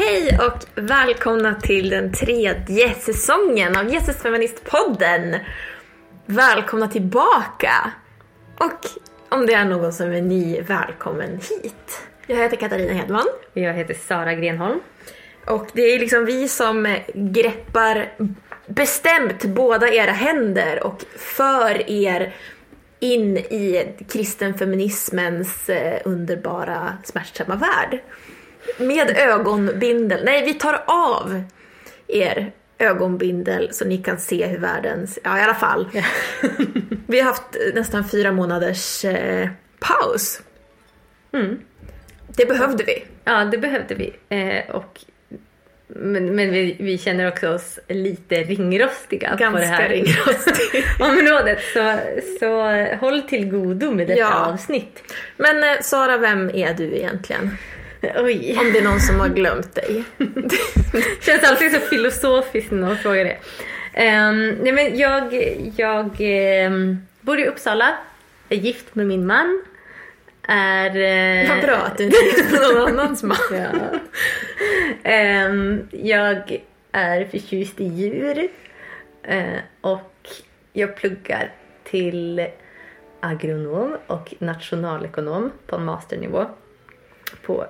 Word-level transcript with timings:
Hej 0.00 0.38
och 0.46 0.82
välkomna 0.82 1.54
till 1.54 1.90
den 1.90 2.12
tredje 2.12 2.94
säsongen 2.94 3.76
av 3.76 3.92
Jesus 3.92 4.16
Feministpodden. 4.16 5.36
Välkomna 6.26 6.88
tillbaka! 6.88 7.92
Och 8.58 8.86
om 9.28 9.46
det 9.46 9.54
är 9.54 9.64
någon 9.64 9.92
som 9.92 10.12
är 10.12 10.22
ny, 10.22 10.60
välkommen 10.60 11.30
hit. 11.30 12.02
Jag 12.26 12.36
heter 12.36 12.56
Katarina 12.56 12.92
Hedman 12.92 13.26
Jag 13.52 13.74
heter 13.74 13.94
Sara 13.94 14.34
Grenholm. 14.34 14.80
och 15.46 15.66
det 15.72 15.82
är 15.82 15.98
liksom 15.98 16.24
vi 16.24 16.48
som 16.48 16.96
greppar 17.14 18.12
bestämt 18.66 19.44
båda 19.44 19.88
era 19.88 20.12
händer 20.12 20.82
och 20.82 21.04
för 21.16 21.90
er 21.90 22.34
in 23.00 23.36
i 23.36 23.94
kristen 24.08 24.54
feminismens 24.54 25.68
eh, 25.68 26.00
underbara 26.04 26.98
smärtsamma 27.04 27.56
värld. 27.56 28.00
Med 28.78 29.10
ögonbindel. 29.16 30.24
Nej, 30.24 30.44
vi 30.44 30.54
tar 30.54 30.82
av 30.86 31.42
er 32.08 32.52
ögonbindel 32.78 33.68
så 33.72 33.84
ni 33.84 33.98
kan 33.98 34.18
se 34.18 34.46
hur 34.46 34.58
världens... 34.58 35.18
Ja, 35.24 35.38
i 35.38 35.42
alla 35.42 35.54
fall. 35.54 35.88
vi 37.06 37.20
har 37.20 37.26
haft 37.26 37.56
nästan 37.74 38.08
fyra 38.08 38.32
månaders 38.32 39.04
eh, 39.04 39.48
paus. 39.80 40.40
Mm. 41.32 41.58
Det 42.28 42.46
behövde 42.46 42.84
vi. 42.84 43.04
Ja, 43.24 43.44
det 43.44 43.58
behövde 43.58 43.94
vi. 43.94 44.12
Eh, 44.28 44.70
och, 44.74 45.00
men 45.88 46.34
men 46.36 46.50
vi, 46.50 46.76
vi 46.80 46.98
känner 46.98 47.28
också 47.28 47.48
oss 47.48 47.78
lite 47.88 48.34
ringrostiga 48.42 49.28
på 49.30 49.36
det 49.36 49.40
Ganska 49.44 49.66
här 49.66 49.88
ringrostig. 49.88 50.84
området. 51.00 51.58
Så, 51.72 51.98
så 52.40 52.62
håll 53.00 53.22
till 53.22 53.48
godo 53.50 53.90
med 53.90 54.06
detta 54.06 54.20
Ja. 54.20 54.46
avsnitt. 54.46 55.02
Men 55.36 55.64
eh, 55.64 55.80
Sara, 55.82 56.18
vem 56.18 56.50
är 56.50 56.74
du 56.74 56.96
egentligen? 56.96 57.50
Oj. 58.16 58.56
Om 58.58 58.72
det 58.72 58.78
är 58.78 58.82
någon 58.84 59.00
som 59.00 59.20
har 59.20 59.28
glömt 59.28 59.74
dig. 59.74 60.04
känns 61.20 61.44
alltid 61.44 61.72
så 61.72 61.80
filosofiskt 61.80 62.70
när 62.70 62.78
någon 62.78 62.96
frågar 62.96 63.24
det. 63.24 63.38
Um, 63.94 64.48
nej 64.48 64.72
men 64.72 64.98
jag 64.98 65.34
jag 65.76 66.16
ehm, 66.20 66.98
bor 67.20 67.40
i 67.40 67.46
Uppsala, 67.46 67.98
är 68.48 68.56
gift 68.56 68.94
med 68.94 69.06
min 69.06 69.26
man. 69.26 69.62
Är... 70.48 70.96
eh, 70.96 71.48
Vad 71.48 71.64
bra 71.64 71.76
att 71.76 71.98
du 71.98 72.04
inte 72.04 72.16
är 72.16 72.74
någon 72.74 72.88
annans 72.88 73.22
man. 73.22 73.36
Ja. 73.50 73.98
Ehm, 75.02 75.88
jag 75.90 76.62
är 76.92 77.24
förtjust 77.24 77.80
i 77.80 77.84
djur. 77.84 78.48
Eh, 79.22 79.58
och 79.80 80.28
jag 80.72 80.96
pluggar 80.96 81.52
till 81.84 82.46
agronom 83.20 83.96
och 84.06 84.34
nationalekonom 84.38 85.52
på 85.66 85.78
masternivå 85.78 86.46
på 87.46 87.66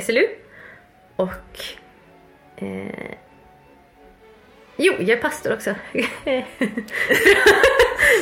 SLU. 0.00 0.28
Och... 1.16 1.28
Eh, 2.56 3.14
jo, 4.76 4.94
jag 4.98 5.10
är 5.10 5.16
pastor 5.16 5.52
också. 5.52 5.74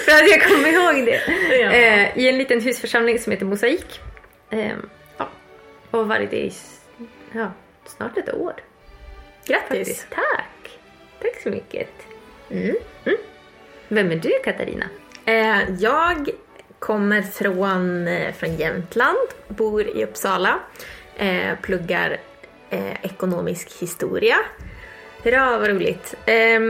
För 0.05 0.13
att 0.13 0.31
jag 0.31 0.43
kommer 0.43 0.69
ihåg 0.69 1.07
det. 1.07 1.21
Ja. 1.57 1.71
Eh, 1.71 2.19
I 2.19 2.29
en 2.29 2.39
liten 2.39 2.61
husförsamling 2.61 3.19
som 3.19 3.33
heter 3.33 3.47
Mosaik. 3.47 4.01
Ehm, 4.51 4.89
ja. 5.17 5.29
Och 5.91 6.09
varit 6.09 6.33
i 6.33 6.53
ja, 7.33 7.53
snart 7.87 8.19
ett 8.19 8.35
år. 8.35 8.55
Grattis! 9.47 9.69
Faktiskt. 9.69 10.11
Tack! 10.11 10.79
Tack 11.23 11.43
så 11.43 11.51
mycket. 11.51 11.91
Mm. 12.51 12.77
Vem 13.89 14.11
är 14.11 14.17
du 14.17 14.33
Katarina? 14.45 14.87
Eh, 15.25 15.75
jag 15.79 16.31
kommer 16.79 17.23
från, 17.23 18.09
eh, 18.09 18.35
från 18.35 18.57
Jämtland, 18.57 19.29
bor 19.49 19.83
i 19.83 20.05
Uppsala, 20.05 20.59
eh, 21.17 21.59
pluggar 21.63 22.17
eh, 22.71 23.05
ekonomisk 23.05 23.73
historia. 23.81 24.37
Hurra, 25.23 25.59
vad 25.59 25.69
roligt! 25.69 26.15
Eh, 26.27 26.61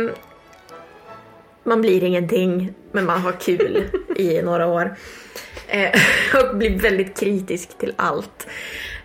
man 1.62 1.80
blir 1.80 2.04
ingenting, 2.04 2.74
men 2.92 3.06
man 3.06 3.20
har 3.20 3.32
kul 3.32 3.84
i 4.16 4.42
några 4.42 4.66
år. 4.66 4.96
Eh, 5.66 5.90
och 6.34 6.56
blir 6.56 6.78
väldigt 6.78 7.20
kritisk 7.20 7.78
till 7.78 7.92
allt. 7.96 8.46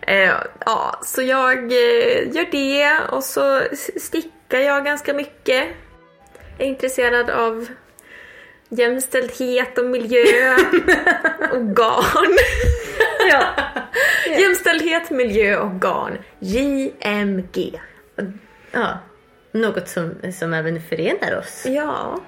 Eh, 0.01 0.33
ja, 0.65 0.99
så 1.03 1.21
jag 1.21 1.57
eh, 1.57 2.35
gör 2.35 2.51
det 2.51 2.99
och 3.11 3.23
så 3.23 3.61
stickar 3.99 4.59
jag 4.59 4.85
ganska 4.85 5.13
mycket. 5.13 5.67
Jag 6.57 6.67
är 6.67 6.69
intresserad 6.69 7.29
av 7.29 7.67
jämställdhet 8.71 9.77
och 9.77 9.85
miljö 9.85 10.55
och 11.51 11.61
garn. 11.75 12.37
Ja. 13.29 13.43
Jämställdhet, 14.39 15.09
miljö 15.09 15.57
och 15.57 15.81
garn. 15.81 16.17
JMG. 16.39 17.81
ja. 18.71 18.99
Något 19.51 19.87
som, 19.89 20.15
som 20.33 20.53
även 20.53 20.81
förenar 20.81 21.37
oss. 21.37 21.65
Ja. 21.65 22.19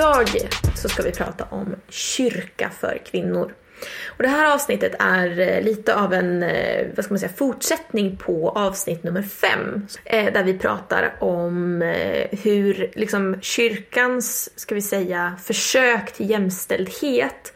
Idag 0.00 0.28
så 0.76 0.88
ska 0.88 1.02
vi 1.02 1.12
prata 1.12 1.44
om 1.50 1.76
kyrka 1.88 2.70
för 2.80 3.00
kvinnor. 3.10 3.54
Och 4.06 4.22
det 4.22 4.28
här 4.28 4.54
avsnittet 4.54 4.94
är 4.98 5.40
eh, 5.40 5.62
lite 5.62 5.94
av 5.94 6.12
en 6.12 6.42
eh, 6.42 6.86
vad 6.96 7.04
ska 7.04 7.14
man 7.14 7.18
säga, 7.18 7.32
fortsättning 7.36 8.16
på 8.16 8.50
avsnitt 8.50 9.02
nummer 9.02 9.22
fem. 9.22 9.86
Eh, 10.04 10.32
där 10.32 10.44
vi 10.44 10.58
pratar 10.58 11.14
om 11.20 11.82
hur 12.30 12.90
liksom, 12.94 13.36
kyrkans, 13.40 14.58
ska 14.60 14.74
vi 14.74 14.82
säga, 14.82 15.36
försök 15.42 16.12
till 16.12 16.30
jämställdhet 16.30 17.52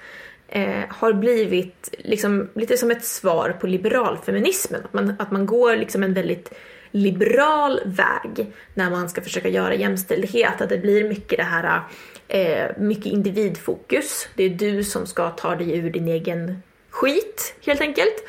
eh, 0.49 0.85
har 0.89 1.13
blivit 1.13 1.95
liksom, 1.99 2.51
lite 2.55 2.77
som 2.77 2.91
ett 2.91 3.05
svar 3.05 3.57
på 3.61 3.67
liberalfeminismen. 3.67 4.81
Att 4.85 4.93
man, 4.93 5.17
att 5.19 5.31
man 5.31 5.47
går 5.47 5.77
liksom 5.77 6.03
en 6.03 6.15
väldigt 6.15 6.53
liberal 6.91 7.81
väg 7.85 8.53
när 8.75 8.91
man 8.91 9.09
ska 9.09 9.21
försöka 9.21 9.49
göra 9.49 9.75
jämställdhet. 9.75 10.61
Att 10.61 10.69
det 10.69 10.79
blir 10.79 11.09
mycket 11.09 11.39
det 11.39 11.45
här, 11.45 11.83
eh, 12.29 12.71
mycket 12.79 13.07
individfokus. 13.07 14.29
Det 14.35 14.45
är 14.45 14.51
du 14.51 14.85
som 14.85 15.07
ska 15.07 15.31
ta 15.31 15.57
dig 15.57 15.79
ur 15.79 15.91
din 15.91 16.09
egen 16.09 16.63
skit 16.91 17.55
helt 17.67 17.81
enkelt. 17.81 18.25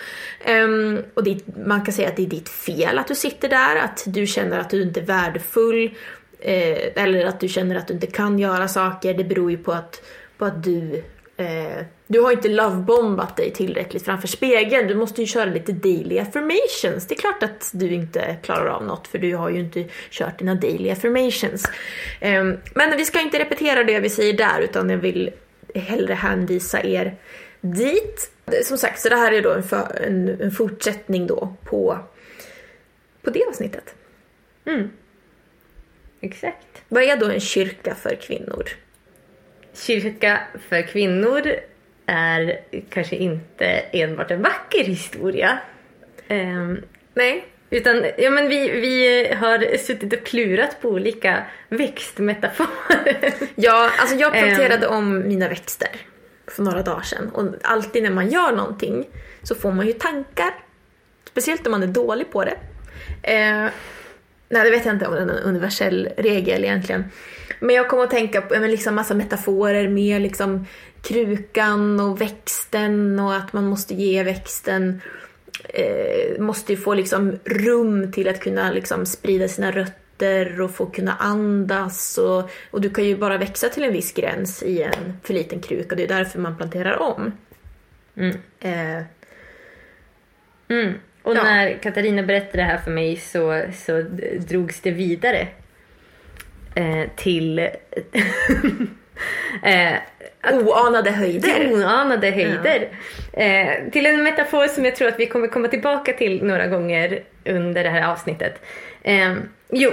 Um, 0.49 1.03
och 1.13 1.23
det, 1.23 1.57
man 1.65 1.85
kan 1.85 1.93
säga 1.93 2.07
att 2.07 2.15
det 2.15 2.23
är 2.23 2.27
ditt 2.27 2.49
fel 2.49 2.97
att 2.97 3.07
du 3.07 3.15
sitter 3.15 3.49
där, 3.49 3.75
att 3.75 4.03
du 4.05 4.27
känner 4.27 4.59
att 4.59 4.69
du 4.69 4.81
inte 4.81 4.99
är 4.99 5.05
värdefull 5.05 5.91
eh, 6.39 7.03
eller 7.03 7.25
att 7.25 7.39
du 7.39 7.47
känner 7.47 7.75
att 7.75 7.87
du 7.87 7.93
inte 7.93 8.07
kan 8.07 8.39
göra 8.39 8.67
saker. 8.67 9.13
Det 9.13 9.23
beror 9.23 9.51
ju 9.51 9.57
på 9.57 9.71
att, 9.71 10.01
på 10.37 10.45
att 10.45 10.63
du 10.63 11.03
Eh, 11.37 11.85
du 12.07 12.19
har 12.19 12.31
inte 12.31 12.49
lovebombat 12.49 13.37
dig 13.37 13.51
tillräckligt 13.51 14.05
framför 14.05 14.27
spegeln. 14.27 14.87
Du 14.87 14.95
måste 14.95 15.21
ju 15.21 15.27
köra 15.27 15.45
lite 15.45 15.71
daily 15.71 16.19
affirmations. 16.19 17.07
Det 17.07 17.15
är 17.15 17.19
klart 17.19 17.43
att 17.43 17.71
du 17.73 17.89
inte 17.89 18.35
klarar 18.43 18.65
av 18.65 18.83
något 18.83 19.07
för 19.07 19.17
du 19.17 19.35
har 19.35 19.49
ju 19.49 19.59
inte 19.59 19.85
kört 20.09 20.39
dina 20.39 20.55
daily 20.55 20.89
affirmations. 20.89 21.65
Eh, 22.19 22.43
men 22.75 22.97
vi 22.97 23.05
ska 23.05 23.21
inte 23.21 23.39
repetera 23.39 23.83
det 23.83 23.99
vi 23.99 24.09
säger 24.09 24.33
där 24.33 24.61
utan 24.61 24.89
jag 24.89 24.97
vill 24.97 25.31
hellre 25.75 26.13
hänvisa 26.13 26.83
er 26.83 27.15
dit. 27.61 28.31
Som 28.63 28.77
sagt, 28.77 28.99
så 28.99 29.09
det 29.09 29.15
här 29.15 29.31
är 29.31 29.41
då 29.41 29.51
en, 29.51 29.63
för, 29.63 30.01
en, 30.03 30.41
en 30.41 30.51
fortsättning 30.51 31.27
då 31.27 31.55
på, 31.63 31.99
på 33.21 33.29
det 33.29 33.43
avsnittet. 33.49 33.95
Mm. 34.65 34.89
Exakt. 36.21 36.67
Vad 36.87 37.03
är 37.03 37.17
då 37.17 37.25
en 37.25 37.39
kyrka 37.39 37.95
för 37.95 38.15
kvinnor? 38.15 38.69
Kyrka 39.75 40.41
för 40.69 40.81
kvinnor 40.81 41.41
är 42.05 42.59
kanske 42.89 43.15
inte 43.15 43.65
enbart 43.91 44.31
en 44.31 44.41
vacker 44.41 44.83
historia. 44.83 45.59
Ehm, 46.27 46.81
Nej, 47.13 47.45
utan 47.69 48.05
ja, 48.17 48.29
men 48.29 48.49
vi, 48.49 48.69
vi 48.69 49.27
har 49.35 49.77
suttit 49.77 50.13
och 50.13 50.25
klurat 50.25 50.81
på 50.81 50.89
olika 50.89 51.43
växtmetaforer. 51.69 53.33
Ja, 53.55 53.91
alltså 53.99 54.15
jag 54.15 54.33
planterade 54.33 54.87
om 54.87 55.27
mina 55.27 55.49
växter 55.49 55.89
för 56.47 56.63
några 56.63 56.81
dagar 56.81 57.01
sedan. 57.01 57.29
Och 57.29 57.45
alltid 57.61 58.03
när 58.03 58.09
man 58.09 58.29
gör 58.29 58.51
någonting 58.51 59.07
så 59.43 59.55
får 59.55 59.71
man 59.71 59.87
ju 59.87 59.93
tankar. 59.93 60.53
Speciellt 61.25 61.65
om 61.67 61.71
man 61.71 61.83
är 61.83 61.87
dålig 61.87 62.31
på 62.31 62.45
det. 62.45 62.57
Eh, 63.33 63.67
nej, 64.49 64.63
det 64.63 64.71
vet 64.71 64.85
jag 64.85 64.95
inte 64.95 65.07
om 65.07 65.13
det 65.13 65.19
är 65.19 65.23
en 65.23 65.29
universell 65.29 66.09
regel 66.17 66.63
egentligen. 66.63 67.03
Men 67.59 67.75
jag 67.75 67.89
kom 67.89 67.99
att 67.99 68.09
tänka 68.09 68.41
på 68.41 68.59
men 68.59 68.71
liksom 68.71 68.95
massa 68.95 69.13
metaforer 69.13 69.87
med 69.87 70.21
liksom 70.21 70.65
krukan 71.01 71.99
och 71.99 72.21
växten 72.21 73.19
och 73.19 73.35
att 73.35 73.53
man 73.53 73.65
måste 73.65 73.93
ge 73.93 74.23
växten 74.23 75.01
eh, 75.69 76.41
måste 76.41 76.73
ju 76.73 76.77
få 76.77 76.93
liksom 76.93 77.39
rum 77.45 78.11
till 78.11 78.27
att 78.27 78.39
kunna 78.39 78.71
liksom 78.71 79.05
sprida 79.05 79.47
sina 79.47 79.71
rötter 79.71 80.61
och 80.61 80.71
få 80.71 80.85
kunna 80.85 81.15
andas. 81.15 82.17
Och, 82.17 82.49
och 82.71 82.81
du 82.81 82.89
kan 82.89 83.03
ju 83.05 83.17
bara 83.17 83.37
växa 83.37 83.69
till 83.69 83.83
en 83.83 83.93
viss 83.93 84.13
gräns 84.13 84.63
i 84.63 84.81
en 84.81 85.19
för 85.23 85.33
liten 85.33 85.59
kruka. 85.59 85.95
Det 85.95 86.03
är 86.03 86.07
därför 86.07 86.39
man 86.39 86.57
planterar 86.57 87.01
om. 87.01 87.31
Mm. 88.15 88.37
Eh, 88.59 89.03
Mm. 90.67 90.93
Och 91.25 91.35
Ja. 91.35 91.43
när 91.43 91.77
Katarina 91.77 92.23
berättade 92.23 92.57
det 92.57 92.63
här 92.63 92.77
för 92.77 92.91
mig 92.91 93.15
så, 93.17 93.63
så 93.73 94.01
drogs 94.39 94.81
det 94.81 94.91
vidare 94.91 95.47
eh, 96.75 97.09
till 97.15 97.59
eh, 99.63 99.93
Oanade 100.53 101.11
höjder. 101.11 101.71
oanade 101.73 102.31
höjder. 102.31 102.87
Eh, 103.33 103.89
till 103.91 104.05
en 104.05 104.23
metafor 104.23 104.67
som 104.67 104.85
jag 104.85 104.95
tror 104.95 105.07
att 105.07 105.19
vi 105.19 105.25
kommer 105.25 105.47
komma 105.47 105.67
tillbaka 105.67 106.13
till 106.13 106.43
några 106.43 106.67
gånger 106.67 107.23
under 107.45 107.83
det 107.83 107.89
här 107.89 108.11
avsnittet. 108.11 108.61
Eh, 109.03 109.35
jo, 109.69 109.91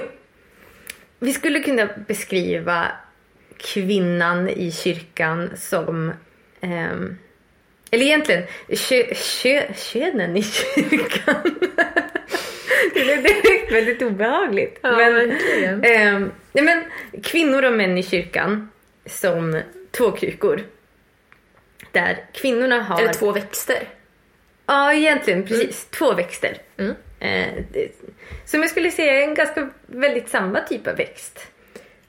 vi 1.19 1.33
skulle 1.33 1.61
kunna 1.61 1.89
beskriva 2.09 2.87
kvinnan 3.59 4.49
i 4.49 4.73
kyrkan 4.73 5.51
som 5.57 6.13
ehm, 6.61 7.19
eller 7.93 8.05
egentligen, 8.05 8.43
kö, 8.69 9.15
kö, 9.15 9.75
könen 9.75 10.37
i 10.37 10.43
kyrkan. 10.43 11.35
det 12.95 13.01
är 13.01 13.23
direkt 13.23 13.73
väldigt 13.73 14.03
obehagligt. 14.03 14.79
Ja, 14.83 14.97
men, 14.97 15.29
nej, 16.53 16.65
men 16.65 16.85
kvinnor 17.23 17.65
och 17.65 17.73
män 17.73 17.99
i 17.99 18.03
kyrkan 18.03 18.71
som 19.07 19.63
två 19.91 20.11
krukor. 20.11 20.63
Där 21.93 22.25
kvinnorna 22.33 22.83
har... 22.83 23.01
Eller 23.01 23.13
två 23.13 23.33
växter. 23.33 23.89
Ja, 24.67 24.93
egentligen 24.93 25.47
precis. 25.47 25.87
Två 25.91 26.15
växter. 26.15 26.59
Mm. 26.77 26.95
Eh, 27.21 27.65
det, 27.73 27.89
som 28.45 28.61
jag 28.61 28.71
skulle 28.71 28.91
säga 28.91 29.15
är 29.15 29.23
en 29.23 29.35
ganska 29.35 29.71
väldigt 29.87 30.29
samma 30.29 30.61
typ 30.61 30.87
av 30.87 30.97
växt. 30.97 31.52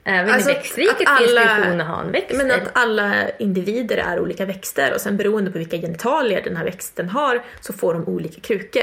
Även 0.06 0.34
Alltså, 0.34 0.50
i 0.50 0.54
växtriket 0.54 1.08
att 1.08 1.18
finns 1.18 1.34
det 1.34 1.40
alla- 1.40 1.74
ju 1.76 1.82
ha 1.82 2.00
en 2.00 2.12
växt. 2.12 2.36
Men 2.36 2.50
att 2.50 2.70
alla 2.72 3.12
individer 3.38 3.96
är 3.96 4.20
olika 4.20 4.44
växter 4.44 4.94
och 4.94 5.00
sen 5.00 5.16
beroende 5.16 5.50
på 5.50 5.58
vilka 5.58 5.76
genitalier 5.76 6.42
den 6.42 6.56
här 6.56 6.64
växten 6.64 7.08
har 7.08 7.42
så 7.60 7.72
får 7.72 7.94
de 7.94 8.08
olika 8.08 8.40
krukor. 8.40 8.82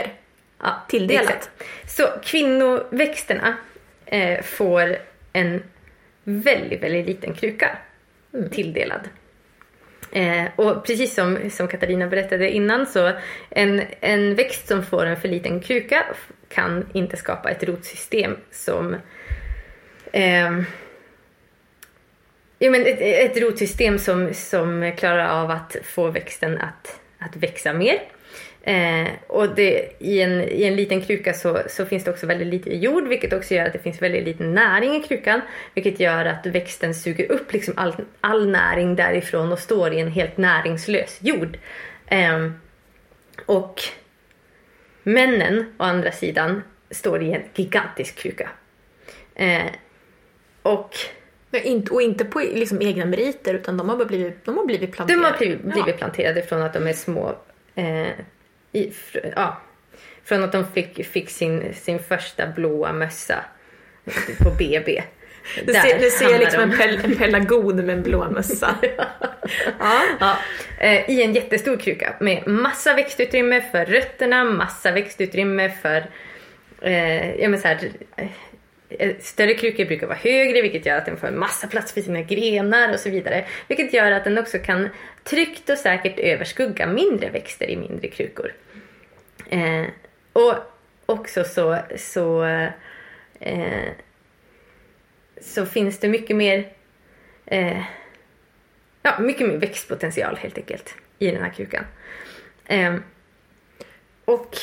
Ja, 0.63 0.81
Tilldelat. 0.89 1.23
exakt. 1.23 1.49
Så 1.87 2.07
kvinnoväxterna 2.23 3.57
eh, 4.05 4.41
får 4.43 4.97
en 5.33 5.63
väldigt, 6.23 6.83
väldigt 6.83 7.05
liten 7.05 7.33
kruka 7.33 7.77
tilldelad. 8.51 9.09
Eh, 10.11 10.43
och 10.55 10.85
precis 10.85 11.15
som, 11.15 11.37
som 11.51 11.67
Katarina 11.67 12.07
berättade 12.07 12.49
innan 12.49 12.85
så 12.87 13.11
en, 13.49 13.81
en 13.99 14.35
växt 14.35 14.67
som 14.67 14.83
får 14.85 15.05
en 15.05 15.17
för 15.21 15.27
liten 15.27 15.59
kruka 15.59 16.05
kan 16.49 16.85
inte 16.93 17.17
skapa 17.17 17.49
ett 17.51 17.63
rotsystem 17.63 18.37
som 18.51 18.95
ehm, 20.11 20.65
Jo, 22.63 22.71
men 22.71 22.85
ett, 22.85 23.01
ett 23.01 23.41
rotsystem 23.41 23.99
som, 23.99 24.33
som 24.33 24.91
klarar 24.97 25.41
av 25.41 25.51
att 25.51 25.75
få 25.83 26.09
växten 26.09 26.57
att, 26.57 26.99
att 27.19 27.35
växa 27.35 27.73
mer. 27.73 28.01
Eh, 28.63 29.07
och 29.27 29.55
det, 29.55 29.91
i, 29.99 30.21
en, 30.21 30.41
i 30.41 30.63
en 30.63 30.75
liten 30.75 31.01
kruka 31.01 31.33
så, 31.33 31.61
så 31.69 31.85
finns 31.85 32.03
det 32.03 32.11
också 32.11 32.25
väldigt 32.25 32.47
lite 32.47 32.75
jord 32.75 33.07
vilket 33.07 33.33
också 33.33 33.53
gör 33.53 33.65
att 33.65 33.73
det 33.73 33.79
finns 33.79 34.01
väldigt 34.01 34.23
lite 34.23 34.43
näring 34.43 34.95
i 34.95 35.03
krukan. 35.03 35.41
Vilket 35.73 35.99
gör 35.99 36.25
att 36.25 36.45
växten 36.45 36.95
suger 36.95 37.31
upp 37.31 37.53
liksom 37.53 37.73
all, 37.77 37.95
all 38.21 38.49
näring 38.49 38.95
därifrån 38.95 39.51
och 39.51 39.59
står 39.59 39.93
i 39.93 39.99
en 39.99 40.11
helt 40.11 40.37
näringslös 40.37 41.17
jord. 41.21 41.57
Eh, 42.07 42.51
och 43.45 43.81
männen 45.03 45.73
å 45.77 45.83
andra 45.83 46.11
sidan 46.11 46.63
står 46.91 47.23
i 47.23 47.33
en 47.33 47.43
gigantisk 47.55 48.15
kruka. 48.15 48.49
Eh, 49.35 49.71
och 50.61 50.95
inte, 51.53 51.91
och 51.93 52.01
inte 52.01 52.25
på 52.25 52.39
liksom 52.39 52.81
egna 52.81 53.05
meriter 53.05 53.53
utan 53.53 53.77
de 53.77 53.89
har 53.89 53.97
bara 53.97 54.07
blivit, 54.07 54.45
de 54.45 54.57
har 54.57 54.65
blivit 54.65 54.91
De 54.91 54.95
planterade. 54.95 55.27
har 55.27 55.37
blivit, 55.37 55.61
blivit 55.61 55.97
planterade 55.97 56.41
från 56.41 56.61
att 56.61 56.73
de 56.73 56.87
är 56.87 56.93
små. 56.93 57.35
Eh, 57.75 58.07
i, 58.71 58.93
ja, 59.35 59.61
från 60.23 60.43
att 60.43 60.51
de 60.51 60.65
fick, 60.67 61.05
fick 61.05 61.29
sin, 61.29 61.73
sin 61.73 61.99
första 61.99 62.47
blåa 62.47 62.93
mössa 62.93 63.45
på 64.43 64.49
BB. 64.49 65.03
Det 65.65 65.73
Där 65.73 65.81
ser, 65.81 65.99
det 65.99 66.09
ser 66.09 66.25
hamnar 66.25 66.39
liksom 66.39 66.61
en, 66.61 66.69
de. 66.69 66.77
pel, 66.77 66.99
en 67.03 67.15
pelargon 67.15 67.75
med 67.75 67.89
en 67.89 68.03
blå 68.03 68.29
mössa. 68.29 68.75
ja. 69.79 70.01
Ja, 70.19 70.37
eh, 70.79 71.09
I 71.09 71.23
en 71.23 71.33
jättestor 71.33 71.77
kruka 71.77 72.15
med 72.19 72.47
massa 72.47 72.93
växtutrymme 72.93 73.61
för 73.61 73.85
rötterna, 73.85 74.43
massa 74.43 74.91
växtutrymme 74.91 75.69
för 75.81 76.05
eh, 76.81 77.35
ja, 77.35 77.49
men 77.49 77.59
så 77.59 77.67
här, 77.67 77.91
Eh, 78.99 79.15
större 79.19 79.53
krukor 79.53 79.85
brukar 79.85 80.07
vara 80.07 80.17
högre 80.17 80.61
vilket 80.61 80.85
gör 80.85 80.97
att 80.97 81.05
den 81.05 81.17
får 81.17 81.27
en 81.27 81.39
massa 81.39 81.67
plats 81.67 81.93
för 81.93 82.01
sina 82.01 82.21
grenar 82.21 82.93
och 82.93 82.99
så 82.99 83.09
vidare. 83.09 83.45
Vilket 83.67 83.93
gör 83.93 84.11
att 84.11 84.23
den 84.23 84.37
också 84.37 84.59
kan 84.59 84.89
tryggt 85.23 85.69
och 85.69 85.77
säkert 85.77 86.19
överskugga 86.19 86.87
mindre 86.87 87.29
växter 87.29 87.69
i 87.69 87.77
mindre 87.77 88.07
krukor. 88.07 88.53
Eh, 89.49 89.85
och 90.33 90.55
också 91.05 91.43
så, 91.43 91.77
så, 91.97 92.43
eh, 93.39 93.89
så 95.41 95.65
finns 95.65 95.99
det 95.99 96.07
mycket 96.07 96.35
mer 96.35 96.67
eh, 97.45 97.81
ja, 99.01 99.19
mycket 99.19 99.47
mer 99.47 99.57
växtpotential 99.57 100.37
helt 100.37 100.57
enkelt 100.57 100.95
i 101.19 101.31
den 101.31 101.43
här 101.43 101.51
krukan. 101.51 101.85
Eh, 102.65 102.95
och 104.25 104.57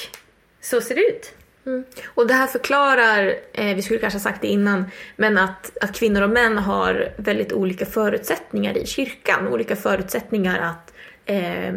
så 0.61 0.81
ser 0.81 0.95
det 0.95 1.01
ut. 1.01 1.35
Mm. 1.69 1.85
Och 2.07 2.27
det 2.27 2.35
här 2.35 2.47
förklarar, 2.47 3.35
eh, 3.53 3.75
vi 3.75 3.83
skulle 3.83 3.99
kanske 3.99 4.19
ha 4.19 4.23
sagt 4.23 4.41
det 4.41 4.49
innan, 4.49 4.85
men 5.17 5.39
att, 5.39 5.77
att 5.81 5.95
kvinnor 5.95 6.23
och 6.23 6.31
män 6.31 6.59
har 6.59 7.13
väldigt 7.17 7.53
olika 7.53 7.87
förutsättningar 7.87 8.77
i 8.77 8.87
kyrkan. 8.87 9.49
Olika 9.49 9.77
förutsättningar 9.77 10.59
att 10.59 10.93
eh, 11.27 11.73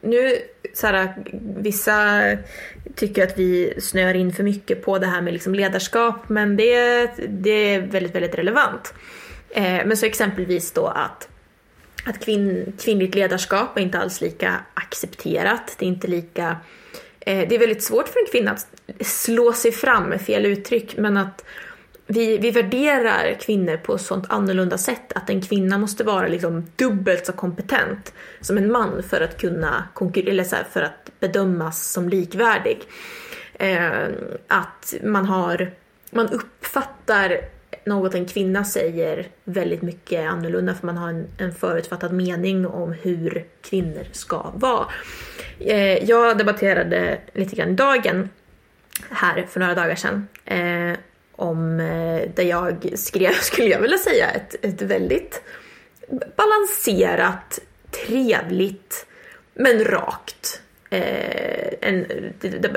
nu, 0.00 0.36
såhär, 0.74 1.14
vissa 1.56 2.22
tycker 2.94 3.24
att 3.24 3.38
vi 3.38 3.74
snör 3.80 4.14
in 4.14 4.32
för 4.32 4.42
mycket 4.42 4.84
på 4.84 4.98
det 4.98 5.06
här 5.06 5.20
med 5.20 5.32
liksom 5.32 5.54
ledarskap, 5.54 6.28
men 6.28 6.56
det, 6.56 7.10
det 7.28 7.74
är 7.74 7.80
väldigt, 7.80 8.14
väldigt 8.14 8.34
relevant. 8.34 8.94
Eh, 9.50 9.62
men 9.86 9.96
så 9.96 10.06
exempelvis 10.06 10.72
då 10.72 10.86
att 10.86 11.28
att 12.04 12.24
kvinn, 12.24 12.72
kvinnligt 12.80 13.14
ledarskap 13.14 13.78
är 13.78 13.80
inte 13.80 13.98
alls 13.98 14.20
lika 14.20 14.60
accepterat. 14.74 15.76
Det 15.78 15.84
är 15.84 15.88
inte 15.88 16.06
lika... 16.06 16.56
Eh, 17.28 17.48
det 17.48 17.54
är 17.54 17.58
väldigt 17.58 17.82
svårt 17.82 18.08
för 18.08 18.20
en 18.20 18.26
kvinna 18.32 18.50
att 18.50 18.66
slå 19.06 19.52
sig 19.52 19.72
fram, 19.72 20.04
med 20.04 20.20
fel 20.20 20.46
uttryck, 20.46 20.96
men 20.96 21.16
att 21.16 21.44
vi, 22.06 22.38
vi 22.38 22.50
värderar 22.50 23.40
kvinnor 23.40 23.76
på 23.76 23.94
ett 23.94 24.00
sånt 24.00 24.24
annorlunda 24.28 24.78
sätt 24.78 25.12
att 25.12 25.30
en 25.30 25.42
kvinna 25.42 25.78
måste 25.78 26.04
vara 26.04 26.28
liksom 26.28 26.66
dubbelt 26.76 27.26
så 27.26 27.32
kompetent 27.32 28.12
som 28.40 28.58
en 28.58 28.72
man 28.72 29.02
för 29.02 29.20
att 29.20 29.40
kunna 29.40 29.84
konkurrera, 29.94 30.30
eller 30.30 30.44
så 30.44 30.56
här, 30.56 30.66
för 30.72 30.82
att 30.82 31.10
bedömas 31.20 31.92
som 31.92 32.08
likvärdig. 32.08 32.78
Eh, 33.54 34.08
att 34.48 34.94
man 35.02 35.26
har, 35.26 35.70
man 36.10 36.28
uppfattar 36.28 37.40
något 37.84 38.14
en 38.14 38.26
kvinna 38.26 38.64
säger 38.64 39.26
väldigt 39.44 39.82
mycket 39.82 40.30
annorlunda 40.30 40.74
för 40.74 40.86
man 40.86 40.96
har 40.96 41.08
en, 41.08 41.26
en 41.38 41.54
förutfattad 41.54 42.12
mening 42.12 42.66
om 42.66 42.92
hur 42.92 43.46
kvinnor 43.62 44.04
ska 44.12 44.52
vara. 44.54 44.86
Eh, 45.60 46.04
jag 46.04 46.38
debatterade 46.38 47.18
lite 47.32 47.56
grann 47.56 47.70
i 47.70 47.74
dagen 47.74 48.28
här 49.10 49.46
för 49.48 49.60
några 49.60 49.74
dagar 49.74 49.94
sedan 49.94 50.28
eh, 50.44 50.98
om 51.36 51.80
eh, 51.80 52.30
där 52.34 52.44
jag 52.44 52.92
skrev, 52.94 53.32
skulle 53.40 53.68
jag 53.68 53.80
vilja 53.80 53.98
säga, 53.98 54.30
ett, 54.30 54.64
ett 54.64 54.82
väldigt 54.82 55.42
balanserat, 56.36 57.58
trevligt 58.06 59.06
men 59.54 59.84
rakt 59.84 60.60
eh, 60.90 61.74
en 61.80 62.06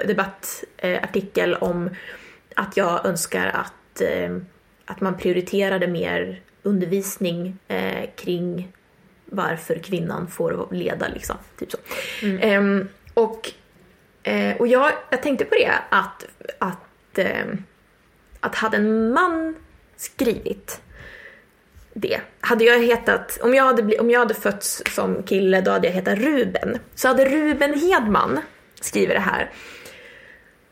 debattartikel 0.08 1.55
om 1.55 1.89
att 2.55 2.77
jag 2.77 3.05
önskar 3.05 3.48
att, 3.48 4.01
eh, 4.01 4.38
att 4.91 5.01
man 5.01 5.17
prioriterade 5.17 5.88
mer 5.88 6.41
undervisning 6.63 7.57
eh, 7.67 8.10
kring 8.15 8.71
varför 9.25 9.75
kvinnan 9.75 10.27
får 10.27 10.67
leda. 10.71 11.07
Liksom, 11.07 11.36
typ 11.60 11.71
så. 11.71 11.77
Ehm, 12.25 12.88
och 13.13 13.51
eh, 14.24 14.55
och 14.57 14.67
jag, 14.67 14.91
jag 15.10 15.24
tänkte 15.24 15.45
på 15.45 15.55
det 15.55 15.71
att, 15.89 16.25
att, 16.60 17.17
eh, 17.17 17.45
att 18.39 18.55
hade 18.55 18.77
en 18.77 19.13
man 19.13 19.55
skrivit 19.98 20.81
det. 21.93 22.21
Hade 22.41 22.63
jag 22.63 22.79
hetat, 22.79 23.39
om 23.43 23.53
jag 23.53 23.63
hade, 23.63 23.83
bli, 23.83 24.00
om 24.00 24.10
jag 24.10 24.19
hade 24.19 24.33
fötts 24.33 24.83
som 24.89 25.24
kille 25.24 25.62
då 25.62 25.71
hade 25.71 25.88
jag 25.88 25.93
hetat 25.93 26.19
Ruben. 26.19 26.79
Så 26.95 27.07
hade 27.07 27.25
Ruben 27.25 27.79
Hedman 27.79 28.39
skrivit 28.81 29.15
det 29.15 29.19
här. 29.19 29.51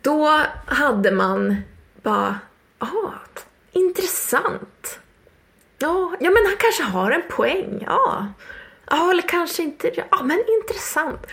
Då 0.01 0.41
hade 0.65 1.11
man 1.11 1.55
bara, 2.01 2.39
ah, 2.79 3.13
intressant. 3.71 4.99
Ja, 5.77 6.15
ja 6.19 6.29
men 6.29 6.45
han 6.45 6.55
kanske 6.59 6.83
har 6.83 7.11
en 7.11 7.23
poäng. 7.29 7.83
Ja, 7.85 8.27
ja 8.89 9.11
eller 9.11 9.27
kanske 9.27 9.63
inte. 9.63 9.91
Ja, 9.95 10.23
men 10.23 10.43
intressant. 10.61 11.27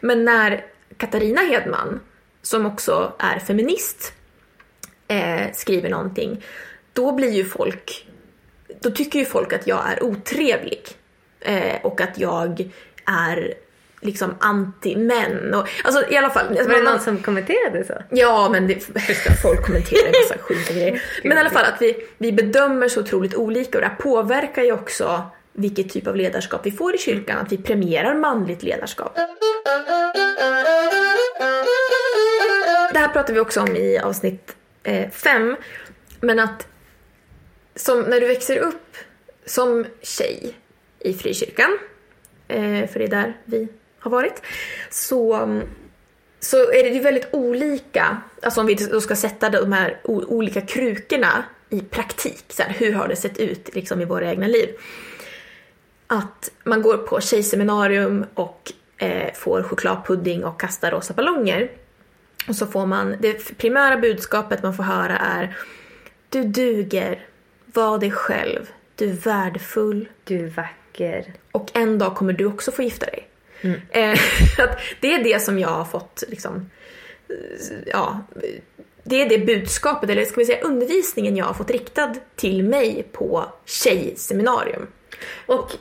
Men 0.00 0.24
när 0.24 0.64
Katarina 0.96 1.40
Hedman, 1.40 2.00
som 2.42 2.66
också 2.66 3.12
är 3.18 3.38
feminist, 3.38 4.12
eh, 5.08 5.52
skriver 5.52 5.90
någonting, 5.90 6.44
då 6.92 7.12
blir 7.12 7.30
ju 7.30 7.44
folk 7.44 8.08
då 8.80 8.90
tycker 8.90 9.18
ju 9.18 9.24
folk 9.24 9.52
att 9.52 9.66
jag 9.66 9.92
är 9.92 10.02
otrevlig. 10.02 10.82
Eh, 11.40 11.80
och 11.82 12.00
att 12.00 12.18
jag 12.18 12.70
är 13.06 13.54
liksom 14.00 14.34
anti-män. 14.40 15.54
Och, 15.54 15.68
alltså 15.84 16.10
i 16.10 16.16
alla 16.16 16.30
fall. 16.30 16.46
Var 16.48 16.74
det 16.74 16.82
någon 16.82 17.00
som 17.00 17.18
kommenterade 17.18 17.84
så? 17.84 17.94
Ja, 18.10 18.48
men 18.48 18.66
det, 18.66 18.74
folk 19.42 19.66
kommenterar 19.66 20.06
en 20.06 20.12
massa 20.22 20.38
sjuka 20.38 20.74
grejer. 20.74 21.02
Men 21.24 21.36
i 21.36 21.40
alla 21.40 21.50
fall 21.50 21.64
att 21.64 21.82
vi, 21.82 22.06
vi 22.18 22.32
bedömer 22.32 22.88
så 22.88 23.00
otroligt 23.00 23.34
olika 23.34 23.78
och 23.78 23.82
det 23.82 23.88
här 23.88 23.96
påverkar 23.96 24.62
ju 24.62 24.72
också 24.72 25.22
vilket 25.52 25.90
typ 25.90 26.06
av 26.06 26.16
ledarskap 26.16 26.60
vi 26.64 26.70
får 26.70 26.94
i 26.94 26.98
kyrkan, 26.98 27.38
att 27.38 27.52
vi 27.52 27.56
premierar 27.58 28.14
manligt 28.14 28.62
ledarskap. 28.62 29.16
Det 32.92 32.98
här 32.98 33.08
pratar 33.08 33.34
vi 33.34 33.40
också 33.40 33.60
om 33.60 33.76
i 33.76 33.98
avsnitt 33.98 34.56
5. 35.12 35.50
Eh, 35.50 35.56
men 36.20 36.38
att 36.38 36.68
som 37.76 38.00
när 38.00 38.20
du 38.20 38.26
växer 38.26 38.58
upp 38.58 38.96
som 39.46 39.86
tjej 40.02 40.54
i 41.00 41.14
frikyrkan, 41.14 41.78
eh, 42.48 42.88
för 42.88 42.98
det 42.98 43.04
är 43.04 43.08
där 43.08 43.36
vi 43.44 43.68
har 44.00 44.10
varit, 44.10 44.42
så, 44.90 45.48
så 46.40 46.56
är 46.56 46.82
det 46.82 46.88
ju 46.88 47.00
väldigt 47.00 47.28
olika, 47.32 48.22
alltså 48.42 48.60
om 48.60 48.66
vi 48.66 48.74
då 48.74 49.00
ska 49.00 49.16
sätta 49.16 49.50
de 49.50 49.72
här 49.72 50.00
olika 50.04 50.60
krukorna 50.60 51.44
i 51.70 51.80
praktik, 51.80 52.44
så 52.48 52.62
här, 52.62 52.70
hur 52.70 52.92
har 52.92 53.08
det 53.08 53.16
sett 53.16 53.38
ut 53.38 53.74
liksom, 53.74 54.00
i 54.00 54.04
våra 54.04 54.30
egna 54.30 54.46
liv? 54.46 54.68
Att 56.06 56.50
man 56.64 56.82
går 56.82 56.96
på 56.96 57.20
tjejseminarium 57.20 58.26
och 58.34 58.72
eh, 58.96 59.34
får 59.34 59.62
chokladpudding 59.62 60.44
och 60.44 60.60
kastar 60.60 60.90
rosa 60.90 61.14
ballonger. 61.14 61.70
Och 62.48 62.56
så 62.56 62.66
får 62.66 62.86
man, 62.86 63.16
det 63.20 63.58
primära 63.58 63.96
budskapet 63.96 64.62
man 64.62 64.74
får 64.74 64.82
höra 64.82 65.18
är 65.18 65.56
Du 66.28 66.44
duger, 66.44 67.26
var 67.64 67.98
dig 67.98 68.10
själv, 68.10 68.70
du 68.98 69.10
är 69.10 69.14
värdefull. 69.14 70.08
Du 70.24 70.44
är 70.44 70.50
vacker. 70.50 71.34
Och 71.52 71.70
en 71.74 71.98
dag 71.98 72.16
kommer 72.16 72.32
du 72.32 72.44
också 72.44 72.72
få 72.72 72.82
gifta 72.82 73.06
dig. 73.06 73.27
Mm. 73.60 73.80
Eh, 73.90 74.18
det 75.00 75.14
är 75.14 75.24
det 75.24 75.42
som 75.42 75.58
jag 75.58 75.68
har 75.68 75.84
fått 75.84 76.24
liksom, 76.28 76.70
ja, 77.86 78.20
det 79.08 79.22
är 79.22 79.28
det 79.28 79.38
budskapet, 79.38 80.10
eller 80.10 80.24
ska 80.24 80.40
vi 80.40 80.46
säga 80.46 80.60
undervisningen 80.60 81.36
jag 81.36 81.44
har 81.44 81.54
fått 81.54 81.70
riktad 81.70 82.14
till 82.36 82.64
mig 82.64 83.06
på 83.12 83.52
tjejseminarium. 83.64 84.86
Och, 85.46 85.72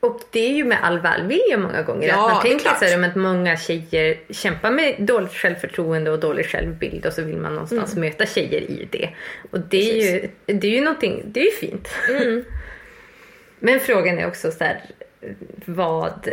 och 0.00 0.20
det 0.30 0.40
är 0.40 0.52
ju 0.52 0.64
med 0.64 0.78
all 0.82 1.00
välvilja 1.00 1.58
många 1.58 1.82
gånger. 1.82 2.08
Ja, 2.08 2.26
att 2.26 2.32
man 2.32 2.42
tänker 2.42 2.74
sig 2.74 3.04
att 3.04 3.16
många 3.16 3.56
tjejer 3.56 4.18
kämpar 4.30 4.70
med 4.70 4.94
dåligt 4.98 5.32
självförtroende 5.32 6.10
och 6.10 6.18
dålig 6.18 6.46
självbild 6.46 7.06
och 7.06 7.12
så 7.12 7.22
vill 7.22 7.36
man 7.36 7.52
någonstans 7.52 7.92
mm. 7.92 8.08
möta 8.08 8.26
tjejer 8.26 8.60
i 8.60 8.88
det. 8.90 9.10
Och 9.50 9.60
det 9.60 9.90
är 9.90 10.12
ju, 10.12 10.28
det 10.46 10.66
är 10.66 10.72
ju 10.72 10.80
någonting, 10.80 11.22
det 11.26 11.40
är 11.40 11.44
ju 11.44 11.50
fint. 11.50 11.88
Mm. 12.08 12.44
Men 13.58 13.80
frågan 13.80 14.18
är 14.18 14.26
också 14.26 14.50
så 14.50 14.64
här, 14.64 14.82
vad 15.64 16.28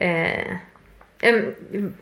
eh, 0.00 0.54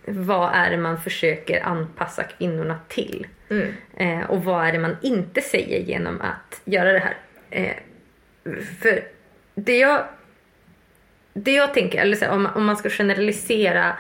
vad 0.07 0.55
är 0.55 0.71
det 0.71 0.77
man 0.77 1.01
försöker 1.01 1.67
anpassa 1.67 2.23
kvinnorna 2.23 2.81
till? 2.89 3.27
Mm. 3.51 3.75
Eh, 3.97 4.31
och 4.31 4.45
vad 4.45 4.67
är 4.67 4.73
det 4.73 4.79
man 4.79 4.97
inte 5.03 5.41
säger 5.41 5.81
genom 5.81 6.21
att 6.21 6.61
göra 6.65 6.93
det 6.93 6.99
här? 6.99 7.17
Eh, 7.51 7.77
för 8.81 9.05
det 9.55 9.79
jag, 9.79 10.05
det 11.33 11.53
jag 11.53 11.75
tänker, 11.75 11.99
eller 11.99 12.17
så, 12.17 12.31
om, 12.31 12.49
om 12.55 12.65
man 12.65 12.77
ska 12.77 12.91
generalisera 12.91 13.97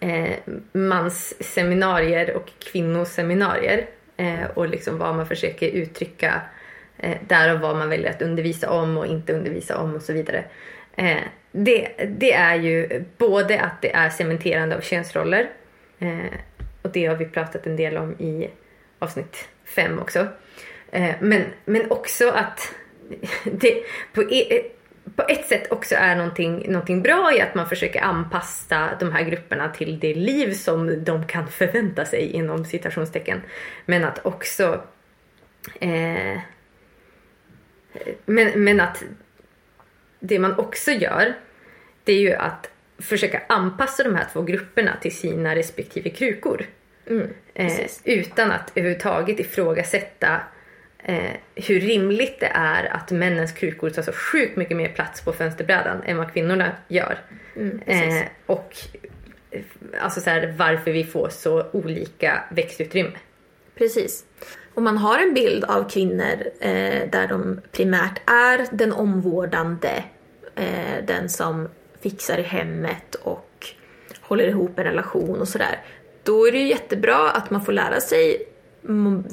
eh, 0.00 0.36
mans 0.72 1.34
seminarier 1.54 2.36
och 2.36 2.50
kvinnors 2.72 3.08
seminarier 3.08 3.86
eh, 4.16 4.44
och 4.54 4.68
liksom 4.68 4.98
vad 4.98 5.14
man 5.16 5.26
försöker 5.26 5.68
uttrycka 5.68 6.42
eh, 6.98 7.16
där 7.28 7.54
och 7.54 7.60
vad 7.60 7.76
man 7.76 7.88
väljer 7.88 8.10
att 8.10 8.22
undervisa 8.22 8.70
om 8.70 8.96
och 8.96 9.06
inte 9.06 9.32
undervisa 9.32 9.78
om 9.78 9.94
och 9.94 10.02
så 10.02 10.12
vidare. 10.12 10.44
Eh, 11.00 11.22
det, 11.52 11.88
det 12.08 12.32
är 12.32 12.54
ju 12.54 13.04
både 13.18 13.60
att 13.60 13.82
det 13.82 13.92
är 13.92 14.10
cementerande 14.10 14.76
av 14.76 14.80
könsroller 14.80 15.50
eh, 15.98 16.34
och 16.82 16.92
det 16.92 17.06
har 17.06 17.16
vi 17.16 17.24
pratat 17.24 17.66
en 17.66 17.76
del 17.76 17.96
om 17.96 18.12
i 18.12 18.50
avsnitt 18.98 19.48
fem 19.64 19.98
också. 19.98 20.26
Eh, 20.90 21.14
men, 21.20 21.44
men 21.64 21.90
också 21.90 22.30
att 22.30 22.74
det 23.44 23.82
på, 24.12 24.22
e, 24.22 24.62
på 25.16 25.22
ett 25.28 25.46
sätt 25.46 25.72
också 25.72 25.94
är 25.94 26.16
någonting, 26.16 26.72
någonting 26.72 27.02
bra 27.02 27.32
i 27.34 27.40
att 27.40 27.54
man 27.54 27.68
försöker 27.68 28.00
anpassa 28.00 28.90
de 29.00 29.12
här 29.12 29.22
grupperna 29.22 29.68
till 29.68 29.98
det 29.98 30.14
liv 30.14 30.52
som 30.52 31.04
de 31.04 31.26
kan 31.26 31.48
förvänta 31.48 32.04
sig 32.04 32.30
inom 32.30 32.64
citationstecken. 32.64 33.42
Men 33.86 34.04
att 34.04 34.26
också 34.26 34.82
eh, 35.80 36.38
men, 38.26 38.64
men 38.64 38.80
att 38.80 39.04
det 40.20 40.38
man 40.38 40.58
också 40.58 40.90
gör 40.90 41.34
det 42.04 42.12
är 42.12 42.20
ju 42.20 42.32
att 42.32 42.70
försöka 42.98 43.42
anpassa 43.46 44.02
de 44.02 44.14
här 44.14 44.26
två 44.32 44.42
grupperna 44.42 44.96
till 45.00 45.16
sina 45.16 45.56
respektive 45.56 46.10
krukor. 46.10 46.66
Mm, 47.06 47.28
eh, 47.54 47.80
utan 48.04 48.52
att 48.52 48.72
överhuvudtaget 48.74 49.40
ifrågasätta 49.40 50.40
eh, 50.98 51.30
hur 51.54 51.80
rimligt 51.80 52.40
det 52.40 52.50
är 52.54 52.84
att 52.84 53.10
männens 53.10 53.52
krukor 53.52 53.90
tar 53.90 54.02
så 54.02 54.12
sjukt 54.12 54.56
mycket 54.56 54.76
mer 54.76 54.88
plats 54.88 55.20
på 55.20 55.32
fönsterbrädan 55.32 56.02
än 56.02 56.16
vad 56.16 56.32
kvinnorna 56.32 56.72
gör. 56.88 57.18
Mm, 57.56 57.80
eh, 57.86 58.24
och 58.46 58.76
eh, 59.50 59.62
alltså 60.00 60.20
så 60.20 60.30
här, 60.30 60.54
varför 60.56 60.92
vi 60.92 61.04
får 61.04 61.28
så 61.28 61.66
olika 61.72 62.44
växtutrymme. 62.50 63.18
Precis. 63.74 64.24
Och 64.74 64.82
man 64.82 64.98
har 64.98 65.18
en 65.18 65.34
bild 65.34 65.64
av 65.64 65.88
kvinnor 65.88 66.36
eh, 66.60 67.10
där 67.10 67.28
de 67.28 67.60
primärt 67.72 68.20
är 68.30 68.66
den 68.70 68.92
omvårdande, 68.92 70.04
eh, 70.54 71.04
den 71.06 71.28
som 71.28 71.68
fixar 72.00 72.38
i 72.38 72.42
hemmet 72.42 73.14
och 73.14 73.66
håller 74.20 74.48
ihop 74.48 74.78
en 74.78 74.84
relation 74.84 75.40
och 75.40 75.48
sådär. 75.48 75.84
Då 76.22 76.48
är 76.48 76.52
det 76.52 76.58
ju 76.58 76.68
jättebra 76.68 77.30
att 77.30 77.50
man 77.50 77.64
får 77.64 77.72
lära 77.72 78.00
sig 78.00 78.46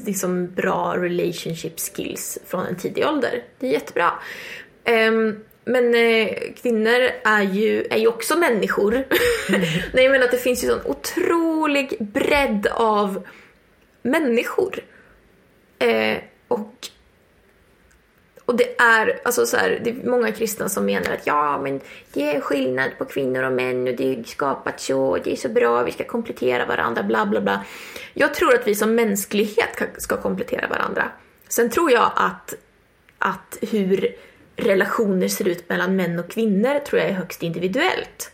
liksom 0.06 0.54
bra 0.54 0.96
relationship 0.98 1.80
skills 1.80 2.40
från 2.46 2.66
en 2.66 2.76
tidig 2.76 3.06
ålder. 3.08 3.44
Det 3.60 3.68
är 3.68 3.72
jättebra. 3.72 4.12
Um, 5.10 5.44
men 5.66 5.96
eh, 5.96 6.38
kvinnor 6.62 7.10
är 7.24 7.42
ju, 7.42 7.84
är 7.90 7.98
ju 7.98 8.08
också 8.08 8.38
människor. 8.38 8.94
Mm. 8.94 9.62
Nej 9.94 10.10
men 10.10 10.24
att 10.24 10.32
det 10.32 10.38
finns 10.38 10.64
ju 10.64 10.68
sån 10.68 10.86
otrolig 10.86 11.98
bredd 12.00 12.68
av 12.72 13.28
människor. 14.02 14.80
Eh, 15.80 16.18
och 16.48 16.90
och 18.48 18.56
det 18.56 18.82
är, 18.82 19.20
alltså 19.24 19.46
så 19.46 19.58
här, 19.58 19.82
det 19.84 19.90
är 19.90 20.10
många 20.10 20.32
kristna 20.32 20.70
som 20.70 20.86
menar 20.86 21.12
att 21.12 21.28
ja, 21.28 21.62
men 21.62 21.82
det 22.14 22.36
är 22.36 22.42
skillnad 22.42 22.98
på 22.98 23.06
kvinnor 23.06 23.44
och 23.44 23.52
män 23.52 23.88
och 23.88 23.96
det 23.96 24.14
är 24.14 24.24
skapat 24.24 24.80
så 24.80 25.02
och 25.02 25.20
det 25.24 25.32
är 25.32 25.36
så 25.36 25.50
bra, 25.50 25.84
vi 25.84 25.92
ska 25.92 26.04
komplettera 26.04 26.66
varandra, 26.66 27.04
bla 27.04 27.26
bla 27.26 27.42
bla. 27.42 27.66
Jag 28.14 28.34
tror 28.34 28.54
att 28.54 28.68
vi 28.68 28.76
som 28.76 28.96
mänsklighet 28.96 29.82
ska 29.98 30.18
komplettera 30.18 30.68
varandra. 30.68 31.12
Sen 31.48 31.70
tror 31.70 31.92
jag 31.92 32.12
att, 32.16 32.54
att 33.20 33.58
hur 33.62 34.16
relationer 34.56 35.28
ser 35.28 35.48
ut 35.48 35.70
mellan 35.70 35.96
män 35.96 36.20
och 36.20 36.32
kvinnor 36.32 36.80
tror 36.80 37.02
jag 37.02 37.10
är 37.10 37.14
högst 37.14 37.44
individuellt. 37.44 38.32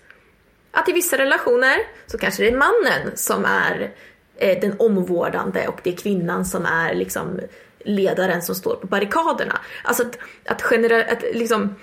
Att 0.71 0.89
i 0.89 0.91
vissa 0.91 1.17
relationer 1.17 1.77
så 2.05 2.17
kanske 2.17 2.43
det 2.43 2.49
är 2.49 2.57
mannen 2.57 3.17
som 3.17 3.45
är 3.45 3.91
den 4.39 4.75
omvårdande 4.79 5.67
och 5.67 5.79
det 5.83 5.93
är 5.93 5.97
kvinnan 5.97 6.45
som 6.45 6.65
är 6.65 6.93
liksom 6.93 7.39
ledaren 7.83 8.41
som 8.41 8.55
står 8.55 8.75
på 8.75 8.87
barrikaderna. 8.87 9.59
Alltså 9.83 10.03
att, 10.03 10.17
att 10.45 10.63
generellt, 10.71 11.09
att 11.09 11.23
liksom, 11.33 11.75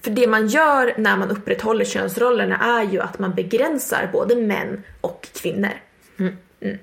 för 0.00 0.10
det 0.10 0.26
man 0.26 0.48
gör 0.48 0.94
när 0.96 1.16
man 1.16 1.30
upprätthåller 1.30 1.84
könsrollerna 1.84 2.80
är 2.80 2.92
ju 2.92 3.00
att 3.00 3.18
man 3.18 3.34
begränsar 3.34 4.10
både 4.12 4.36
män 4.36 4.82
och 5.00 5.28
kvinnor. 5.42 5.72
Mm. 6.18 6.36
Mm. 6.60 6.78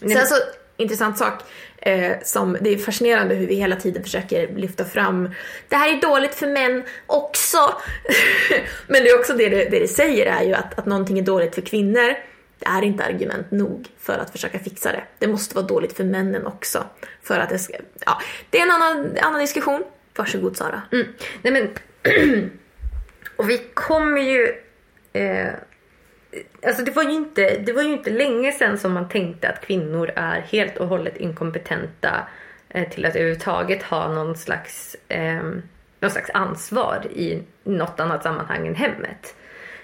Sen 0.00 0.26
så, 0.26 0.34
intressant 0.76 1.18
sak, 1.18 1.42
eh, 1.78 2.12
som 2.22 2.56
det 2.60 2.70
är 2.70 2.78
fascinerande 2.78 3.34
hur 3.34 3.46
vi 3.46 3.54
hela 3.54 3.76
tiden 3.76 4.02
försöker 4.02 4.48
lyfta 4.48 4.84
fram, 4.84 5.30
det 5.68 5.76
här 5.76 5.96
är 5.96 6.00
dåligt 6.00 6.34
för 6.34 6.46
män 6.46 6.82
också. 7.06 7.58
Men 8.86 9.02
det 9.02 9.10
är 9.10 9.18
också 9.18 9.34
det 9.34 9.48
det, 9.48 9.64
det 9.64 9.78
det 9.78 9.88
säger 9.88 10.26
är 10.26 10.42
ju 10.42 10.54
att, 10.54 10.78
att 10.78 10.86
någonting 10.86 11.18
är 11.18 11.22
dåligt 11.22 11.54
för 11.54 11.62
kvinnor 11.62 12.29
det 12.60 12.66
är 12.66 12.82
inte 12.82 13.04
argument 13.04 13.50
nog 13.50 13.88
för 13.98 14.18
att 14.18 14.30
försöka 14.30 14.58
fixa 14.58 14.92
det. 14.92 15.02
Det 15.18 15.26
måste 15.26 15.54
vara 15.54 15.66
dåligt 15.66 15.92
för 15.92 16.04
männen 16.04 16.46
också. 16.46 16.84
För 17.22 17.38
att 17.38 17.48
det 17.48 17.58
ska, 17.58 17.74
ja, 18.06 18.20
det 18.50 18.58
är 18.58 18.62
en 18.62 18.70
annan, 18.70 19.16
annan 19.22 19.40
diskussion. 19.40 19.84
Varsågod 20.16 20.56
Sara. 20.56 20.82
Mm. 20.92 21.06
Nej, 21.42 21.52
men, 21.52 21.68
och 23.36 23.50
vi 23.50 23.58
kommer 23.58 24.20
ju... 24.20 24.54
Eh, 25.12 25.48
alltså 26.66 26.84
det, 26.84 26.90
var 26.90 27.02
ju 27.02 27.12
inte, 27.12 27.58
det 27.58 27.72
var 27.72 27.82
ju 27.82 27.92
inte 27.92 28.10
länge 28.10 28.52
sedan 28.52 28.78
som 28.78 28.92
man 28.92 29.08
tänkte 29.08 29.48
att 29.48 29.60
kvinnor 29.60 30.10
är 30.16 30.40
helt 30.40 30.76
och 30.76 30.88
hållet 30.88 31.16
inkompetenta 31.16 32.28
eh, 32.68 32.88
till 32.88 33.06
att 33.06 33.16
överhuvudtaget 33.16 33.82
ha 33.82 34.08
någon 34.08 34.36
slags, 34.36 34.96
eh, 35.08 35.42
någon 36.00 36.10
slags 36.10 36.30
ansvar 36.34 37.06
i 37.10 37.42
något 37.64 38.00
annat 38.00 38.22
sammanhang 38.22 38.66
än 38.66 38.74
hemmet. 38.74 39.34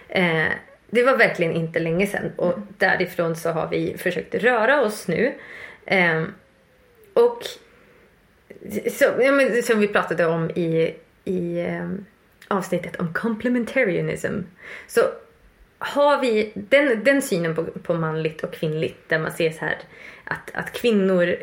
Eh, 0.08 0.52
det 0.90 1.02
var 1.02 1.16
verkligen 1.16 1.52
inte 1.52 1.78
länge 1.78 2.06
sedan 2.06 2.32
och 2.36 2.54
därifrån 2.78 3.36
så 3.36 3.50
har 3.50 3.68
vi 3.68 3.96
försökt 3.98 4.34
röra 4.34 4.82
oss 4.82 5.08
nu. 5.08 5.34
Eh, 5.84 6.22
och 7.14 7.42
så, 8.90 9.04
ja, 9.20 9.32
men, 9.32 9.62
som 9.62 9.80
vi 9.80 9.88
pratade 9.88 10.26
om 10.26 10.50
i, 10.50 10.94
i 11.24 11.58
eh, 11.60 11.90
avsnittet 12.48 12.96
om 12.96 13.14
complementarianism 13.14 14.34
så 14.86 15.00
har 15.78 16.20
vi 16.20 16.52
den, 16.54 17.04
den 17.04 17.22
synen 17.22 17.54
på, 17.54 17.64
på 17.64 17.94
manligt 17.94 18.44
och 18.44 18.52
kvinnligt 18.52 19.08
där 19.08 19.18
man 19.18 19.32
ser 19.32 19.50
så 19.50 19.64
här 19.64 19.78
att, 20.24 20.50
att 20.54 20.72
kvinnor, 20.72 21.36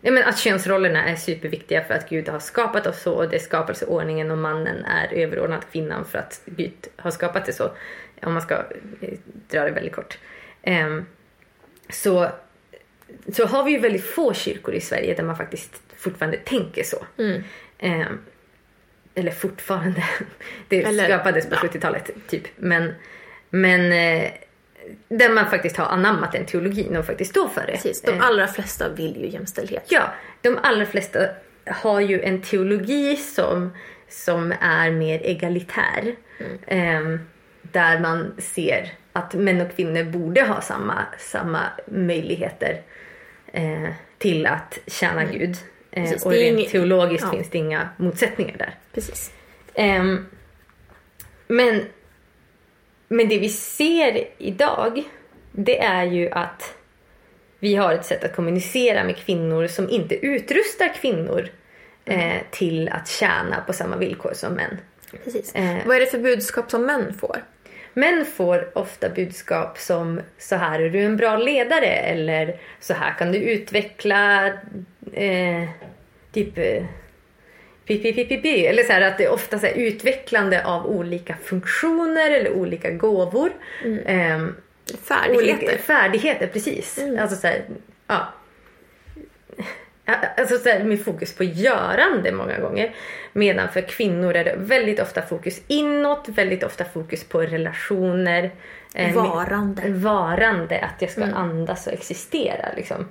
ja 0.00 0.12
men 0.12 0.24
att 0.24 0.38
könsrollerna 0.38 1.04
är 1.08 1.16
superviktiga 1.16 1.84
för 1.84 1.94
att 1.94 2.08
Gud 2.08 2.28
har 2.28 2.38
skapat 2.38 2.86
oss 2.86 3.02
så 3.02 3.14
och 3.14 3.28
det 3.28 3.36
är 3.36 3.40
skapelseordningen 3.40 4.30
och 4.30 4.38
mannen 4.38 4.84
är 4.84 5.12
överordnad 5.12 5.64
kvinnan 5.72 6.04
för 6.04 6.18
att 6.18 6.40
Gud 6.44 6.88
har 6.96 7.10
skapat 7.10 7.46
det 7.46 7.52
så. 7.52 7.70
Om 8.22 8.32
man 8.32 8.42
ska 8.42 8.54
eh, 9.00 9.18
dra 9.50 9.64
det 9.64 9.70
väldigt 9.70 9.94
kort. 9.94 10.18
Um, 10.66 11.06
så, 11.88 12.30
så 13.32 13.46
har 13.46 13.64
vi 13.64 13.70
ju 13.72 13.78
väldigt 13.78 14.06
få 14.06 14.34
kyrkor 14.34 14.74
i 14.74 14.80
Sverige 14.80 15.14
där 15.14 15.24
man 15.24 15.36
faktiskt 15.36 15.82
fortfarande 15.96 16.36
tänker 16.36 16.82
så. 16.84 17.06
Mm. 17.18 17.42
Um, 17.82 18.20
eller 19.14 19.30
fortfarande. 19.30 20.04
Det 20.68 20.82
Eller- 20.84 21.04
skapades 21.04 21.46
på 21.48 21.54
ja. 21.54 21.68
70-talet 21.68 22.10
typ. 22.28 22.42
Men, 22.56 22.92
men 23.50 23.92
eh, 23.92 24.30
där 25.08 25.30
man 25.30 25.50
faktiskt 25.50 25.76
har 25.76 25.86
anammat 25.86 26.32
den 26.32 26.46
teologin 26.46 26.96
och 26.96 27.06
faktiskt 27.06 27.30
står 27.30 27.48
för 27.48 27.66
det. 27.66 27.72
Precis, 27.72 28.02
de 28.02 28.10
Eh, 28.10 28.26
allra 28.26 28.46
flesta 28.46 28.88
vill 28.88 29.16
ju 29.16 29.28
jämställdhet. 29.28 29.84
Ja, 29.88 30.14
de 30.40 30.58
allra 30.62 30.86
flesta 30.86 31.28
har 31.66 32.00
ju 32.00 32.20
en 32.22 32.42
teologi 32.42 33.16
som, 33.16 33.72
som 34.08 34.54
är 34.60 34.90
mer 34.90 35.20
egalitär. 35.22 36.14
Ehm, 36.66 37.20
där 37.74 38.00
man 38.00 38.34
ser 38.38 38.92
att 39.12 39.34
män 39.34 39.60
och 39.60 39.76
kvinnor 39.76 40.04
borde 40.04 40.42
ha 40.42 40.60
samma, 40.60 41.06
samma 41.18 41.60
möjligheter 41.86 42.82
eh, 43.52 43.88
till 44.18 44.46
att 44.46 44.78
tjäna 44.86 45.24
Gud. 45.24 45.56
Eh, 45.90 46.12
och 46.24 46.32
rent 46.32 46.58
inget- 46.58 46.70
teologiskt 46.70 47.24
ja. 47.24 47.30
finns 47.30 47.50
det 47.50 47.58
inga 47.58 47.88
motsättningar 47.96 48.56
där. 48.58 48.74
Precis. 48.92 49.32
Ehm, 49.74 50.26
men, 51.48 51.82
men 53.08 53.28
det 53.28 53.38
vi 53.38 53.48
ser 53.48 54.28
idag, 54.38 55.02
det 55.52 55.82
är 55.82 56.04
ju 56.04 56.30
att 56.30 56.74
vi 57.58 57.74
har 57.74 57.92
ett 57.92 58.06
sätt 58.06 58.24
att 58.24 58.36
kommunicera 58.36 59.04
med 59.04 59.16
kvinnor 59.16 59.66
som 59.66 59.90
inte 59.90 60.26
utrustar 60.26 60.94
kvinnor 60.94 61.48
eh, 62.04 62.42
till 62.50 62.88
att 62.88 63.08
tjäna 63.08 63.60
på 63.66 63.72
samma 63.72 63.96
villkor 63.96 64.32
som 64.34 64.52
män. 64.52 64.78
Precis. 65.24 65.54
Eh. 65.54 65.76
Vad 65.86 65.96
är 65.96 66.00
det 66.00 66.06
för 66.06 66.18
budskap 66.18 66.70
som 66.70 66.86
män 66.86 67.14
får? 67.14 67.44
Män 67.94 68.26
får 68.36 68.78
ofta 68.78 69.08
budskap 69.08 69.78
som 69.78 70.20
så 70.38 70.56
här 70.56 70.80
är 70.80 70.90
du 70.90 71.00
en 71.00 71.16
bra 71.16 71.36
ledare 71.36 71.86
eller 71.86 72.56
så 72.80 72.94
här 72.94 73.14
kan 73.18 73.32
du 73.32 73.38
utveckla 73.38 74.46
eh, 75.12 75.68
typ 76.32 76.58
eh, 76.58 76.84
pi. 77.86 78.66
eller 78.66 78.82
så 78.82 78.92
här 78.92 79.00
att 79.00 79.18
det 79.18 79.24
är 79.24 79.32
ofta 79.32 79.58
så 79.58 79.66
här 79.66 79.74
utvecklande 79.74 80.64
av 80.64 80.86
olika 80.86 81.36
funktioner 81.44 82.30
eller 82.30 82.52
olika 82.52 82.90
gåvor. 82.90 83.50
Ehm, 84.06 84.56
Färdigheter. 85.02 85.64
Olika 85.64 85.78
färdigheter, 85.78 86.46
precis. 86.46 86.98
Alltså 87.20 87.36
så 87.36 87.46
här, 87.46 87.64
ja. 88.06 88.28
Alltså 90.06 90.58
så 90.58 90.68
här, 90.68 90.84
med 90.84 91.04
fokus 91.04 91.34
på 91.36 91.44
görande 91.44 92.32
många 92.32 92.58
gånger. 92.58 92.94
Medan 93.32 93.68
för 93.68 93.80
kvinnor 93.80 94.36
är 94.36 94.44
det 94.44 94.54
väldigt 94.58 95.00
ofta 95.00 95.22
fokus 95.22 95.60
inåt, 95.68 96.28
väldigt 96.28 96.62
ofta 96.64 96.84
fokus 96.84 97.24
på 97.24 97.40
relationer. 97.40 98.50
eh, 98.94 99.14
Varande. 99.14 99.82
Varande, 99.88 100.80
att 100.80 101.02
jag 101.02 101.10
ska 101.10 101.24
andas 101.24 101.86
och 101.86 101.92
existera. 101.92 102.68
Liksom. 102.76 103.08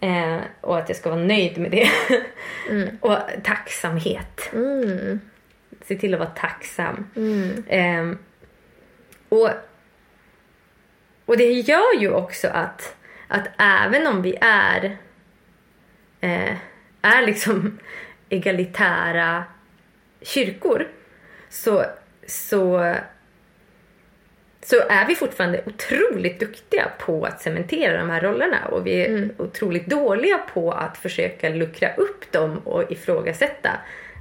Eh, 0.00 0.38
och 0.60 0.78
att 0.78 0.88
jag 0.88 0.96
ska 0.96 1.10
vara 1.10 1.20
nöjd 1.20 1.58
med 1.58 1.70
det. 1.70 1.88
och 3.00 3.16
tacksamhet. 3.44 4.50
Mm. 4.52 5.20
Se 5.84 5.94
till 5.96 6.14
att 6.14 6.20
vara 6.20 6.30
tacksam. 6.30 7.06
Mm. 7.16 7.64
Ehm, 7.68 8.18
och, 9.28 9.50
och 11.26 11.36
det 11.36 11.52
gör 11.52 12.00
ju 12.00 12.10
också 12.10 12.48
att, 12.48 12.96
att 13.28 13.48
även 13.58 14.06
om 14.06 14.22
vi 14.22 14.36
är, 14.40 14.96
eh, 16.20 16.56
är 17.02 17.26
liksom 17.26 17.78
egalitära 18.28 19.44
kyrkor 20.22 20.88
så, 21.48 21.84
så, 22.26 22.94
så 24.60 24.76
är 24.88 25.06
vi 25.06 25.14
fortfarande 25.14 25.62
otroligt 25.66 26.40
duktiga 26.40 26.90
på 26.98 27.24
att 27.24 27.42
cementera 27.42 27.98
de 27.98 28.10
här 28.10 28.20
rollerna 28.20 28.66
och 28.66 28.86
vi 28.86 29.02
är 29.02 29.30
otroligt 29.38 29.86
dåliga 29.86 30.38
på 30.38 30.72
att 30.72 30.98
försöka 30.98 31.48
luckra 31.48 31.94
upp 31.94 32.32
dem 32.32 32.58
och 32.58 32.92
ifrågasätta 32.92 33.70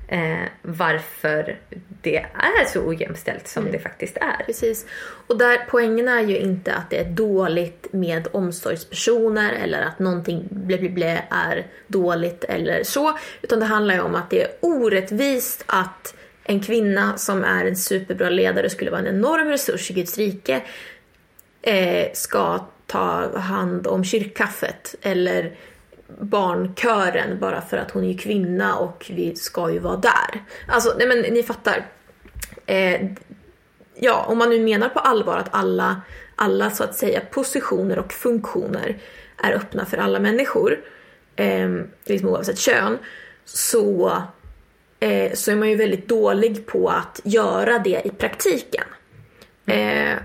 eh, 0.07 0.43
varför 0.61 1.59
det 2.01 2.17
är 2.33 2.65
så 2.65 2.81
ojämställt 2.81 3.47
som 3.47 3.71
det 3.71 3.79
faktiskt 3.79 4.17
är. 4.17 4.43
Precis. 4.45 4.85
Och 5.27 5.37
där 5.37 5.65
poängen 5.69 6.07
är 6.07 6.21
ju 6.21 6.37
inte 6.37 6.73
att 6.73 6.89
det 6.89 6.97
är 6.97 7.09
dåligt 7.09 7.87
med 7.91 8.27
omsorgspersoner 8.31 9.53
eller 9.53 9.81
att 9.81 9.99
någonting 9.99 10.47
blä, 10.49 10.77
blä, 10.77 10.89
blä 10.89 11.23
är 11.29 11.67
dåligt 11.87 12.43
eller 12.43 12.83
så. 12.83 13.17
Utan 13.41 13.59
det 13.59 13.65
handlar 13.65 13.95
ju 13.95 14.01
om 14.01 14.15
att 14.15 14.29
det 14.29 14.41
är 14.41 14.49
orättvist 14.59 15.63
att 15.65 16.15
en 16.43 16.59
kvinna 16.59 17.17
som 17.17 17.43
är 17.43 17.65
en 17.65 17.75
superbra 17.75 18.29
ledare 18.29 18.69
skulle 18.69 18.91
vara 18.91 19.01
en 19.01 19.07
enorm 19.07 19.47
resurs 19.47 19.91
i 19.91 19.93
Guds 19.93 20.17
rike 20.17 20.61
eh, 21.61 22.07
ska 22.13 22.65
ta 22.85 23.37
hand 23.39 23.87
om 23.87 24.03
kyrkkaffet 24.03 24.95
eller 25.01 25.55
barnkören 26.19 27.39
bara 27.39 27.61
för 27.61 27.77
att 27.77 27.91
hon 27.91 28.03
är 28.03 28.17
kvinna 28.17 28.75
och 28.75 29.05
vi 29.09 29.35
ska 29.35 29.71
ju 29.71 29.79
vara 29.79 29.97
där. 29.97 30.43
Alltså, 30.67 30.95
nej 30.97 31.07
men 31.07 31.19
ni 31.19 31.43
fattar. 31.43 31.85
Eh, 32.65 33.01
ja, 33.95 34.25
om 34.27 34.37
man 34.37 34.49
nu 34.49 34.59
menar 34.59 34.89
på 34.89 34.99
allvar 34.99 35.37
att 35.37 35.49
alla, 35.51 36.01
alla 36.35 36.71
så 36.71 36.83
att 36.83 36.95
säga 36.95 37.21
positioner 37.31 37.99
och 37.99 38.13
funktioner 38.13 38.97
är 39.43 39.53
öppna 39.53 39.85
för 39.85 39.97
alla 39.97 40.19
människor, 40.19 40.79
eh, 41.35 41.69
liksom 42.05 42.29
oavsett 42.29 42.59
kön, 42.59 42.97
så, 43.45 44.21
eh, 44.99 45.33
så 45.33 45.51
är 45.51 45.55
man 45.55 45.69
ju 45.69 45.75
väldigt 45.75 46.07
dålig 46.07 46.65
på 46.65 46.89
att 46.89 47.21
göra 47.23 47.79
det 47.79 48.01
i 48.05 48.09
praktiken. 48.09 48.85
Eh, 49.65 50.17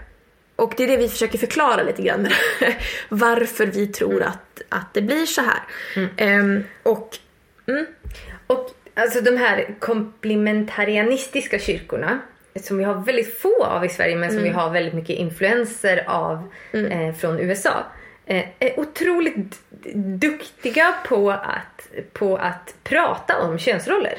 och 0.62 0.74
det 0.76 0.84
är 0.84 0.88
det 0.88 0.96
vi 0.96 1.08
försöker 1.08 1.38
förklara 1.38 1.82
lite 1.82 2.02
grann. 2.02 2.28
Varför 3.08 3.66
vi 3.66 3.86
tror 3.86 4.22
att, 4.22 4.62
att 4.68 4.94
det 4.94 5.02
blir 5.02 5.26
så 5.26 5.42
här. 5.42 5.62
Eh, 6.16 6.62
och 6.82 7.18
Och 8.46 8.70
alltså 8.94 9.20
de 9.20 9.36
här 9.36 9.74
komplementarianistiska 9.78 11.58
kyrkorna 11.58 12.18
som 12.60 12.78
vi 12.78 12.84
har 12.84 12.94
väldigt 12.94 13.38
få 13.38 13.64
av 13.64 13.84
i 13.84 13.88
Sverige 13.88 14.16
men 14.16 14.30
som 14.30 14.42
vi 14.42 14.48
har 14.48 14.70
väldigt 14.70 14.94
mycket 14.94 15.16
influenser 15.16 16.04
av 16.06 16.52
eh, 16.72 17.14
från 17.14 17.38
USA. 17.38 17.86
Eh, 18.26 18.44
är 18.58 18.80
otroligt 18.80 19.60
duktiga 19.94 20.94
på 21.06 21.30
att, 21.30 21.90
på 22.12 22.36
att 22.36 22.74
prata 22.84 23.38
om 23.38 23.58
könsroller. 23.58 24.18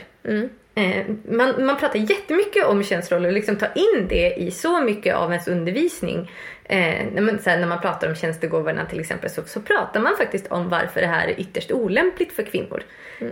Eh, 0.75 1.05
man, 1.29 1.65
man 1.65 1.77
pratar 1.77 1.99
jättemycket 1.99 2.65
om 2.65 2.83
könsroller 2.83 3.27
och 3.27 3.33
liksom 3.33 3.55
tar 3.55 3.71
in 3.75 4.07
det 4.07 4.33
i 4.33 4.51
så 4.51 4.81
mycket 4.81 5.15
av 5.15 5.31
ens 5.31 5.47
undervisning. 5.47 6.31
Eh, 6.63 7.05
när, 7.13 7.21
man, 7.21 7.39
här, 7.45 7.59
när 7.59 7.67
man 7.67 7.81
pratar 7.81 8.09
om 8.09 8.15
tjänstegåvorna 8.15 8.86
till 8.86 8.99
exempel 8.99 9.29
så, 9.29 9.41
så 9.45 9.62
pratar 9.62 9.99
man 9.99 10.17
faktiskt 10.17 10.47
om 10.47 10.69
varför 10.69 11.01
det 11.01 11.07
här 11.07 11.27
är 11.27 11.39
ytterst 11.39 11.71
olämpligt 11.71 12.31
för 12.31 12.43
kvinnor. 12.43 12.83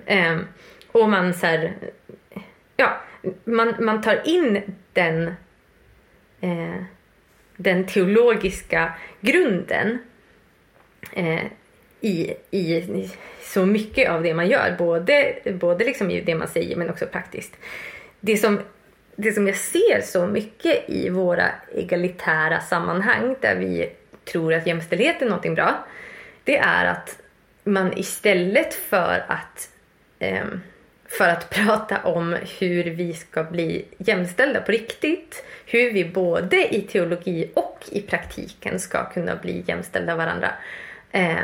Eh, 0.05 0.37
och 0.91 1.09
man 1.09 1.33
så 1.33 1.45
här, 1.45 1.73
ja, 2.77 3.01
man, 3.43 3.75
man 3.79 4.01
tar 4.01 4.27
in 4.27 4.61
den, 4.93 5.27
eh, 6.41 6.83
den 7.57 7.85
teologiska 7.85 8.93
grunden 9.21 9.97
eh, 11.13 11.41
i, 12.01 12.33
i 12.51 13.09
så 13.41 13.65
mycket 13.65 14.09
av 14.09 14.23
det 14.23 14.33
man 14.33 14.47
gör. 14.47 14.75
Både, 14.77 15.35
både 15.53 15.85
liksom 15.85 16.11
i 16.11 16.21
det 16.21 16.35
man 16.35 16.47
säger 16.47 16.75
men 16.75 16.89
också 16.89 17.05
praktiskt. 17.05 17.57
Det 18.19 18.37
som, 18.37 18.59
det 19.15 19.31
som 19.31 19.47
jag 19.47 19.55
ser 19.55 20.01
så 20.01 20.27
mycket 20.27 20.89
i 20.89 21.09
våra 21.09 21.51
egalitära 21.75 22.59
sammanhang 22.59 23.35
där 23.41 23.55
vi 23.55 23.89
tror 24.25 24.53
att 24.53 24.67
jämställdhet 24.67 25.21
är 25.21 25.25
någonting 25.25 25.55
bra. 25.55 25.85
Det 26.43 26.57
är 26.57 26.85
att 26.85 27.17
man 27.63 27.97
istället 27.97 28.73
för 28.73 29.25
att 29.27 29.69
ehm, 30.19 30.61
för 31.07 31.27
att 31.27 31.49
prata 31.65 31.97
om 32.03 32.37
hur 32.59 32.83
vi 32.83 33.13
ska 33.13 33.43
bli 33.43 33.85
jämställda 33.97 34.61
på 34.61 34.71
riktigt. 34.71 35.43
Hur 35.65 35.91
vi 35.91 36.05
både 36.05 36.75
i 36.75 36.81
teologi 36.81 37.51
och 37.53 37.85
i 37.91 38.01
praktiken 38.01 38.79
ska 38.79 39.09
kunna 39.09 39.35
bli 39.35 39.63
jämställda 39.67 40.15
varandra. 40.15 40.51
Eh, 41.11 41.35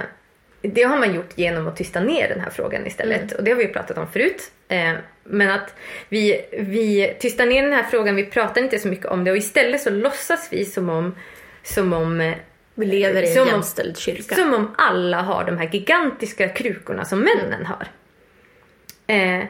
det 0.62 0.84
har 0.84 0.98
man 0.98 1.16
gjort 1.16 1.30
genom 1.38 1.68
att 1.68 1.76
tysta 1.78 2.00
ner 2.00 2.30
den 2.30 2.40
här 2.40 2.50
frågan 2.50 2.88
istället. 2.88 3.32
Och 3.32 3.44
det 3.44 3.52
har 3.52 3.58
vi 3.58 3.64
ju 3.64 3.74
pratat 3.74 3.98
om 3.98 4.08
förut. 4.12 4.52
Eh, 4.68 4.94
men 5.24 5.50
att 5.50 5.74
vi, 6.10 6.46
vi 6.52 7.16
tystar 7.20 7.46
ner 7.46 7.62
den 7.64 7.74
här 7.74 7.84
frågan, 7.84 8.16
vi 8.16 8.26
pratar 8.26 8.62
inte 8.62 8.80
så 8.80 8.88
mycket 8.88 9.06
om 9.06 9.24
det 9.24 9.32
och 9.32 9.38
istället 9.38 9.82
så 9.82 9.90
låtsas 9.90 10.48
vi 10.52 10.66
som 10.66 10.90
om, 10.90 11.16
som 11.64 11.94
om 11.94 12.22
eh, 12.22 12.34
vi 12.76 12.86
lever 12.86 13.24
i 13.24 13.28
en 13.28 13.34
Som 13.34 13.42
om- 13.44 13.48
jämställd 13.50 13.98
kyrka. 13.98 14.36
som 14.36 14.54
om 14.54 14.76
alla 14.78 15.22
har 15.22 15.44
de 15.46 15.58
här 15.58 15.70
gigantiska 15.72 16.50
krukorna 16.50 17.06
som 17.06 17.20
männen 17.20 17.66
har. 17.66 17.88
Eh, 19.08 19.44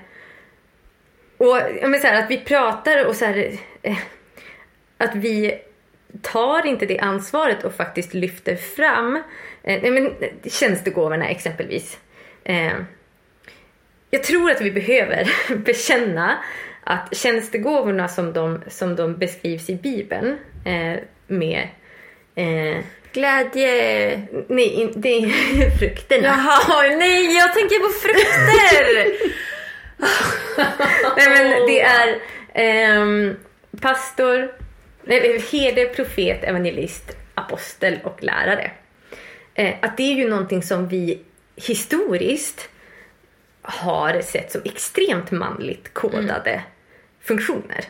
och 1.38 1.58
men 1.89 2.00
så 2.00 2.08
här, 2.08 2.24
att 2.24 2.32
vi 2.32 2.38
pratar 2.38 3.06
och 3.06 3.15
så 3.15 3.26
här, 3.26 3.52
eh, 3.82 3.98
att 4.98 5.15
vi 5.15 5.60
tar 6.21 6.65
inte 6.65 6.86
det 6.86 6.99
ansvaret 6.99 7.63
och 7.63 7.73
faktiskt 7.73 8.13
lyfter 8.13 8.56
fram 8.56 9.23
eh, 9.63 9.91
men, 9.91 10.13
tjänstegåvorna 10.43 11.30
exempelvis. 11.30 11.99
Eh, 12.43 12.73
jag 14.10 14.23
tror 14.23 14.51
att 14.51 14.62
vi 14.62 14.71
behöver 14.71 15.32
bekänna 15.56 16.38
att 16.84 17.17
tjänstegåvorna 17.17 18.08
som 18.08 18.34
de, 18.34 18.62
som 18.67 18.95
de 18.95 19.17
beskrivs 19.17 19.69
i 19.69 19.75
Bibeln 19.75 20.38
eh, 20.65 20.99
med 21.27 21.67
eh, 22.36 22.84
Glädje... 23.13 24.21
Nej, 24.47 24.91
det 24.95 25.10
är 25.10 25.30
frukterna. 25.80 26.27
Jaha, 26.27 26.84
nej 26.97 27.38
jag 27.38 27.53
tänker 27.53 27.80
på 27.80 27.89
frukter! 27.99 29.17
Nej 31.17 31.30
men 31.30 31.67
det 31.67 31.82
är 31.82 32.19
ehm, 32.53 33.36
pastor, 33.82 34.51
herde, 35.08 35.86
profet, 35.86 36.43
evangelist, 36.43 37.17
apostel 37.34 38.00
och 38.04 38.24
lärare. 38.24 38.72
Eh, 39.54 39.76
att 39.82 39.98
det 39.98 40.04
är 40.04 40.15
ju 40.15 40.30
någonting 40.30 40.63
som 40.63 40.88
vi 40.88 41.22
historiskt 41.56 42.70
har 43.62 44.22
sett 44.22 44.52
som 44.52 44.62
extremt 44.65 45.32
manligt 45.32 45.93
kodade 45.93 46.63
funktioner. 47.22 47.86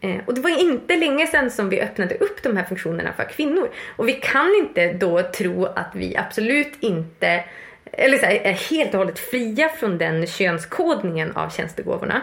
Eh, 0.00 0.16
och 0.26 0.34
det 0.34 0.40
var 0.40 0.60
inte 0.60 0.96
länge 0.96 1.26
sedan 1.26 1.50
som 1.50 1.68
vi 1.68 1.80
öppnade 1.80 2.14
upp 2.14 2.42
de 2.42 2.56
här 2.56 2.64
funktionerna 2.64 3.12
för 3.12 3.24
kvinnor. 3.24 3.70
Och 3.96 4.08
vi 4.08 4.12
kan 4.12 4.54
inte 4.54 4.92
då 4.92 5.22
tro 5.22 5.64
att 5.64 5.90
vi 5.94 6.16
absolut 6.16 6.72
inte 6.80 7.44
eller 7.92 8.18
så 8.18 8.26
här, 8.26 8.34
är 8.34 8.52
helt 8.52 8.94
och 8.94 8.98
hållet 8.98 9.18
fria 9.18 9.68
från 9.68 9.98
den 9.98 10.26
könskodningen 10.26 11.32
av 11.32 11.50
tjänstegåvorna. 11.50 12.22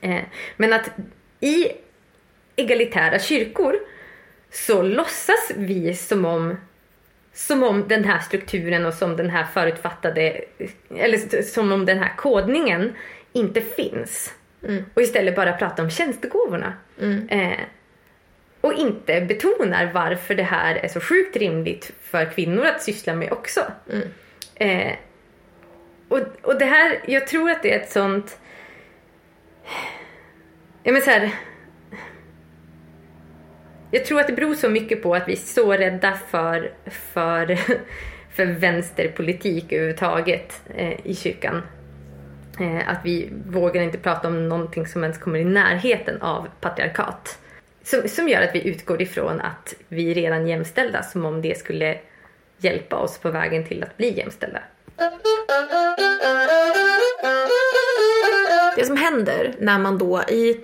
Eh, 0.00 0.22
men 0.56 0.72
att 0.72 0.90
i 1.40 1.68
egalitära 2.56 3.18
kyrkor 3.18 3.76
så 4.50 4.82
låtsas 4.82 5.52
vi 5.56 5.94
som 5.94 6.24
om, 6.24 6.56
som 7.32 7.62
om 7.62 7.88
den 7.88 8.04
här 8.04 8.18
strukturen 8.18 8.86
och 8.86 8.94
som 8.94 9.16
den 9.16 9.30
här 9.30 9.44
förutfattade, 9.44 10.44
eller 10.90 11.42
som 11.42 11.72
om 11.72 11.86
den 11.86 11.98
här 11.98 12.16
kodningen 12.16 12.92
inte 13.32 13.60
finns. 13.60 14.34
Mm. 14.62 14.84
Och 14.94 15.02
istället 15.02 15.36
bara 15.36 15.52
prata 15.52 15.82
om 15.82 15.90
tjänstegåvorna. 15.90 16.72
Mm. 17.00 17.28
Eh, 17.28 17.58
och 18.60 18.74
inte 18.74 19.20
betonar 19.20 19.90
varför 19.94 20.34
det 20.34 20.42
här 20.42 20.74
är 20.74 20.88
så 20.88 21.00
sjukt 21.00 21.36
rimligt 21.36 21.92
för 22.02 22.32
kvinnor 22.32 22.66
att 22.66 22.82
syssla 22.82 23.14
med 23.14 23.32
också. 23.32 23.60
Mm. 23.92 24.08
Eh, 24.54 24.96
och, 26.08 26.20
och 26.42 26.58
det 26.58 26.64
här, 26.64 27.00
jag 27.06 27.26
tror 27.26 27.50
att 27.50 27.62
det 27.62 27.74
är 27.74 27.80
ett 27.80 27.90
sånt... 27.90 28.38
Ja 30.82 30.92
men 30.92 31.02
så 31.02 31.10
här, 31.10 31.30
jag 33.96 34.04
tror 34.04 34.20
att 34.20 34.26
det 34.26 34.32
beror 34.32 34.54
så 34.54 34.68
mycket 34.68 35.02
på 35.02 35.14
att 35.14 35.28
vi 35.28 35.32
är 35.32 35.36
så 35.36 35.72
rädda 35.72 36.12
för, 36.30 36.72
för, 36.86 37.58
för 38.34 38.46
vänsterpolitik 38.46 39.72
överhuvudtaget 39.72 40.62
eh, 40.74 41.06
i 41.06 41.14
kyrkan. 41.14 41.62
Eh, 42.60 42.88
att 42.88 42.98
vi 43.04 43.30
vågar 43.46 43.82
inte 43.82 43.98
prata 43.98 44.28
om 44.28 44.48
någonting 44.48 44.86
som 44.86 45.02
ens 45.02 45.18
kommer 45.18 45.38
i 45.38 45.44
närheten 45.44 46.22
av 46.22 46.48
patriarkat. 46.60 47.38
Som, 47.82 48.08
som 48.08 48.28
gör 48.28 48.42
att 48.42 48.54
vi 48.54 48.68
utgår 48.68 49.02
ifrån 49.02 49.40
att 49.40 49.74
vi 49.88 50.10
är 50.10 50.14
redan 50.14 50.46
jämställda 50.46 51.02
som 51.02 51.24
om 51.24 51.42
det 51.42 51.58
skulle 51.58 51.98
hjälpa 52.58 52.96
oss 52.96 53.18
på 53.18 53.30
vägen 53.30 53.64
till 53.64 53.82
att 53.82 53.96
bli 53.96 54.18
jämställda. 54.18 54.62
Det 58.76 58.86
som 58.86 58.96
händer 58.96 59.54
när 59.58 59.78
man 59.78 59.98
då 59.98 60.22
i 60.22 60.60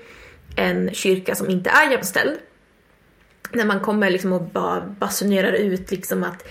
en 0.56 0.94
kyrka 0.94 1.34
som 1.34 1.50
inte 1.50 1.70
är 1.70 1.90
jämställd, 1.90 2.38
när 3.54 3.64
man 3.64 3.80
kommer 3.80 4.10
liksom 4.10 4.32
och 4.32 4.42
bara 4.42 4.80
basunerar 4.80 5.52
ut 5.52 5.90
liksom 5.90 6.24
att 6.24 6.48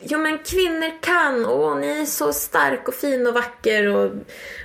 Ja 0.00 0.18
men 0.18 0.38
kvinnor 0.38 1.02
kan, 1.02 1.44
och 1.44 1.76
ni 1.76 2.00
är 2.00 2.04
så 2.04 2.32
stark 2.32 2.88
och 2.88 2.94
fin 2.94 3.26
och 3.26 3.34
vacker 3.34 3.86
och, 3.86 4.12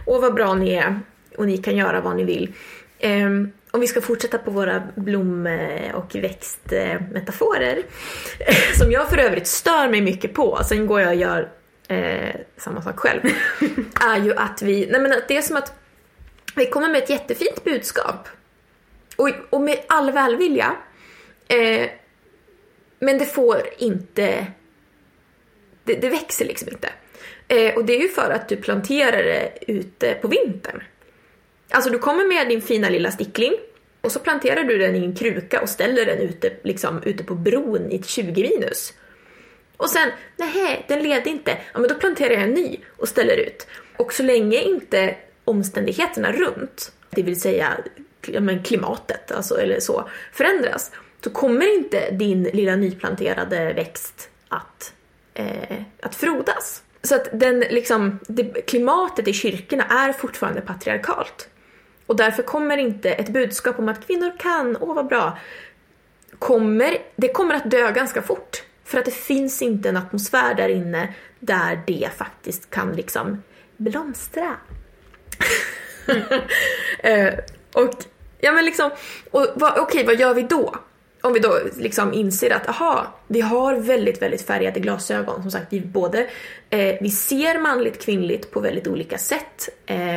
och 0.06 0.22
vad 0.22 0.34
bra 0.34 0.54
ni 0.54 0.74
är 0.74 1.00
och 1.38 1.46
ni 1.46 1.58
kan 1.58 1.76
göra 1.76 2.02
vad 2.02 2.15
ni 2.15 2.24
vill. 2.24 2.54
Um, 3.04 3.52
om 3.72 3.80
vi 3.80 3.88
ska 3.88 4.02
fortsätta 4.02 4.38
på 4.38 4.52
våra 4.52 4.84
blom 4.96 5.48
och 5.93 6.15
växtmetaforer, 6.15 7.84
som 8.78 8.91
jag 8.91 9.10
för 9.10 9.17
övrigt 9.17 9.48
stör 9.48 9.89
mig 9.89 10.02
mycket 10.02 10.34
på, 10.34 10.60
sen 10.63 10.88
går 10.88 11.02
jag 11.02 11.10
och 11.10 11.15
gör 11.15 11.50
eh, 11.88 12.36
samma 12.58 12.82
sak 12.82 13.00
själv, 13.00 13.22
är 14.02 14.17
ju 14.17 14.36
att 14.36 14.62
vi, 14.62 14.88
nej 14.91 15.02
men 15.02 15.22
det 15.28 15.38
är 15.38 15.41
som 15.41 15.58
att 15.58 15.74
vi 16.56 16.65
kommer 16.65 16.89
med 16.89 17.04
ett 17.04 17.10
jättefint 17.10 17.63
budskap 17.63 18.28
och, 19.15 19.30
och 19.50 19.62
med 19.62 19.78
all 19.88 20.12
välvilja, 20.12 20.76
eh, 21.57 21.89
men 22.99 23.17
det 23.17 23.25
får 23.25 23.61
inte, 23.77 24.47
det, 25.83 25.93
det 25.93 26.09
växer 26.09 26.45
liksom 26.45 26.69
inte. 26.69 26.89
Eh, 27.47 27.75
och 27.75 27.85
det 27.85 27.95
är 27.95 28.01
ju 28.01 28.07
för 28.07 28.31
att 28.31 28.49
du 28.49 28.55
planterar 28.55 29.23
det 29.23 29.51
ute 29.67 30.13
på 30.13 30.27
vintern. 30.27 30.83
Alltså 31.69 31.89
du 31.89 31.99
kommer 31.99 32.25
med 32.25 32.49
din 32.49 32.61
fina 32.61 32.89
lilla 32.89 33.11
stickling 33.11 33.53
och 34.01 34.11
så 34.11 34.19
planterar 34.19 34.63
du 34.63 34.77
den 34.77 34.95
i 34.95 35.05
en 35.05 35.15
kruka 35.15 35.61
och 35.61 35.69
ställer 35.69 36.05
den 36.05 36.17
ute, 36.17 36.53
liksom, 36.63 37.03
ute 37.03 37.23
på 37.23 37.35
bron 37.35 37.91
i 37.91 38.03
20 38.03 38.41
minus. 38.41 38.93
Och 39.77 39.89
sen, 39.89 40.09
nej, 40.37 40.85
den 40.87 41.03
leder 41.03 41.31
inte. 41.31 41.57
Ja, 41.73 41.79
men 41.79 41.89
då 41.89 41.95
planterar 41.95 42.33
jag 42.33 42.43
en 42.43 42.53
ny 42.53 42.79
och 42.97 43.07
ställer 43.07 43.37
ut. 43.37 43.67
Och 43.97 44.13
så 44.13 44.23
länge 44.23 44.61
inte 44.61 45.15
omständigheterna 45.45 46.31
runt, 46.31 46.91
det 47.09 47.21
vill 47.21 47.41
säga 47.41 47.77
men 48.27 48.63
klimatet 48.63 49.31
alltså, 49.31 49.57
eller 49.57 49.79
så, 49.79 50.09
förändras, 50.31 50.91
så 51.23 51.29
kommer 51.29 51.75
inte 51.75 52.12
din 52.12 52.43
lilla 52.43 52.75
nyplanterade 52.75 53.73
växt 53.73 54.29
att, 54.49 54.93
eh, 55.33 55.77
att 56.01 56.15
frodas. 56.15 56.83
Så 57.03 57.15
att 57.15 57.29
den, 57.33 57.59
liksom, 57.59 58.19
det, 58.27 58.43
klimatet 58.43 59.27
i 59.27 59.33
kyrkorna 59.33 59.83
är 59.83 60.13
fortfarande 60.13 60.62
patriarkalt. 60.62 61.49
Och 62.05 62.15
därför 62.15 62.43
kommer 62.43 62.77
inte 62.77 63.12
ett 63.12 63.29
budskap 63.29 63.79
om 63.79 63.89
att 63.89 64.07
kvinnor 64.07 64.31
kan, 64.39 64.77
åh 64.81 64.95
vad 64.95 65.07
bra, 65.07 65.38
kommer, 66.39 66.97
det 67.15 67.27
kommer 67.27 67.55
att 67.55 67.71
dö 67.71 67.91
ganska 67.91 68.21
fort. 68.21 68.63
För 68.83 68.99
att 68.99 69.05
det 69.05 69.15
finns 69.15 69.62
inte 69.62 69.89
en 69.89 69.97
atmosfär 69.97 70.53
där 70.53 70.69
inne 70.69 71.13
där 71.39 71.83
det 71.88 72.09
faktiskt 72.17 72.69
kan 72.69 72.95
liksom 72.95 73.43
blomstra. 73.77 74.55
eh, 76.99 77.33
och 77.73 77.93
ja 78.39 78.51
men 78.51 78.65
liksom, 78.65 78.91
och 79.31 79.47
va, 79.55 79.75
okej 79.77 80.05
vad 80.05 80.19
gör 80.19 80.33
vi 80.33 80.41
då? 80.41 80.75
Om 81.25 81.33
vi 81.33 81.39
då 81.39 81.59
liksom 81.77 82.13
inser 82.13 82.53
att 82.53 82.69
aha, 82.69 83.13
vi 83.27 83.41
har 83.41 83.75
väldigt, 83.75 84.21
väldigt 84.21 84.41
färgade 84.41 84.79
glasögon. 84.79 85.41
Som 85.41 85.51
sagt, 85.51 85.73
vi 85.73 85.81
både 85.81 86.27
eh, 86.69 86.95
vi 87.01 87.09
ser 87.09 87.59
manligt 87.59 88.01
kvinnligt 88.01 88.51
på 88.51 88.59
väldigt 88.59 88.88
olika 88.88 89.17
sätt. 89.17 89.69
Eh, 89.86 90.15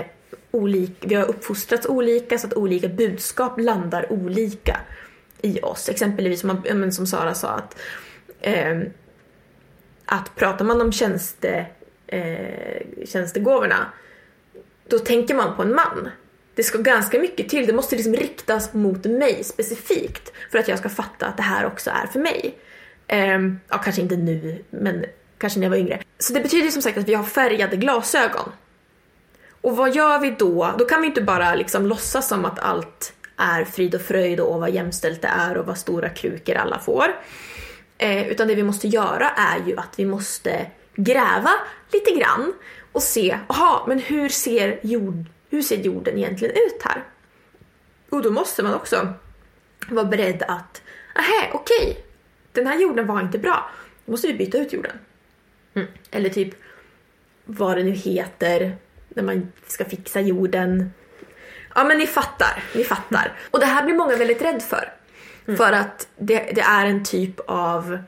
olik, 0.51 0.97
vi 1.01 1.15
har 1.15 1.25
uppfostrats 1.25 1.87
olika 1.87 2.39
så 2.39 2.47
att 2.47 2.55
olika 2.55 2.89
budskap 2.89 3.61
landar 3.61 4.13
olika 4.13 4.81
i 5.43 5.61
oss. 5.61 5.89
Exempelvis 5.89 6.41
som, 6.41 6.93
som 6.93 7.07
Sara 7.07 7.35
sa 7.35 7.49
att, 7.49 7.79
eh, 8.41 8.81
att 10.05 10.35
pratar 10.37 10.65
man 10.65 10.81
om 10.81 10.93
tjänste, 10.93 11.67
eh, 12.07 12.87
tjänstegåvorna 13.07 13.87
då 14.89 14.99
tänker 14.99 15.35
man 15.35 15.57
på 15.57 15.63
en 15.63 15.75
man. 15.75 16.09
Det 16.57 16.63
ska 16.63 16.79
ganska 16.79 17.19
mycket 17.19 17.49
till, 17.49 17.67
det 17.67 17.73
måste 17.73 17.97
liksom 17.97 18.15
riktas 18.15 18.75
mot 18.75 19.05
mig 19.05 19.45
specifikt 19.45 20.33
för 20.51 20.59
att 20.59 20.69
jag 20.69 20.79
ska 20.79 20.89
fatta 20.89 21.27
att 21.27 21.37
det 21.37 21.43
här 21.43 21.67
också 21.67 21.91
är 21.91 22.07
för 22.07 22.21
mig. 22.21 22.59
Um, 23.37 23.61
ja, 23.69 23.79
kanske 23.79 24.03
inte 24.03 24.17
nu, 24.17 24.65
men 24.71 25.05
kanske 25.39 25.59
när 25.59 25.67
jag 25.67 25.71
var 25.71 25.77
yngre. 25.77 26.03
Så 26.19 26.33
det 26.33 26.41
betyder 26.41 26.71
som 26.71 26.83
sagt 26.83 26.99
att 26.99 27.09
vi 27.09 27.15
har 27.15 27.25
färgade 27.25 27.77
glasögon. 27.77 28.53
Och 29.61 29.77
vad 29.77 29.95
gör 29.95 30.19
vi 30.19 30.35
då? 30.39 30.75
Då 30.79 30.85
kan 30.85 31.01
vi 31.01 31.07
inte 31.07 31.23
bara 31.23 31.55
liksom 31.55 31.87
låtsas 31.87 32.29
som 32.29 32.45
att 32.45 32.59
allt 32.59 33.13
är 33.37 33.65
frid 33.65 33.95
och 33.95 34.01
fröjd 34.01 34.41
och 34.41 34.61
vad 34.61 34.71
jämställt 34.71 35.23
det 35.23 35.29
är 35.29 35.57
och 35.57 35.67
vad 35.67 35.79
stora 35.79 36.09
krukor 36.09 36.55
alla 36.55 36.79
får. 36.79 37.17
Eh, 37.99 38.29
utan 38.29 38.49
det 38.49 38.55
vi 38.55 38.63
måste 38.63 38.89
göra 38.89 39.31
är 39.31 39.67
ju 39.67 39.77
att 39.77 39.95
vi 39.97 40.05
måste 40.05 40.67
gräva 40.95 41.51
lite 41.93 42.11
grann 42.11 42.53
och 42.93 43.03
se, 43.03 43.39
aha, 43.47 43.85
men 43.89 43.99
hur 43.99 44.29
ser, 44.29 44.79
jord, 44.83 45.25
hur 45.57 45.63
ser 45.63 45.77
jorden 45.77 46.19
egentligen 46.19 46.55
ut 46.55 46.83
här? 46.85 47.05
Och 48.11 48.23
då 48.23 48.31
måste 48.31 48.63
man 48.63 48.75
också 48.75 49.15
vara 49.89 50.05
beredd 50.05 50.43
att, 50.43 50.83
aha, 51.15 51.51
okej, 51.53 51.91
okay, 51.91 52.03
den 52.53 52.67
här 52.67 52.81
jorden 52.81 53.07
var 53.07 53.21
inte 53.21 53.39
bra, 53.39 53.71
då 54.05 54.13
måste 54.13 54.27
vi 54.27 54.35
byta 54.35 54.59
ut 54.59 54.73
jorden. 54.73 54.99
Mm. 55.75 55.89
Eller 56.11 56.29
typ 56.31 56.55
vad 57.45 57.77
det 57.77 57.83
nu 57.83 57.91
heter, 57.91 58.77
när 59.09 59.23
man 59.23 59.53
ska 59.67 59.85
fixa 59.85 60.21
jorden. 60.21 60.91
Ja 61.75 61.85
men 61.85 61.99
ni 61.99 62.07
fattar, 62.07 62.65
ni 62.75 62.85
fattar. 62.85 63.33
Och 63.51 63.61
det 63.61 63.67
här 63.67 63.85
blir 63.85 63.95
många 63.95 64.17
väldigt 64.17 64.43
rädd 64.43 64.63
för. 64.63 64.93
Mm. 65.47 65.57
För 65.57 65.73
att 65.73 66.09
det, 66.19 66.51
det, 66.55 66.61
är 66.61 66.87
en 66.87 67.05
typ 67.05 67.41
av 67.47 67.99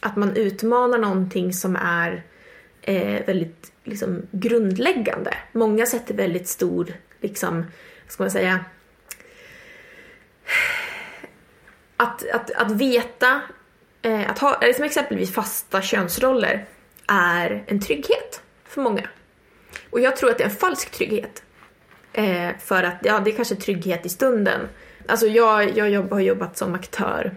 att 0.00 0.16
man 0.16 0.36
utmanar 0.36 0.98
någonting 0.98 1.52
som 1.52 1.76
är 1.76 2.22
eh, 2.82 3.26
väldigt 3.26 3.72
liksom, 3.88 4.22
grundläggande. 4.30 5.34
Många 5.52 5.86
sätter 5.86 6.14
väldigt 6.14 6.48
stor 6.48 6.92
liksom, 7.20 7.64
ska 8.08 8.22
man 8.22 8.30
säga, 8.30 8.64
att, 11.96 12.28
att, 12.30 12.50
att 12.50 12.70
veta, 12.70 13.40
eh, 14.02 14.30
att 14.30 14.38
ha, 14.38 14.60
som 14.74 14.84
exempelvis 14.84 15.32
fasta 15.32 15.82
könsroller 15.82 16.66
är 17.06 17.64
en 17.66 17.80
trygghet 17.80 18.42
för 18.64 18.80
många. 18.80 19.08
Och 19.90 20.00
jag 20.00 20.16
tror 20.16 20.30
att 20.30 20.38
det 20.38 20.44
är 20.44 20.48
en 20.48 20.54
falsk 20.54 20.90
trygghet. 20.90 21.42
Eh, 22.12 22.50
för 22.58 22.82
att, 22.82 22.98
ja 23.02 23.20
det 23.20 23.30
är 23.30 23.36
kanske 23.36 23.56
trygghet 23.56 24.06
i 24.06 24.08
stunden. 24.08 24.60
Alltså 25.06 25.26
jag, 25.26 25.76
jag 25.76 25.90
jobb, 25.90 26.12
har 26.12 26.20
jobbat 26.20 26.56
som 26.56 26.74
aktör 26.74 27.36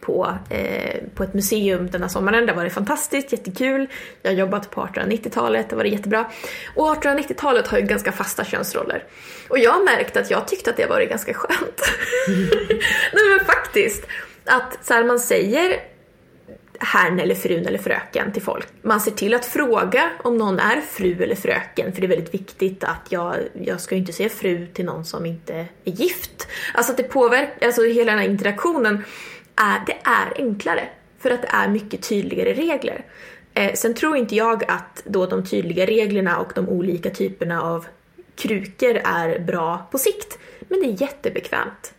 på, 0.00 0.38
eh, 0.50 1.00
på 1.14 1.22
ett 1.22 1.34
museum 1.34 1.90
den 1.90 2.02
här 2.02 2.08
sommaren. 2.08 2.46
Det 2.46 2.52
var 2.52 2.64
det 2.64 2.70
fantastiskt, 2.70 3.32
jättekul. 3.32 3.86
Jag 4.22 4.30
har 4.30 4.36
jobbat 4.36 4.70
på 4.70 4.80
1890-talet, 4.80 5.70
det 5.70 5.76
var 5.76 5.82
det 5.82 5.90
jättebra. 5.90 6.30
Och 6.76 6.96
1890-talet 6.96 7.68
har 7.68 7.78
ju 7.78 7.84
ganska 7.84 8.12
fasta 8.12 8.44
könsroller. 8.44 9.04
Och 9.48 9.58
jag 9.58 9.72
har 9.72 9.84
märkt 9.84 10.16
att 10.16 10.30
jag 10.30 10.48
tyckte 10.48 10.70
att 10.70 10.76
det 10.76 10.86
var 10.86 11.00
ganska 11.00 11.34
skönt. 11.34 11.82
Nej 13.12 13.28
men 13.36 13.46
faktiskt. 13.46 14.06
Att 14.44 14.78
så 14.82 14.94
här, 14.94 15.04
man 15.04 15.20
säger 15.20 15.80
herrn 16.78 17.20
eller 17.20 17.34
frun 17.34 17.66
eller 17.66 17.78
fröken 17.78 18.32
till 18.32 18.42
folk. 18.42 18.68
Man 18.82 19.00
ser 19.00 19.10
till 19.10 19.34
att 19.34 19.46
fråga 19.46 20.10
om 20.22 20.38
någon 20.38 20.58
är 20.58 20.80
fru 20.80 21.22
eller 21.22 21.34
fröken 21.34 21.92
för 21.92 22.00
det 22.00 22.06
är 22.06 22.08
väldigt 22.08 22.34
viktigt 22.34 22.84
att 22.84 23.06
jag, 23.08 23.36
jag 23.62 23.80
ska 23.80 23.94
ju 23.94 24.00
inte 24.00 24.12
säga 24.12 24.28
fru 24.28 24.66
till 24.66 24.84
någon 24.84 25.04
som 25.04 25.26
inte 25.26 25.54
är 25.84 25.92
gift. 25.92 26.48
Alltså 26.74 26.92
att 26.92 26.96
det 26.96 27.02
påverkar, 27.02 27.66
alltså 27.66 27.82
hela 27.82 28.12
den 28.12 28.20
här 28.20 28.28
interaktionen 28.28 29.04
är, 29.60 29.86
det 29.86 29.96
är 30.04 30.32
enklare 30.36 30.88
för 31.18 31.30
att 31.30 31.42
det 31.42 31.48
är 31.52 31.68
mycket 31.68 32.08
tydligare 32.08 32.52
regler. 32.52 33.04
Eh, 33.54 33.72
sen 33.74 33.94
tror 33.94 34.16
inte 34.16 34.34
jag 34.36 34.64
att 34.70 35.02
då 35.04 35.26
de 35.26 35.44
tydliga 35.44 35.86
reglerna 35.86 36.38
och 36.38 36.52
de 36.54 36.68
olika 36.68 37.10
typerna 37.10 37.62
av 37.62 37.86
krukor 38.36 39.00
är 39.04 39.38
bra 39.38 39.88
på 39.90 39.98
sikt. 39.98 40.38
Men 40.68 40.80
det 40.80 40.86
är 40.86 41.02
jättebekvämt. 41.02 41.94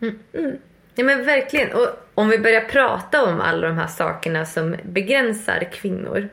Mm. 0.00 0.18
Mm. 0.32 0.56
Ja 0.94 1.04
men 1.04 1.24
verkligen. 1.24 1.72
Och 1.72 1.88
om 2.14 2.28
vi 2.28 2.38
börjar 2.38 2.60
prata 2.60 3.24
om 3.24 3.40
alla 3.40 3.68
de 3.68 3.78
här 3.78 3.86
sakerna 3.86 4.46
som 4.46 4.76
begränsar 4.82 5.68
kvinnor 5.72 6.28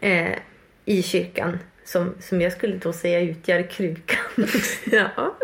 eh, 0.00 0.38
i 0.84 1.02
kyrkan. 1.02 1.58
Som, 1.84 2.14
som 2.20 2.40
jag 2.40 2.52
skulle 2.52 2.76
då 2.76 2.92
säga 2.92 3.20
utgör 3.20 3.70
krukan. 3.70 4.18
ja. 4.84 5.36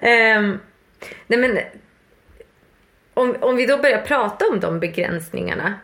eh, 0.00 0.42
nej 1.26 1.38
men 1.38 1.58
om, 3.18 3.36
om 3.40 3.56
vi 3.56 3.66
då 3.66 3.76
börjar 3.76 4.00
prata 4.00 4.48
om 4.48 4.60
de 4.60 4.80
begränsningarna 4.80 5.74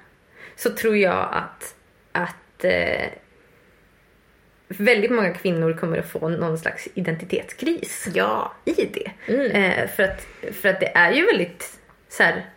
så 0.56 0.70
tror 0.70 0.96
jag 0.96 1.28
att, 1.32 1.74
att 2.12 2.64
eh, 2.64 3.08
väldigt 4.68 5.10
många 5.10 5.34
kvinnor 5.34 5.72
kommer 5.72 5.98
att 5.98 6.10
få 6.10 6.28
någon 6.28 6.58
slags 6.58 6.88
identitetskris 6.94 8.08
ja. 8.14 8.52
i 8.64 8.72
det. 8.72 9.10
Mm. 9.26 9.50
Eh, 9.50 9.88
för, 9.88 10.02
att, 10.02 10.26
för 10.52 10.68
att 10.68 10.80
det 10.80 10.96
är 10.96 11.12
ju 11.12 11.26
väldigt 11.26 11.80
så 12.08 12.22
här, 12.22 12.50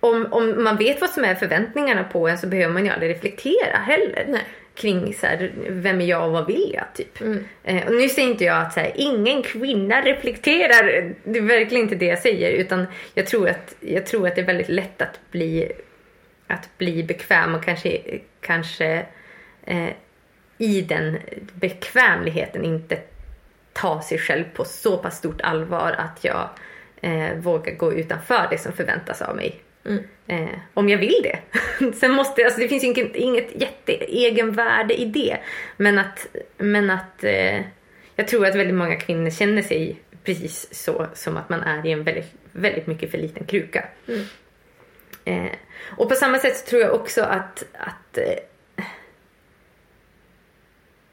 om, 0.00 0.26
om 0.30 0.64
man 0.64 0.76
vet 0.76 1.00
vad 1.00 1.10
som 1.10 1.24
är 1.24 1.34
förväntningarna 1.34 2.04
på 2.04 2.28
en 2.28 2.38
så 2.38 2.46
behöver 2.46 2.72
man 2.72 2.84
ju 2.84 2.90
aldrig 2.90 3.10
reflektera 3.10 3.76
heller. 3.76 4.24
Nej. 4.28 4.44
Kring 4.74 5.14
så 5.14 5.26
här, 5.26 5.52
vem 5.68 6.00
är 6.00 6.04
jag 6.04 6.26
och 6.26 6.32
vad 6.32 6.46
vill 6.46 6.70
jag? 6.74 6.84
Typ. 6.94 7.20
Mm. 7.20 7.44
Eh, 7.64 7.86
och 7.86 7.94
nu 7.94 8.08
säger 8.08 8.28
inte 8.28 8.44
jag 8.44 8.62
att 8.62 8.72
så 8.72 8.80
här, 8.80 8.92
ingen 8.94 9.42
kvinna 9.42 10.00
reflekterar. 10.00 11.14
Det 11.24 11.38
är 11.38 11.42
verkligen 11.42 11.84
inte 11.84 11.94
det 11.94 12.06
jag 12.06 12.18
säger. 12.18 12.50
Utan 12.50 12.86
jag 13.14 13.26
tror 13.26 13.48
att, 13.48 13.74
jag 13.80 14.06
tror 14.06 14.28
att 14.28 14.34
det 14.34 14.40
är 14.40 14.46
väldigt 14.46 14.68
lätt 14.68 15.02
att 15.02 15.20
bli, 15.30 15.72
att 16.46 16.78
bli 16.78 17.02
bekväm 17.02 17.54
och 17.54 17.64
kanske, 17.64 18.00
kanske 18.40 19.06
eh, 19.64 19.90
i 20.58 20.80
den 20.80 21.18
bekvämligheten 21.54 22.64
inte 22.64 22.98
ta 23.72 24.02
sig 24.02 24.18
själv 24.18 24.44
på 24.54 24.64
så 24.64 24.98
pass 24.98 25.18
stort 25.18 25.40
allvar 25.40 25.94
att 25.98 26.24
jag 26.24 26.48
eh, 27.00 27.34
vågar 27.36 27.74
gå 27.74 27.92
utanför 27.92 28.46
det 28.50 28.58
som 28.58 28.72
förväntas 28.72 29.22
av 29.22 29.36
mig. 29.36 29.63
Mm. 29.86 30.04
Eh, 30.26 30.58
om 30.74 30.88
jag 30.88 30.98
vill 30.98 31.22
det. 31.22 31.38
Sen 31.94 32.12
måste, 32.12 32.44
alltså 32.44 32.60
det 32.60 32.68
finns 32.68 32.84
inget, 32.84 33.16
inget 33.16 33.60
jätteegenvärde 33.60 35.00
i 35.00 35.04
det. 35.04 35.38
Men 35.76 35.98
att, 35.98 36.26
men 36.58 36.90
att 36.90 37.24
eh, 37.24 37.60
jag 38.16 38.28
tror 38.28 38.46
att 38.46 38.54
väldigt 38.54 38.76
många 38.76 38.96
kvinnor 38.96 39.30
känner 39.30 39.62
sig 39.62 40.00
precis 40.24 40.74
så 40.74 41.06
som 41.14 41.36
att 41.36 41.48
man 41.48 41.60
är 41.60 41.86
i 41.86 41.92
en 41.92 42.04
väldigt, 42.04 42.32
väldigt 42.52 42.86
mycket 42.86 43.10
för 43.10 43.18
liten 43.18 43.44
kruka. 43.44 43.84
Mm. 44.08 44.24
Eh, 45.24 45.52
och 45.96 46.08
på 46.08 46.14
samma 46.14 46.38
sätt 46.38 46.56
så 46.56 46.66
tror 46.66 46.82
jag 46.82 46.94
också 46.94 47.22
att, 47.22 47.64
att 47.72 48.18
eh, 48.18 48.84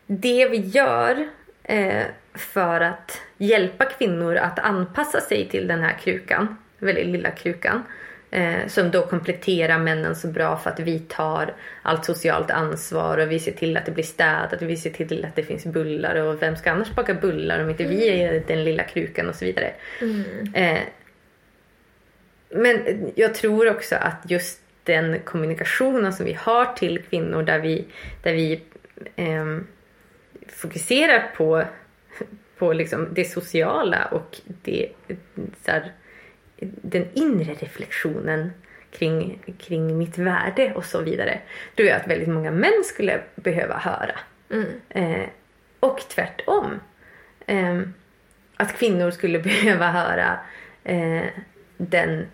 det 0.08 0.50
vi 0.50 0.58
gör 0.58 1.28
eh, 1.64 2.04
för 2.34 2.82
att 2.82 3.22
hjälpa 3.38 3.86
kvinnor 3.86 4.36
att 4.36 4.60
anpassa 4.60 5.22
sig 5.22 5.50
till 5.50 5.68
den 5.68 5.84
här 5.84 5.98
krukan, 5.98 6.58
väldigt 6.78 7.08
lilla 7.08 7.32
krukan, 7.32 7.84
eh, 8.32 8.68
som 8.68 8.92
då 8.92 9.02
kompletterar 9.02 9.80
männen 9.80 10.16
så 10.16 10.28
bra 10.28 10.58
för 10.58 10.70
att 10.70 10.80
vi 10.80 11.00
tar 11.00 11.54
allt 11.82 12.06
socialt 12.06 12.52
ansvar 12.52 13.18
och 13.18 13.32
vi 13.32 13.40
ser 13.40 13.52
till 13.52 13.78
att 13.78 13.86
det 13.86 13.92
blir 13.92 14.04
städat 14.04 14.62
och 14.62 14.70
vi 14.70 14.78
ser 14.78 14.90
till 14.90 15.26
att 15.26 15.36
det 15.36 15.44
finns 15.44 15.66
bullar 15.66 16.16
och 16.16 16.42
vem 16.42 16.56
ska 16.56 16.72
annars 16.72 16.96
baka 16.96 17.14
bullar 17.14 17.64
om 17.64 17.70
inte 17.70 17.84
vi 17.84 18.10
är 18.10 18.44
den 18.48 18.64
lilla 18.64 18.84
krukan 18.84 19.30
och 19.30 19.36
så 19.36 19.46
vidare. 19.46 19.74
Mm. 20.02 20.54
Eh, 20.54 20.80
men 22.50 23.12
jag 23.16 23.36
tror 23.36 23.70
också 23.70 23.96
att 23.96 24.32
just 24.32 24.62
den 24.84 25.20
kommunikationen 25.20 26.14
som 26.14 26.26
vi 26.26 26.34
har 26.34 26.66
till 26.66 27.04
kvinnor 27.04 27.44
där 27.44 27.60
vi, 27.60 27.86
där 28.24 28.34
vi 28.34 28.62
ehm, 29.16 29.68
fokuserar 30.48 31.32
på, 31.36 31.64
på 32.58 32.74
liksom 32.74 33.08
det 33.12 33.26
sociala 33.26 34.06
och 34.06 34.38
det, 34.46 34.90
så 35.66 35.72
här, 35.72 35.92
den 36.82 37.08
inre 37.14 37.54
reflektionen 37.54 38.52
kring, 38.92 39.40
kring 39.60 39.98
mitt 39.98 40.18
värde 40.18 40.74
och 40.74 40.86
så 40.86 41.02
vidare. 41.02 41.40
Tror 41.76 41.88
jag 41.88 41.98
att 41.98 42.08
väldigt 42.08 42.30
många 42.30 42.52
män 42.52 42.84
skulle 42.86 43.22
behöva 43.36 43.78
höra. 43.78 44.20
Mm. 44.50 44.66
Eh, 44.90 45.30
och 45.80 46.00
tvärtom. 46.00 46.80
Eh, 47.46 47.82
att 48.56 48.74
kvinnor 48.78 49.12
skulle 49.12 49.40
behöva 49.50 49.92
höra 49.92 50.40
eh, 50.84 51.26
den, 51.78 52.26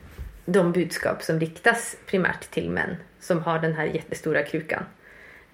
de 0.45 0.71
budskap 0.71 1.23
som 1.23 1.39
riktas 1.39 1.97
primärt 2.05 2.51
till 2.51 2.69
män 2.69 2.95
som 3.19 3.41
har 3.43 3.59
den 3.59 3.73
här 3.73 3.85
jättestora 3.85 4.43
krukan. 4.43 4.83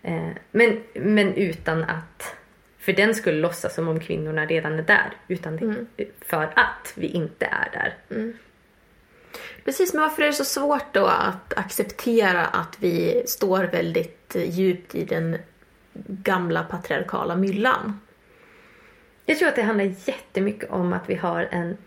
Eh, 0.02 0.30
men, 0.52 0.84
men 0.94 1.34
utan 1.34 1.84
att 1.84 2.36
för 2.80 2.94
den 2.94 3.16
skulle 3.16 3.38
låtsas 3.38 3.76
som 3.76 3.88
om 3.88 4.00
kvinnorna 4.00 4.46
redan 4.46 4.80
är 4.80 4.84
där. 4.84 5.14
Utan 5.28 5.56
det, 5.58 5.66
Mm. 5.66 5.88
för 6.22 6.44
att 6.44 6.94
vi 6.96 7.08
inte 7.08 7.46
är 7.46 7.70
där. 7.74 7.94
Mm. 8.10 8.38
Precis, 9.66 9.94
men 9.94 10.02
varför 10.02 10.22
är 10.22 10.28
det 10.28 10.34
så 10.34 10.46
svårt 10.46 10.94
då 10.94 11.06
att 11.06 11.54
acceptera 11.58 12.46
att 12.46 12.78
vi 12.80 13.24
står 13.28 13.64
väldigt 13.64 14.36
djupt 14.36 14.96
i 14.96 15.06
den 15.06 15.38
gamla 16.08 16.64
patriarkala 16.64 17.36
myllan? 17.36 18.00
Jag 19.26 19.40
tror 19.40 19.50
att 19.50 19.56
det 19.56 19.62
handlar 19.62 19.86
jättemycket 19.86 20.70
om 20.70 20.94
att 20.94 21.10
vi 21.10 21.16
har 21.16 21.48
en 21.52 21.78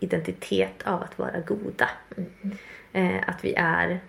identitet 0.00 0.82
av 0.84 1.02
att 1.02 1.18
vara 1.18 1.40
goda. 1.40 1.90
Eh, 2.92 3.16
att 3.26 3.44
vi 3.44 3.54
är, 3.54 4.00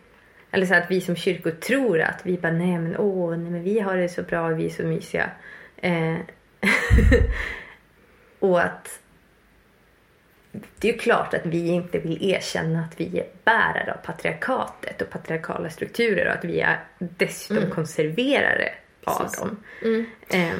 eller 0.52 0.66
så 0.66 0.76
att 0.76 0.92
vi 0.92 1.02
som 1.02 1.16
kyrkor 1.16 1.52
tror 1.52 2.02
att 2.02 2.22
vi 2.24 2.38
bara 2.38 2.52
nej 2.52 2.80
men 2.80 2.98
åh, 2.98 3.38
nej 3.38 3.52
men 3.52 3.64
vi 3.64 3.80
har 3.80 3.98
det 3.98 4.10
så 4.10 4.24
bra, 4.24 4.48
vi 4.48 4.66
är 4.66 4.70
så 4.70 4.84
mysiga. 4.84 5.30
Eh, 5.78 6.16
och 8.40 8.62
att 8.62 9.00
det 10.52 10.90
är 10.90 10.94
ju 10.94 10.98
klart 11.00 11.34
att 11.34 11.46
vi 11.46 11.68
inte 11.68 12.00
vill 12.00 12.30
erkänna 12.32 12.80
att 12.80 13.00
vi 13.02 13.20
är 13.20 13.26
bärare 13.46 13.94
av 13.94 14.06
patriarkatet 14.06 15.02
och 15.02 15.10
patriarkala 15.10 15.70
strukturer 15.70 16.26
och 16.28 16.34
att 16.34 16.46
vi 16.46 16.60
är 16.60 16.80
dessutom 17.00 17.58
Mm. 17.58 17.72
konserverare 17.72 18.70
av 19.04 19.20
Precis. 19.24 19.40
dem. 19.40 19.64
Mm. 19.84 20.06
Eh, 20.30 20.56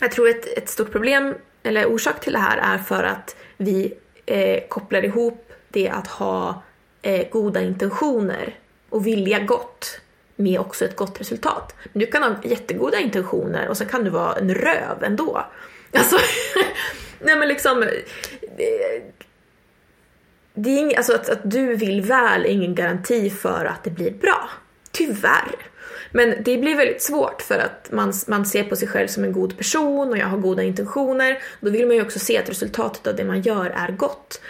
Jag 0.00 0.10
tror 0.10 0.28
ett, 0.28 0.58
ett 0.58 0.68
stort 0.68 0.92
problem, 0.92 1.34
eller 1.62 1.86
orsak 1.86 2.20
till 2.20 2.32
det 2.32 2.38
här, 2.38 2.74
är 2.74 2.78
för 2.78 3.02
att 3.04 3.36
vi 3.56 3.94
eh, 4.26 4.60
kopplar 4.68 5.04
ihop 5.04 5.52
det 5.68 5.88
att 5.88 6.06
ha 6.06 6.62
eh, 7.02 7.28
goda 7.30 7.60
intentioner 7.62 8.54
och 8.88 9.06
vilja 9.06 9.38
gott 9.38 10.00
med 10.36 10.60
också 10.60 10.84
ett 10.84 10.96
gott 10.96 11.20
resultat. 11.20 11.74
Men 11.92 12.00
du 12.00 12.06
kan 12.06 12.22
ha 12.22 12.34
jättegoda 12.44 12.98
intentioner 13.00 13.68
och 13.68 13.76
sen 13.76 13.88
kan 13.88 14.04
du 14.04 14.10
vara 14.10 14.36
en 14.36 14.54
röv 14.54 15.04
ändå. 15.04 15.46
Alltså, 15.92 16.16
nej 17.20 17.36
men 17.36 17.48
liksom... 17.48 17.82
Eh, 17.82 17.88
det 20.58 20.70
är 20.70 20.78
ing, 20.78 20.96
alltså 20.96 21.14
att, 21.14 21.28
att 21.28 21.50
du 21.50 21.76
vill 21.76 22.00
väl 22.00 22.44
är 22.44 22.48
ingen 22.48 22.74
garanti 22.74 23.30
för 23.30 23.64
att 23.64 23.84
det 23.84 23.90
blir 23.90 24.10
bra. 24.10 24.50
Tyvärr. 24.90 25.56
Men 26.12 26.34
det 26.42 26.56
blir 26.56 26.76
väldigt 26.76 27.02
svårt 27.02 27.42
för 27.42 27.58
att 27.58 27.88
man, 27.92 28.12
man 28.26 28.46
ser 28.46 28.64
på 28.64 28.76
sig 28.76 28.88
själv 28.88 29.08
som 29.08 29.24
en 29.24 29.32
god 29.32 29.56
person 29.56 30.10
och 30.10 30.18
jag 30.18 30.26
har 30.26 30.38
goda 30.38 30.62
intentioner. 30.62 31.38
Då 31.60 31.70
vill 31.70 31.86
man 31.86 31.96
ju 31.96 32.02
också 32.02 32.18
se 32.18 32.38
att 32.38 32.48
resultatet 32.48 33.06
av 33.06 33.16
det 33.16 33.24
man 33.24 33.40
gör 33.40 33.66
är 33.66 33.92
gott. 33.92 34.40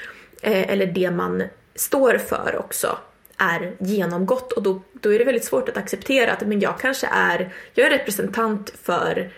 Eh, 0.42 0.70
eller 0.70 0.86
det 0.86 1.10
man 1.10 1.42
står 1.74 2.18
för 2.18 2.56
också 2.58 2.98
är 3.38 3.76
genomgått 3.78 4.52
och 4.52 4.62
då, 4.62 4.82
då 4.92 5.14
är 5.14 5.18
det 5.18 5.24
väldigt 5.24 5.44
svårt 5.44 5.68
att 5.68 5.76
acceptera 5.76 6.32
att 6.32 6.46
men 6.46 6.60
jag 6.60 6.80
kanske 6.80 7.08
är, 7.12 7.54
jag 7.74 7.86
är 7.86 7.90
representant 7.90 8.72
för 8.82 9.30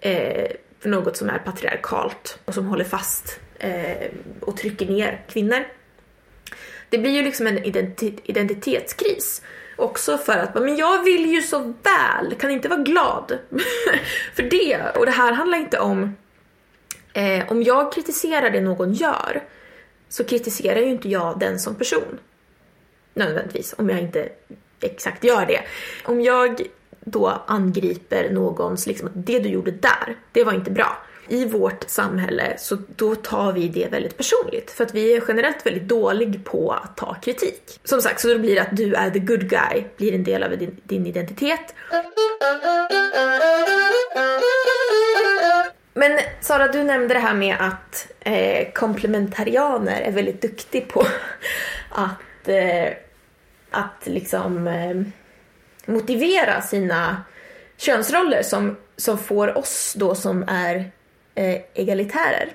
eh, 0.00 0.50
för 0.80 0.88
något 0.88 1.16
som 1.16 1.30
är 1.30 1.38
patriarkalt 1.38 2.38
och 2.44 2.54
som 2.54 2.66
håller 2.66 2.84
fast 2.84 3.40
eh, 3.58 4.10
och 4.40 4.56
trycker 4.56 4.86
ner 4.86 5.24
kvinnor. 5.28 5.64
Det 6.88 6.98
blir 6.98 7.10
ju 7.10 7.22
liksom 7.22 7.46
en 7.46 7.58
identi- 7.58 8.20
identitetskris. 8.24 9.42
Också 9.76 10.18
för 10.18 10.38
att 10.38 10.54
men 10.54 10.76
jag 10.76 11.04
vill 11.04 11.26
ju 11.26 11.42
så 11.42 11.58
väl, 11.58 12.34
kan 12.38 12.50
inte 12.50 12.68
vara 12.68 12.80
glad 12.80 13.38
för 14.34 14.42
det. 14.42 14.96
Och 14.96 15.06
det 15.06 15.12
här 15.12 15.32
handlar 15.32 15.58
inte 15.58 15.78
om 15.78 16.16
eh, 17.12 17.50
om 17.50 17.62
jag 17.62 17.92
kritiserar 17.92 18.50
det 18.50 18.60
någon 18.60 18.92
gör 18.92 19.42
så 20.08 20.24
kritiserar 20.24 20.80
ju 20.80 20.90
inte 20.90 21.08
jag 21.08 21.38
den 21.38 21.58
som 21.58 21.74
person. 21.74 22.18
Nödvändigtvis, 23.14 23.74
om 23.78 23.90
jag 23.90 24.00
inte 24.00 24.28
exakt 24.80 25.24
gör 25.24 25.46
det. 25.46 25.60
Om 26.04 26.20
jag 26.20 26.62
då 27.10 27.42
angriper 27.46 28.30
någons, 28.30 28.86
liksom 28.86 29.06
att 29.06 29.26
det 29.26 29.38
du 29.38 29.48
gjorde 29.48 29.70
där, 29.70 30.16
det 30.32 30.44
var 30.44 30.52
inte 30.52 30.70
bra. 30.70 30.98
I 31.28 31.44
vårt 31.44 31.84
samhälle 31.88 32.54
så 32.58 32.76
då 32.96 33.14
tar 33.14 33.52
vi 33.52 33.68
det 33.68 33.88
väldigt 33.92 34.16
personligt 34.16 34.70
för 34.70 34.84
att 34.84 34.94
vi 34.94 35.16
är 35.16 35.22
generellt 35.28 35.66
väldigt 35.66 35.88
dålig 35.88 36.44
på 36.44 36.72
att 36.72 36.96
ta 36.96 37.14
kritik. 37.14 37.80
Som 37.84 38.02
sagt, 38.02 38.20
så 38.20 38.28
då 38.28 38.38
blir 38.38 38.54
det 38.54 38.62
att 38.62 38.76
du 38.76 38.94
är 38.94 39.10
the 39.10 39.18
good 39.18 39.48
guy, 39.48 39.84
blir 39.96 40.14
en 40.14 40.24
del 40.24 40.42
av 40.42 40.58
din, 40.58 40.76
din 40.84 41.06
identitet. 41.06 41.74
Men 45.94 46.18
Sara, 46.40 46.68
du 46.68 46.84
nämnde 46.84 47.14
det 47.14 47.20
här 47.20 47.34
med 47.34 47.56
att 47.60 48.12
eh, 48.20 48.72
komplementarianer 48.72 50.00
är 50.00 50.12
väldigt 50.12 50.42
duktig 50.42 50.88
på 50.88 51.00
att, 51.90 52.48
eh, 52.48 52.92
att 53.70 54.06
liksom 54.06 54.66
eh, 54.66 55.02
motivera 55.90 56.62
sina 56.62 57.22
könsroller 57.76 58.42
som, 58.42 58.76
som 58.96 59.18
får 59.18 59.58
oss 59.58 59.94
då 59.96 60.14
som 60.14 60.44
är 60.48 60.90
eh, 61.34 61.60
egalitärer 61.74 62.48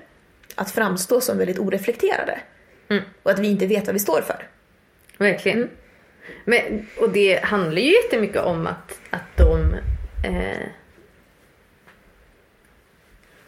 att 0.55 0.71
framstå 0.71 1.21
som 1.21 1.37
väldigt 1.37 1.59
oreflekterade. 1.59 2.39
Mm. 2.89 3.03
Och 3.23 3.31
att 3.31 3.39
vi 3.39 3.47
inte 3.47 3.67
vet 3.67 3.85
vad 3.85 3.93
vi 3.93 3.99
står 3.99 4.21
för. 4.21 4.47
Verkligen. 5.17 5.57
Mm. 5.57 5.69
Men, 6.45 6.87
och 6.99 7.09
det 7.09 7.43
handlar 7.43 7.81
ju 7.81 7.93
jättemycket 8.03 8.41
om 8.41 8.67
att, 8.67 8.99
att 9.09 9.37
de... 9.37 9.75
Eh, 10.23 10.67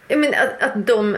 jag 0.08 0.19
menar, 0.19 0.38
att, 0.38 0.63
att 0.63 0.88
de 0.88 1.17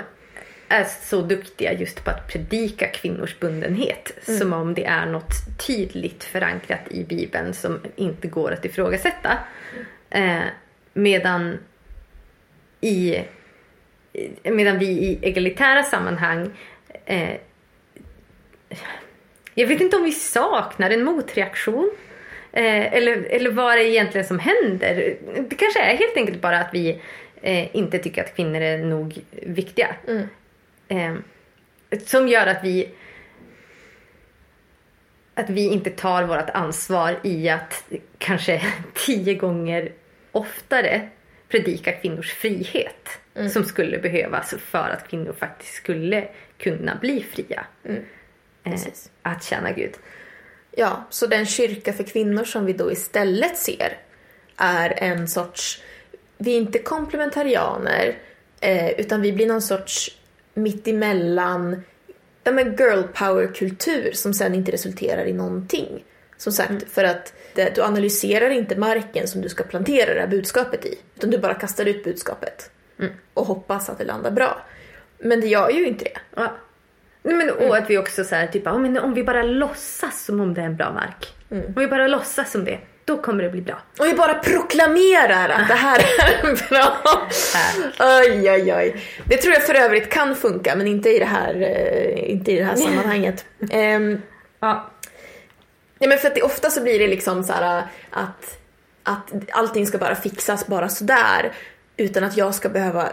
är 0.69 0.83
så 0.83 1.21
duktiga 1.21 1.73
just 1.73 2.03
på 2.03 2.09
att 2.09 2.27
predika 2.27 2.87
kvinnors 2.87 3.39
bundenhet. 3.39 4.27
Mm. 4.27 4.39
Som 4.39 4.53
om 4.53 4.73
det 4.73 4.85
är 4.85 5.05
något 5.05 5.33
tydligt 5.67 6.23
förankrat 6.23 6.91
i 6.91 7.03
Bibeln 7.03 7.53
som 7.53 7.79
inte 7.95 8.27
går 8.27 8.51
att 8.51 8.65
ifrågasätta. 8.65 9.37
Eh, 10.09 10.43
medan 10.93 11.57
i 12.81 13.21
medan 14.43 14.79
vi 14.79 14.85
i 14.85 15.19
egalitära 15.21 15.83
sammanhang 15.83 16.49
eh, 17.05 17.35
jag 19.53 19.67
vet 19.67 19.81
inte 19.81 19.97
om 19.97 20.03
vi 20.03 20.11
saknar 20.11 20.89
en 20.89 21.03
motreaktion. 21.03 21.91
Eh, 22.51 22.93
eller, 22.93 23.23
eller 23.23 23.51
vad 23.51 23.77
det 23.77 23.83
är 23.83 23.87
egentligen 23.87 24.27
som 24.27 24.39
händer. 24.39 25.17
Det 25.49 25.55
kanske 25.55 25.79
är 25.79 25.97
helt 25.97 26.17
enkelt 26.17 26.41
bara 26.41 26.59
att 26.59 26.69
vi 26.73 27.01
eh, 27.41 27.75
inte 27.75 27.99
tycker 27.99 28.23
att 28.23 28.35
kvinnor 28.35 28.61
är 28.61 28.77
nog 28.77 29.19
viktiga. 29.31 29.95
Mm. 30.07 30.27
Eh, 30.89 31.15
som 32.05 32.27
gör 32.27 32.47
att 32.47 32.63
vi 32.63 32.89
att 35.33 35.49
vi 35.49 35.65
inte 35.65 35.89
tar 35.89 36.23
vårt 36.23 36.49
ansvar 36.49 37.19
i 37.23 37.49
att 37.49 37.83
kanske 38.17 38.61
tio 39.05 39.33
gånger 39.33 39.91
oftare 40.31 41.09
predika 41.49 41.91
kvinnors 41.91 42.33
frihet 42.33 43.09
som 43.51 43.63
skulle 43.63 43.97
behövas 43.97 44.53
för 44.59 44.89
att 44.89 45.07
kvinnor 45.07 45.33
faktiskt 45.33 45.73
skulle 45.73 46.27
kunna 46.57 46.95
bli 46.95 47.23
fria. 47.23 47.65
Mm. 47.85 48.03
Eh, 48.63 48.79
att 49.21 49.43
tjäna 49.43 49.71
Gud. 49.71 49.93
Ja, 50.71 51.07
så 51.09 51.27
den 51.27 51.45
kyrka 51.45 51.93
för 51.93 52.03
kvinnor 52.03 52.43
som 52.43 52.65
vi 52.65 52.73
då 52.73 52.91
istället 52.91 53.57
ser 53.57 53.97
är 54.57 55.03
en 55.03 55.27
sorts, 55.27 55.81
vi 56.37 56.53
är 56.53 56.57
inte 56.57 56.79
komplementarianer 56.79 58.17
eh, 58.61 58.89
utan 58.89 59.21
vi 59.21 59.33
blir 59.33 59.47
någon 59.47 59.61
sorts 59.61 60.18
mittemellan, 60.53 61.83
ja 62.43 62.51
men 62.51 62.75
girl 62.75 63.01
power 63.13 63.53
kultur 63.53 64.11
som 64.13 64.33
sen 64.33 64.55
inte 64.55 64.71
resulterar 64.71 65.25
i 65.25 65.33
någonting. 65.33 66.03
Som 66.37 66.53
sagt, 66.53 66.91
för 66.91 67.03
att 67.03 67.33
det, 67.55 67.75
du 67.75 67.81
analyserar 67.81 68.49
inte 68.49 68.75
marken 68.75 69.27
som 69.27 69.41
du 69.41 69.49
ska 69.49 69.63
plantera 69.63 70.13
det 70.13 70.19
här 70.19 70.27
budskapet 70.27 70.85
i. 70.85 70.97
Utan 71.15 71.29
du 71.29 71.37
bara 71.37 71.53
kastar 71.53 71.85
ut 71.85 72.03
budskapet. 72.03 72.71
Och 73.33 73.45
hoppas 73.45 73.89
att 73.89 73.97
det 73.97 74.03
landar 74.03 74.31
bra. 74.31 74.61
Men 75.17 75.41
det 75.41 75.47
gör 75.47 75.69
ju 75.69 75.87
inte 75.87 76.03
det. 76.03 76.19
Ja. 76.35 76.55
Men, 77.23 77.49
och 77.49 77.77
att 77.77 77.89
vi 77.89 77.97
också 77.97 78.23
så 78.23 78.35
här, 78.35 78.47
typ, 78.47 78.61
ja, 78.65 78.77
men 78.77 78.97
om 78.97 79.13
vi 79.13 79.23
bara 79.23 79.43
låtsas 79.43 80.25
som 80.25 80.39
om 80.39 80.53
det 80.53 80.61
är 80.61 80.65
en 80.65 80.75
bra 80.75 80.93
mark. 80.93 81.33
Om 81.49 81.73
vi 81.75 81.87
bara 81.87 82.07
låtsas 82.07 82.51
som 82.51 82.65
det, 82.65 82.79
då 83.09 83.17
kommer 83.17 83.43
det 83.43 83.49
bli 83.49 83.61
bra. 83.61 83.79
Och 83.99 84.05
vi 84.05 84.13
bara 84.13 84.33
proklamerar 84.33 85.49
att 85.49 85.67
det 85.67 85.73
här 85.73 85.99
är 85.99 86.69
bra. 86.69 86.97
Oj, 87.99 88.51
oj, 88.51 88.73
oj. 88.73 89.03
Det 89.25 89.37
tror 89.37 89.53
jag 89.53 89.63
för 89.63 89.73
övrigt 89.73 90.09
kan 90.09 90.35
funka, 90.35 90.75
men 90.75 90.87
inte 90.87 91.09
i 91.09 91.19
det 91.19 91.25
här, 91.25 91.55
eh, 91.61 92.31
inte 92.31 92.51
i 92.51 92.55
det 92.55 92.63
här 92.63 92.75
sammanhanget. 92.75 93.45
Ehm, 93.71 94.21
Ja. 94.59 94.89
Ja, 95.99 96.07
men 96.07 96.17
för 96.17 96.27
att 96.27 96.35
det, 96.35 96.41
ofta 96.41 96.69
så 96.69 96.81
blir 96.81 96.99
det 96.99 97.07
liksom 97.07 97.43
så 97.43 97.53
här 97.53 97.83
att, 98.09 98.57
att 99.03 99.33
allting 99.51 99.87
ska 99.87 99.97
bara 99.97 100.15
fixas 100.15 100.67
bara 100.67 100.89
sådär. 100.89 101.51
Utan 101.97 102.23
att 102.23 102.37
jag 102.37 102.55
ska 102.55 102.69
behöva 102.69 103.09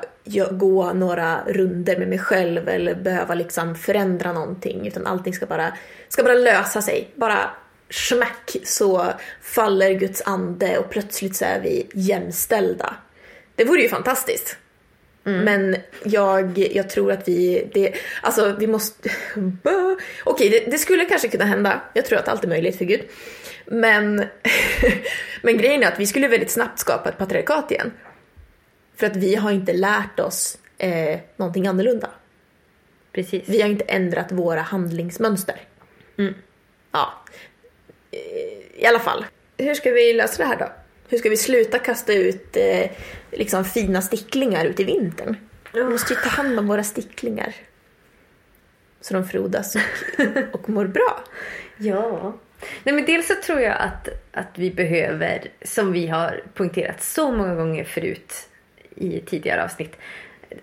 gå 0.51 0.93
några 0.93 1.41
runder 1.47 1.97
med 1.97 2.09
mig 2.09 2.19
själv 2.19 2.69
eller 2.69 2.95
behöva 2.95 3.35
liksom 3.35 3.75
förändra 3.75 4.33
någonting. 4.33 4.87
Utan 4.87 5.07
allting 5.07 5.35
ska 5.35 5.47
bara, 5.47 5.73
ska 6.09 6.23
bara 6.23 6.35
lösa 6.35 6.83
sig. 6.83 7.11
Bara 7.15 7.39
smack 7.91 8.57
så 8.65 9.13
faller 9.43 9.93
Guds 9.93 10.23
ande 10.27 10.79
och 10.79 10.91
plötsligt 10.91 11.37
så 11.37 11.45
är 11.45 11.61
vi 11.61 11.87
jämställda. 11.95 12.97
Det 13.55 13.65
vore 13.65 13.83
ju 13.83 13.89
fantastiskt. 13.89 14.57
Men 15.23 15.77
jag, 16.05 16.59
jag 16.59 16.91
tror 16.91 17.13
att 17.13 17.29
vi, 17.29 17.71
det, 17.75 17.95
alltså 18.23 18.57
vi 18.59 18.67
måste, 18.67 19.11
okej 20.25 20.51
det, 20.51 20.71
det 20.71 20.79
skulle 20.79 21.05
kanske 21.05 21.29
kunna 21.29 21.45
hända. 21.45 21.81
Jag 21.95 22.07
tror 22.07 22.19
att 22.19 22.29
allt 22.29 22.45
är 22.45 22.49
möjligt 22.49 22.79
för 22.79 22.85
Gud. 22.85 23.01
Men, 23.65 24.17
men 25.43 25.59
grejen 25.59 25.83
är 25.83 25.87
att 25.87 26.01
vi 26.01 26.07
skulle 26.07 26.29
väldigt 26.29 26.51
snabbt 26.51 26.79
skapa 26.79 27.09
ett 27.09 27.19
patriarkat 27.19 27.71
igen. 27.71 27.93
För 28.97 29.07
att 29.07 29.17
vi 29.17 29.35
har 29.35 29.51
inte 29.51 29.73
lärt 29.73 30.21
oss 30.21 30.59
eh, 30.79 31.19
någonting 31.37 31.67
annorlunda. 31.67 32.11
Precis. 33.13 33.43
Vi 33.47 33.61
har 33.61 33.69
inte 33.69 33.85
ändrat 33.85 34.33
våra 34.33 34.61
handlingsmönster. 34.61 35.61
Mm. 36.19 36.35
Ja. 36.93 37.25
Eh, 38.17 38.83
I 38.83 38.87
alla 38.87 38.99
fall. 38.99 39.27
Hur 39.59 39.75
ska 39.75 39.91
vi 39.91 40.13
lösa 40.13 40.43
det 40.43 40.49
här 40.49 40.57
då? 40.57 40.73
Hur 41.09 41.19
ska 41.19 41.29
vi 41.29 41.37
sluta 41.37 41.79
kasta 41.79 42.13
ut 42.13 42.57
eh, 42.57 42.91
liksom 43.31 43.65
fina 43.65 44.03
sticklingar 44.03 44.65
ut 44.65 44.81
i 44.81 44.85
vintern? 44.85 45.37
Vi 45.73 45.85
måste 45.85 46.15
ju 46.15 46.21
ta 46.21 46.29
hand 46.29 46.59
om 46.59 46.67
våra 46.67 46.85
sticklingar. 46.85 47.55
Så 49.01 49.15
de 49.15 49.29
frodas 49.29 49.77
och, 49.77 49.83
och 50.53 50.69
mår 50.69 50.87
bra. 50.87 51.25
Ja. 51.77 52.39
Nej, 52.85 52.95
men 52.95 53.05
dels 53.05 53.27
så 53.27 53.35
tror 53.35 53.61
jag 53.61 53.77
att, 53.79 54.09
att 54.33 54.51
vi 54.55 54.71
behöver, 54.71 55.51
som 55.63 55.93
vi 55.93 56.07
har 56.07 56.43
poängterat 56.55 57.03
så 57.03 57.31
många 57.31 57.55
gånger 57.55 57.85
förut 57.85 58.49
i 58.95 59.21
tidigare 59.21 59.65
avsnitt, 59.65 59.97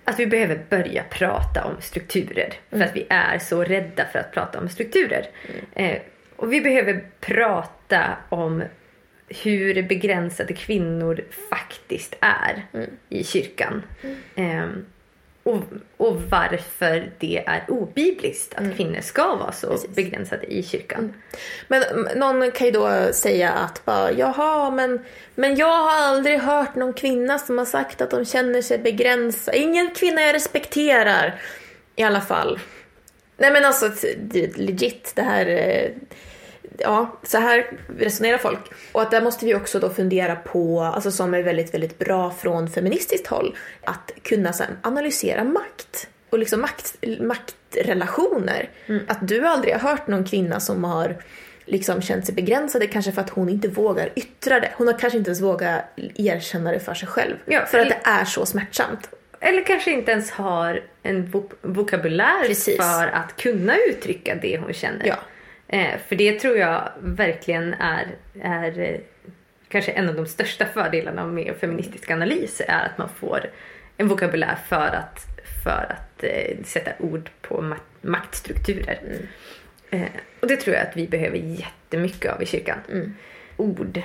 att 0.04 0.20
vi 0.20 0.28
behöver 0.28 0.66
börja 0.70 1.04
prata 1.04 1.66
om 1.66 1.82
strukturer. 1.82 2.54
För 2.70 2.82
att 2.82 2.96
vi 2.96 3.06
är 3.10 3.40
så 3.40 3.64
rädda 3.64 4.06
för 4.12 4.20
att 4.20 4.32
prata 4.32 4.60
om 4.60 4.70
strukturer. 4.70 5.30
Eh, 5.74 5.98
och 6.36 6.54
vi 6.54 6.62
behöver 6.62 7.06
prata 7.20 8.18
om 8.30 8.64
hur 9.28 9.84
begränsade 9.84 10.54
kvinnor 10.54 11.24
faktiskt 11.50 12.16
är 12.22 12.66
i 13.10 13.24
kyrkan. 13.24 13.84
Ehm, 14.36 14.86
och, 15.44 15.64
och 15.98 16.22
varför 16.22 17.12
det 17.20 17.44
är 17.48 17.64
obibliskt 17.68 18.54
att 18.54 18.76
kvinnor 18.76 19.02
ska 19.02 19.36
vara 19.36 19.52
så 19.52 19.68
Precis. 19.68 19.96
begränsade 19.96 20.54
i 20.54 20.64
kyrkan. 20.64 21.14
Men 21.68 21.84
mm, 21.84 22.20
någon 22.20 22.52
kan 22.52 22.68
ju 22.68 22.72
då 22.72 23.14
säga 23.14 23.52
att 23.52 23.86
bara, 23.86 24.12
jaha, 24.12 24.72
men, 24.72 25.00
men 25.36 25.56
jag 25.56 25.78
har 25.78 26.04
aldrig 26.04 26.40
hört 26.40 26.76
någon 26.76 26.94
kvinna 26.94 27.40
som 27.40 27.58
har 27.58 27.66
sagt 27.66 28.02
att 28.02 28.12
de 28.12 28.26
känner 28.26 28.62
sig 28.62 28.78
begränsade. 28.78 29.58
Ingen 29.58 29.92
kvinna 29.92 30.22
jag 30.22 30.36
respekterar. 30.36 31.42
I 31.96 32.04
alla 32.04 32.22
fall. 32.22 32.60
Nej 33.44 33.52
men 33.52 33.66
alltså, 33.66 33.92
legit, 34.56 35.12
det 35.16 35.22
här... 35.22 35.46
eh, 35.48 35.90
Ja, 36.78 37.20
så 37.24 37.38
här 37.38 37.66
resonerar 37.98 38.38
folk. 38.38 38.60
Och 38.92 39.02
att 39.02 39.12
där 39.12 39.22
måste 39.22 39.46
vi 39.46 39.56
också 39.56 39.80
då 39.80 39.90
fundera 39.90 40.36
på, 40.36 40.82
alltså 40.82 41.12
som 41.12 41.34
är 41.34 41.44
väldigt, 41.44 41.74
väldigt 41.74 42.00
bra 42.00 42.32
från 42.32 42.70
feministiskt 42.70 43.28
håll, 43.28 43.58
att 43.84 44.12
kunna 44.24 44.54
sen 44.54 44.78
analysera 44.82 45.44
makt. 45.44 46.08
Och 46.30 46.40
liksom 46.40 46.62
makt, 46.62 46.96
maktrelationer. 47.20 48.70
Att 49.08 49.28
du 49.28 49.46
aldrig 49.48 49.74
har 49.74 49.90
hört 49.90 50.08
någon 50.08 50.26
kvinna 50.26 50.60
som 50.60 50.84
har 50.84 51.16
liksom 51.66 52.02
känt 52.02 52.26
sig 52.26 52.36
begränsade 52.36 52.88
kanske 52.88 53.12
för 53.12 53.22
att 53.22 53.30
hon 53.30 53.50
inte 53.50 53.68
vågar 53.68 54.10
yttra 54.16 54.60
det. 54.60 54.72
Hon 54.78 54.88
har 54.88 55.00
kanske 55.00 55.18
inte 55.18 55.30
ens 55.30 55.42
vågat 55.42 55.82
erkänna 56.16 56.72
det 56.72 56.80
för 56.80 56.94
sig 56.94 57.08
själv. 57.08 57.36
Ja, 57.46 57.66
för 57.66 57.80
att 57.80 57.90
det 57.90 58.00
är 58.04 58.26
så 58.26 58.46
smärtsamt. 58.46 59.10
Eller 59.44 59.64
kanske 59.66 59.92
inte 59.92 60.12
ens 60.12 60.32
har 60.32 60.82
en 61.04 61.28
vok- 61.28 61.54
vokabulär 61.62 62.46
Precis. 62.48 62.78
för 62.78 63.08
att 63.08 63.38
kunna 63.38 63.78
uttrycka 63.90 64.36
det 64.36 64.58
hon 64.58 64.74
känner. 64.74 65.06
Ja. 65.08 65.16
Eh, 65.68 66.00
för 66.08 66.16
det 66.16 66.40
tror 66.40 66.58
jag 66.58 66.92
verkligen 67.00 67.74
är, 67.74 68.08
är 68.42 68.80
eh, 68.80 69.00
kanske 69.70 69.92
en 69.92 70.10
av 70.10 70.16
de 70.16 70.26
största 70.26 70.66
fördelarna 70.66 71.26
med 71.26 71.56
feministisk 71.60 72.12
analys 72.12 72.62
är 72.68 72.86
att 72.86 72.98
man 72.98 73.10
får 73.10 73.50
en 73.98 74.08
vokabulär 74.08 74.58
för 74.68 74.88
att, 74.96 75.20
för 75.64 75.86
att 75.90 76.24
eh, 76.24 76.64
sätta 76.64 76.92
ord 77.00 77.30
på 77.42 77.62
ma- 77.62 77.80
maktstrukturer. 78.02 79.00
Eh, 79.90 80.02
och 80.40 80.48
det 80.48 80.56
tror 80.56 80.76
jag 80.76 80.88
att 80.88 80.98
vi 80.98 81.08
behöver 81.08 81.38
jättemycket 81.38 82.32
av 82.32 82.44
i 82.44 82.46
kyrkan. 82.46 82.78
Ord. 83.58 84.02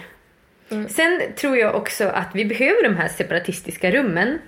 Sen 0.88 1.20
tror 1.36 1.56
jag 1.56 1.74
också 1.74 2.04
att 2.08 2.28
vi 2.34 2.44
behöver 2.44 2.82
de 2.82 2.96
här 2.96 3.08
separatistiska 3.08 3.90
rummen 3.90 4.38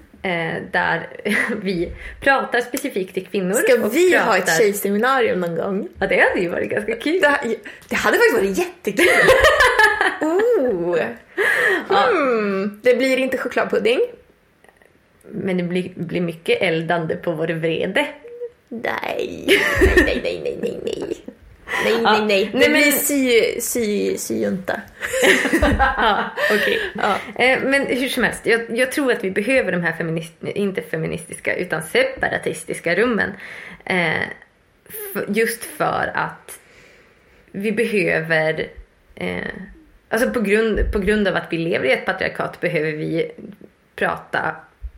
där 0.73 1.09
vi 1.63 1.93
pratar 2.21 2.61
specifikt 2.61 3.15
till 3.15 3.27
kvinnor. 3.27 3.55
Ska 3.55 3.77
vi 3.89 4.17
ha 4.17 4.37
ett 4.37 4.45
pratar- 4.45 4.59
tjejseminarium 4.59 5.41
någon 5.41 5.57
gång? 5.57 5.89
Ja, 5.99 6.07
det 6.07 6.21
hade 6.21 6.41
ju 6.41 6.49
varit 6.49 6.71
ganska 6.71 6.97
kul. 6.97 7.21
Det, 7.21 7.57
det 7.89 7.97
hade 7.97 8.17
faktiskt 8.17 8.37
varit 8.37 8.59
jättekul. 8.59 9.07
oh. 10.21 10.99
mm. 12.11 12.81
Det 12.83 12.95
blir 12.95 13.17
inte 13.17 13.39
chokladpudding. 13.39 14.01
Men 15.23 15.57
det 15.57 15.63
blir, 15.63 15.91
blir 15.95 16.21
mycket 16.21 16.63
eldande 16.63 17.17
på 17.17 17.33
vår 17.33 17.49
vrede. 17.49 18.07
Nej, 18.69 19.47
nej, 20.07 20.21
nej, 20.25 20.41
nej, 20.45 20.59
nej, 20.63 20.79
nej. 20.85 21.17
Nej, 21.85 22.01
nej, 22.03 22.25
nej. 22.27 22.51
Det 22.53 22.59
blir 22.59 22.71
men- 22.71 22.93
sy, 22.93 23.61
sy, 23.61 24.17
syjunta. 24.19 24.81
ja, 25.79 26.25
okej. 26.53 26.81
Ja. 26.95 27.17
Eh, 27.45 27.59
Men 27.63 27.87
hur 27.87 28.09
som 28.09 28.25
helst, 28.25 28.47
jag, 28.47 28.61
jag 28.79 28.93
tror 28.93 29.13
att 29.13 29.25
vi 29.25 29.31
behöver 29.31 29.73
de 29.73 29.83
här 29.83 29.93
feminist, 29.93 30.33
inte 30.43 30.83
feministiska 30.83 31.57
utan 31.57 31.83
separatistiska 31.83 32.95
rummen. 32.95 33.31
Eh, 33.85 34.21
f- 34.89 35.25
just 35.29 35.65
för 35.65 36.11
att 36.15 36.59
vi 37.53 37.73
behöver, 37.73 38.67
eh, 39.15 39.41
alltså 40.09 40.31
på 40.31 40.41
grund, 40.41 40.93
på 40.93 40.99
grund 40.99 41.29
av 41.29 41.37
att 41.37 41.47
vi 41.51 41.59
lever 41.59 41.85
i 41.87 41.93
ett 41.93 42.05
patriarkat 42.07 42.61
behöver 42.61 42.93
vi 42.93 43.31
prata 43.97 44.57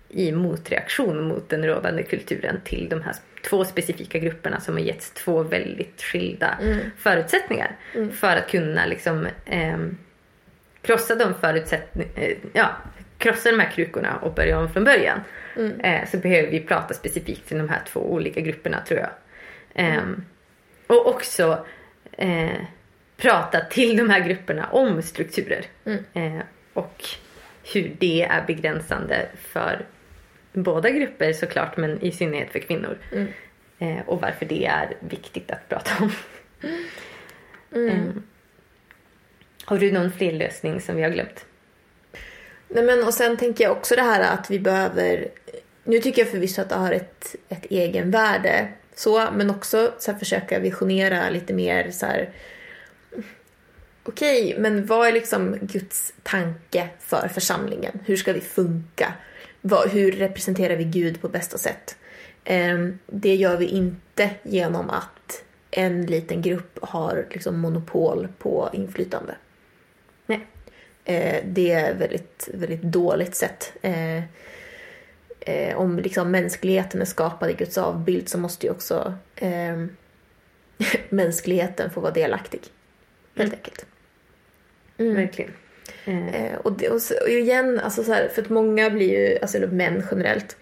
i 0.08 0.32
motreaktion 0.32 1.22
mot 1.28 1.48
den 1.48 1.66
rådande 1.66 2.02
kulturen 2.02 2.60
till 2.64 2.88
de 2.88 3.02
här 3.02 3.14
två 3.48 3.64
specifika 3.64 4.18
grupperna 4.18 4.60
som 4.60 4.74
har 4.74 4.80
getts 4.80 5.10
två 5.10 5.42
väldigt 5.42 6.02
skilda 6.02 6.58
förutsättningar. 6.98 7.76
För 8.12 8.36
att 8.36 8.50
kunna 8.50 8.86
liksom 8.86 9.26
ehm, 9.46 9.98
krossa 10.82 11.14
de 11.14 11.34
förutsättningarna, 11.34 12.34
ja, 12.52 12.76
krossa 13.18 13.50
de 13.50 13.60
här 13.60 13.70
krukorna 13.70 14.16
och 14.16 14.34
börja 14.34 14.58
om 14.58 14.72
från 14.72 14.84
början. 14.84 15.20
Eh, 15.82 16.08
så 16.08 16.16
behöver 16.16 16.50
vi 16.50 16.60
prata 16.60 16.94
specifikt 16.94 17.48
till 17.48 17.58
de 17.58 17.68
här 17.68 17.82
två 17.86 18.00
olika 18.00 18.40
grupperna 18.40 18.80
tror 18.80 19.00
jag. 19.00 19.10
Ehm, 19.74 20.24
och 20.86 21.06
också 21.06 21.66
eh, 22.12 22.60
prata 23.16 23.60
till 23.60 23.96
de 23.96 24.10
här 24.10 24.20
grupperna 24.20 24.66
om 24.66 25.02
strukturer. 25.02 25.64
Eh, 26.12 26.42
och 26.74 27.04
hur 27.74 27.96
det 27.98 28.22
är 28.22 28.46
begränsande 28.46 29.28
för 29.34 29.86
båda 30.52 30.90
grupper 30.90 31.32
såklart 31.32 31.76
men 31.76 32.02
i 32.02 32.12
synnerhet 32.12 32.52
för 32.52 32.58
kvinnor. 32.58 32.98
Eh, 33.78 33.98
och 34.06 34.20
varför 34.20 34.46
det 34.46 34.66
är 34.66 34.94
viktigt 35.00 35.50
att 35.50 35.68
prata 35.68 36.04
om. 36.04 36.12
Har 39.72 39.78
du 39.78 39.92
någon 39.92 40.12
fler 40.12 40.32
lösning 40.32 40.80
som 40.80 40.96
vi 40.96 41.02
har 41.02 41.10
glömt? 41.10 41.46
Nej, 42.68 42.84
men, 42.84 43.04
och 43.04 43.14
sen 43.14 43.36
tänker 43.36 43.64
jag 43.64 43.72
också 43.72 43.96
det 43.96 44.02
här 44.02 44.34
att 44.34 44.50
vi 44.50 44.58
behöver... 44.58 45.28
Nu 45.84 45.98
tycker 45.98 46.22
jag 46.22 46.30
förvisso 46.30 46.62
att 46.62 46.68
det 46.68 46.74
har 46.74 46.92
ett, 46.92 47.36
ett 47.48 47.66
egenvärde. 47.70 48.68
Så, 48.94 49.28
men 49.32 49.50
också 49.50 49.92
så 49.98 50.12
här, 50.12 50.18
försöka 50.18 50.58
visionera 50.58 51.30
lite 51.30 51.52
mer 51.52 51.90
så 51.90 52.06
här... 52.06 52.30
Okej, 54.02 54.56
men 54.58 54.86
vad 54.86 55.08
är 55.08 55.12
liksom 55.12 55.58
Guds 55.60 56.14
tanke 56.22 56.88
för 57.00 57.28
församlingen? 57.28 57.98
Hur 58.04 58.16
ska 58.16 58.32
vi 58.32 58.40
funka? 58.40 59.12
Vad, 59.60 59.90
hur 59.90 60.12
representerar 60.12 60.76
vi 60.76 60.84
Gud 60.84 61.20
på 61.20 61.28
bästa 61.28 61.58
sätt? 61.58 61.96
Ehm, 62.44 62.98
det 63.06 63.34
gör 63.34 63.56
vi 63.56 63.66
inte 63.66 64.30
genom 64.42 64.90
att 64.90 65.44
en 65.70 66.06
liten 66.06 66.42
grupp 66.42 66.78
har 66.82 67.26
liksom 67.30 67.58
monopol 67.58 68.28
på 68.38 68.70
inflytande. 68.72 69.34
Eh, 71.04 71.44
det 71.44 71.72
är 71.72 71.94
väldigt, 71.94 72.48
väldigt 72.54 72.82
dåligt 72.82 73.34
sätt. 73.34 73.72
Eh, 73.82 74.16
eh, 75.40 75.76
om 75.76 75.98
liksom 75.98 76.30
mänskligheten 76.30 77.00
är 77.00 77.04
skapad 77.04 77.50
i 77.50 77.54
Guds 77.54 77.78
avbild 77.78 78.28
så 78.28 78.38
måste 78.38 78.66
ju 78.66 78.72
också 78.72 79.14
eh, 79.36 79.84
mänskligheten 81.08 81.90
få 81.90 82.00
vara 82.00 82.12
delaktig. 82.12 82.60
Helt 83.36 83.54
enkelt. 83.54 83.86
Verkligen. 84.96 85.50
Eh, 85.50 85.56
Eh, 86.04 86.54
och, 86.56 86.72
det, 86.72 86.88
och, 86.88 87.02
så, 87.02 87.14
och 87.22 87.28
igen, 87.28 87.80
alltså 87.80 88.04
så 88.04 88.12
här, 88.12 88.28
för 88.28 88.42
att 88.42 88.48
många 88.48 88.90
blir 88.90 89.30
ju, 89.30 89.38
alltså 89.38 89.58
män 89.58 90.02
generellt, 90.10 90.56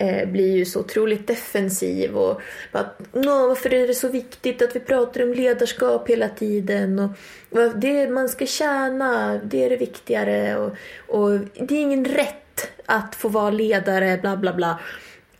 eh, 0.00 0.28
blir 0.28 0.56
ju 0.56 0.64
så 0.64 0.80
otroligt 0.80 1.26
defensiv 1.26 2.16
och 2.16 2.40
bara, 2.72 2.90
varför 3.12 3.74
är 3.74 3.86
det 3.86 3.94
så 3.94 4.08
viktigt 4.08 4.62
att 4.62 4.76
vi 4.76 4.80
pratar 4.80 5.22
om 5.22 5.34
ledarskap 5.34 6.10
hela 6.10 6.28
tiden 6.28 6.98
och 6.98 7.60
det 7.76 8.10
man 8.10 8.28
ska 8.28 8.46
tjäna, 8.46 9.40
det 9.44 9.64
är 9.64 9.70
det 9.70 9.76
viktigare 9.76 10.56
och, 10.56 10.76
och 11.08 11.30
det 11.54 11.74
är 11.74 11.82
ingen 11.82 12.04
rätt 12.04 12.70
att 12.86 13.14
få 13.14 13.28
vara 13.28 13.50
ledare, 13.50 14.18
bla 14.18 14.36
bla 14.36 14.52
bla. 14.52 14.80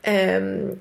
Ehm, 0.02 0.80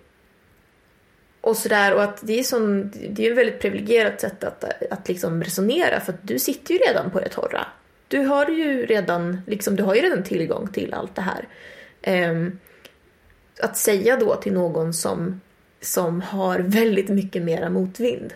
och 1.42 1.58
sådär 1.58 1.94
och 1.94 2.04
att 2.04 2.20
det 2.22 2.40
är, 2.40 2.44
sån, 2.44 2.92
det 3.10 3.28
är 3.28 3.32
ett 3.32 3.38
väldigt 3.38 3.60
privilegierat 3.60 4.22
sätt 4.22 4.44
att, 4.44 4.84
att 4.92 5.08
liksom 5.08 5.44
resonera 5.44 6.00
för 6.00 6.14
att 6.14 6.28
du 6.28 6.40
sitter 6.40 6.74
ju 6.74 6.80
redan 6.80 7.12
på 7.12 7.20
det 7.20 7.30
torra. 7.30 7.66
Du 8.08 8.20
har 8.20 8.50
ju 8.50 8.86
redan, 8.86 9.42
liksom, 9.48 9.76
du 9.76 9.84
har 9.84 9.96
ju 9.96 10.02
redan 10.02 10.24
tillgång 10.24 10.68
till 10.68 10.94
allt 10.94 11.16
det 11.16 11.22
här. 11.22 11.48
Um, 12.32 12.60
att 13.60 13.78
säga 13.78 14.18
då 14.18 14.36
till 14.36 14.54
någon 14.54 14.94
som, 14.94 15.42
som 15.82 16.22
har 16.22 16.60
väldigt 16.60 17.10
mycket 17.10 17.42
mera 17.42 17.70
motvind. 17.70 18.34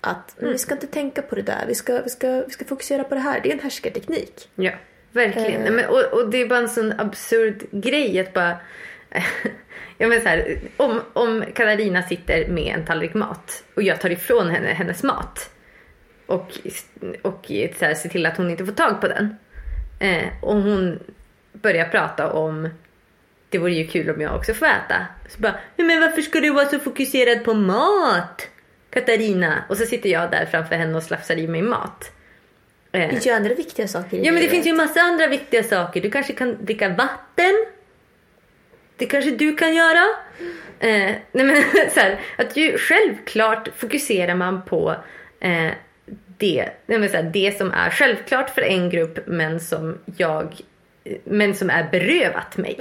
Att 0.00 0.36
"Men 0.38 0.52
vi 0.52 0.58
ska 0.58 0.74
inte 0.74 0.86
tänka 0.86 1.22
på 1.22 1.34
det 1.34 1.42
där, 1.42 1.64
vi 1.66 1.74
ska, 1.74 2.02
vi, 2.02 2.10
ska, 2.10 2.42
vi 2.46 2.50
ska 2.50 2.64
fokusera 2.64 3.04
på 3.04 3.14
det 3.14 3.20
här. 3.20 3.40
Det 3.40 3.48
är 3.48 3.52
en 3.52 3.60
härskarteknik. 3.60 4.48
Ja, 4.54 4.70
verkligen. 5.12 5.62
Eh. 5.62 5.72
Men, 5.72 5.88
och, 5.88 6.04
och 6.04 6.30
det 6.30 6.38
är 6.38 6.48
bara 6.48 6.58
en 6.58 6.68
sån 6.68 6.92
absurd 7.00 7.66
grej 7.70 8.20
att 8.20 8.32
bara... 8.32 8.56
ja, 9.98 10.08
men 10.08 10.20
så 10.20 10.28
här, 10.28 10.60
om, 10.76 11.00
om 11.12 11.44
Katarina 11.54 12.02
sitter 12.02 12.48
med 12.48 12.74
en 12.74 12.84
tallrik 12.84 13.14
mat 13.14 13.64
och 13.74 13.82
jag 13.82 14.00
tar 14.00 14.10
ifrån 14.10 14.50
henne 14.50 14.68
hennes 14.68 15.02
mat 15.02 15.50
och, 16.26 16.58
och 17.22 17.46
så 17.78 17.84
här, 17.84 17.94
ser 17.94 18.08
till 18.08 18.26
att 18.26 18.36
hon 18.36 18.50
inte 18.50 18.66
får 18.66 18.72
tag 18.72 19.00
på 19.00 19.08
den. 19.08 19.36
Eh, 20.00 20.28
och 20.40 20.56
hon 20.56 20.98
börjar 21.52 21.88
prata 21.88 22.32
om 22.32 22.68
det 23.48 23.58
vore 23.58 23.72
ju 23.72 23.86
kul 23.86 24.10
om 24.10 24.20
jag 24.20 24.36
också 24.36 24.54
får 24.54 24.66
äta. 24.66 25.06
Så 25.28 25.40
bara, 25.40 25.54
"Ja, 25.76 25.84
men 25.84 26.00
varför 26.00 26.22
ska 26.22 26.40
du 26.40 26.50
vara 26.50 26.66
så 26.66 26.78
fokuserad 26.78 27.44
på 27.44 27.54
mat? 27.54 28.48
Katarina. 28.90 29.64
Och 29.68 29.76
så 29.76 29.86
sitter 29.86 30.10
jag 30.10 30.30
där 30.30 30.46
framför 30.46 30.74
henne 30.74 30.96
och 30.96 31.02
slafsar 31.02 31.36
i 31.36 31.46
mig 31.48 31.62
mat. 31.62 32.12
Eh, 32.92 33.08
Det 33.08 33.16
är 33.16 33.26
ju 33.26 33.32
andra 33.32 33.54
viktiga 33.54 33.88
saker 33.88 34.16
i 34.16 34.24
Ja 34.26 34.32
men 34.32 34.42
det 34.42 34.48
finns 34.48 34.66
ju 34.66 34.72
massa 34.72 35.00
andra 35.00 35.26
viktiga 35.26 35.62
saker. 35.62 36.00
Du 36.00 36.10
kanske 36.10 36.32
kan 36.32 36.64
dricka 36.64 36.88
vatten. 36.88 37.66
Det 38.96 39.06
kanske 39.06 39.30
du 39.30 39.54
kan 39.56 39.74
göra. 39.74 40.04
Eh, 40.80 41.14
nej 41.32 41.44
men 41.44 41.62
så 41.94 42.00
här, 42.00 42.20
att 42.38 42.56
ju, 42.56 42.78
självklart 42.78 43.68
fokuserar 43.76 44.34
man 44.34 44.62
på 44.62 44.96
eh, 45.40 45.70
det, 46.38 46.68
nej 46.86 46.98
men 46.98 47.08
så 47.08 47.16
här, 47.16 47.22
det 47.32 47.58
som 47.58 47.70
är 47.70 47.90
självklart 47.90 48.50
för 48.50 48.62
en 48.62 48.90
grupp 48.90 49.18
men 49.26 49.60
som 49.60 49.98
jag 50.16 50.60
men 51.24 51.54
som 51.54 51.70
är 51.70 51.88
berövat 51.90 52.56
mig. 52.56 52.80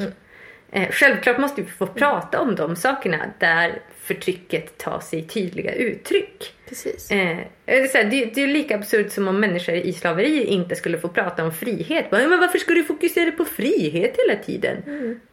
Eh, 0.72 0.92
självklart 0.92 1.38
måste 1.38 1.62
vi 1.62 1.68
få 1.68 1.88
prata 1.88 2.42
om 2.42 2.56
de 2.56 2.76
sakerna 2.76 3.32
där 3.40 3.82
förtrycket 4.02 4.78
tar 4.78 5.00
sig 5.00 5.28
tydliga 5.28 5.74
uttryck. 5.74 6.54
Precis. 6.70 7.12
Eh, 7.12 7.38
det, 7.66 7.72
är 7.72 7.94
här, 7.94 8.04
det, 8.04 8.26
det 8.26 8.44
är 8.44 8.48
lika 8.48 8.76
absurt 8.76 9.12
som 9.12 9.28
om 9.28 9.40
människor 9.40 9.76
i 9.76 9.94
slaveri 9.94 10.44
inte 10.44 10.76
skulle 10.76 10.98
få 10.98 11.10
prata 11.10 11.44
om 11.44 11.54
frihet. 11.54 12.10
Bara, 12.10 12.28
Men 12.28 12.40
varför 12.40 12.58
ska 12.58 12.74
du 12.74 12.84
fokusera 12.84 13.32
på 13.32 13.46
frihet 13.46 14.16
hela 14.18 14.44
tiden? 14.44 14.78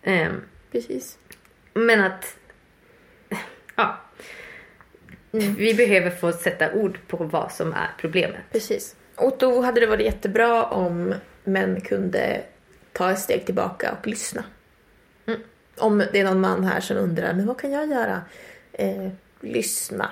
Eh, 0.02 0.28
Precis. 0.72 1.18
men 1.74 2.00
att... 2.00 2.36
Ja. 3.76 4.00
Vi 5.30 5.74
behöver 5.74 6.10
få 6.10 6.32
sätta 6.32 6.72
ord 6.72 6.98
på 7.08 7.16
vad 7.16 7.52
som 7.52 7.72
är 7.72 7.88
problemet. 7.98 8.40
Precis. 8.52 8.96
Och 9.16 9.36
då 9.38 9.60
hade 9.60 9.80
det 9.80 9.86
varit 9.86 10.06
jättebra 10.06 10.64
om 10.64 11.14
män 11.44 11.80
kunde 11.80 12.42
ta 12.92 13.10
ett 13.10 13.18
steg 13.18 13.46
tillbaka 13.46 13.96
och 14.00 14.06
lyssna. 14.06 14.44
Om 15.78 15.98
det 16.12 16.20
är 16.20 16.24
någon 16.24 16.40
man 16.40 16.64
här 16.64 16.80
som 16.80 16.96
undrar, 16.96 17.32
men 17.32 17.46
vad 17.46 17.60
kan 17.60 17.72
jag 17.72 17.90
göra? 17.90 18.22
Eh, 18.72 19.08
lyssna. 19.40 20.10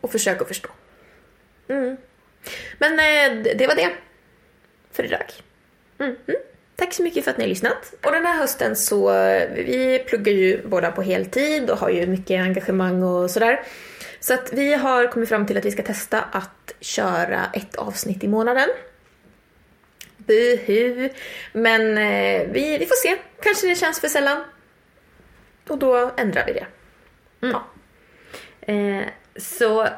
Och 0.00 0.12
försöka 0.12 0.44
förstå. 0.44 0.68
Mm. 1.68 1.96
Men 2.78 2.92
eh, 2.92 3.42
det- 3.42 3.54
det 3.54 3.66
var 3.66 3.74
det. 3.74 3.90
För 4.92 5.04
idag. 5.04 5.24
Mm. 5.98 6.16
Mm. 6.26 6.40
tack 6.76 6.94
så 6.94 7.02
mycket 7.02 7.24
för 7.24 7.30
att 7.30 7.38
ni 7.38 7.44
har 7.44 7.48
lyssnat. 7.48 7.94
Och 8.04 8.12
den 8.12 8.26
här 8.26 8.38
hösten 8.38 8.76
så, 8.76 9.12
eh, 9.14 9.48
vi 9.54 10.04
pluggar 10.08 10.32
ju 10.32 10.66
båda 10.66 10.92
på 10.92 11.02
heltid 11.02 11.70
och 11.70 11.78
har 11.78 11.90
ju 11.90 12.06
mycket 12.06 12.40
engagemang 12.40 13.02
och 13.02 13.30
sådär. 13.30 13.60
Så 14.20 14.34
att 14.34 14.52
vi 14.52 14.74
har 14.74 15.06
kommit 15.06 15.28
fram 15.28 15.46
till 15.46 15.56
att 15.58 15.64
vi 15.64 15.70
ska 15.70 15.82
testa 15.82 16.22
att 16.22 16.72
köra 16.80 17.40
ett 17.54 17.76
avsnitt 17.76 18.24
i 18.24 18.28
månaden. 18.28 18.68
Buhu! 20.16 21.08
Men 21.52 21.98
eh, 21.98 22.48
vi, 22.52 22.78
vi 22.78 22.86
får 22.86 22.94
se. 23.08 23.16
Kanske 23.42 23.66
det 23.68 23.74
känns 23.76 24.00
för 24.00 24.08
sällan. 24.08 24.44
Och 25.68 25.78
då 25.78 26.10
ändrar 26.16 26.46
vi 26.46 26.52
det. 26.52 26.66
Mm. 27.42 27.56
Ja. 27.56 27.64
Eh, 28.72 29.06
så 29.36 29.88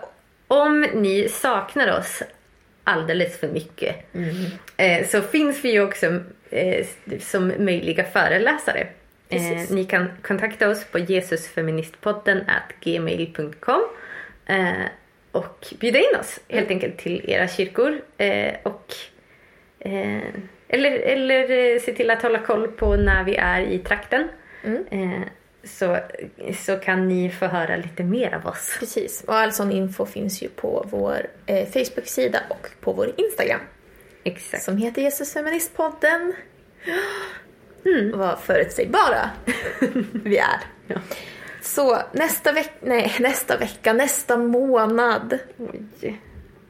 om 0.48 0.80
ni 0.80 1.28
saknar 1.28 1.98
oss 1.98 2.22
alldeles 2.84 3.38
för 3.38 3.48
mycket 3.48 3.96
eh, 4.76 5.06
så 5.06 5.22
finns 5.22 5.64
vi 5.64 5.72
ju 5.72 5.82
också 5.82 6.20
eh, 6.50 6.86
som 7.20 7.52
möjliga 7.58 8.04
föreläsare. 8.04 8.86
Eh, 9.28 9.70
ni 9.70 9.84
kan 9.84 10.10
kontakta 10.22 10.68
oss 10.68 10.84
på 10.84 10.98
jesusfeministpodden 10.98 12.44
gmail.com 12.80 13.82
eh, 14.46 14.72
och 15.32 15.66
bjuda 15.80 15.98
in 15.98 16.16
oss 16.20 16.40
helt 16.48 16.70
enkelt 16.70 16.98
till 16.98 17.30
era 17.30 17.48
kyrkor. 17.48 18.00
Eh, 18.16 18.54
och, 18.62 18.94
eller, 20.68 20.90
eller 20.90 21.78
se 21.78 21.92
till 21.92 22.10
att 22.10 22.22
hålla 22.22 22.38
koll 22.38 22.68
på 22.68 22.96
när 22.96 23.24
vi 23.24 23.36
är 23.36 23.60
i 23.60 23.78
trakten. 23.78 24.28
Mm. 24.64 25.24
Så, 25.66 25.98
så 26.64 26.76
kan 26.76 27.08
ni 27.08 27.30
få 27.30 27.46
höra 27.46 27.76
lite 27.76 28.02
mer 28.02 28.34
av 28.34 28.46
oss. 28.46 28.76
Precis. 28.78 29.24
Och 29.26 29.34
all 29.34 29.52
sån 29.52 29.72
info 29.72 30.06
finns 30.06 30.42
ju 30.42 30.48
på 30.48 30.86
vår 30.90 31.26
eh, 31.46 31.68
Facebook-sida 31.68 32.40
och 32.48 32.68
på 32.80 32.92
vår 32.92 33.12
Instagram. 33.16 33.60
Exakt. 34.24 34.62
Som 34.62 34.76
heter 34.76 35.02
Jesusfeministpodden. 35.02 36.32
Mm. 37.84 38.18
Vad 38.18 38.38
förutsägbara 38.38 39.30
vi 40.12 40.38
är. 40.38 40.60
Ja. 40.86 40.96
Så 41.62 41.98
nästa 42.12 42.52
vecka, 42.52 42.72
nej 42.80 43.16
nästa 43.20 43.56
vecka, 43.56 43.92
nästa 43.92 44.36
månad 44.36 45.38
Oj. 46.00 46.20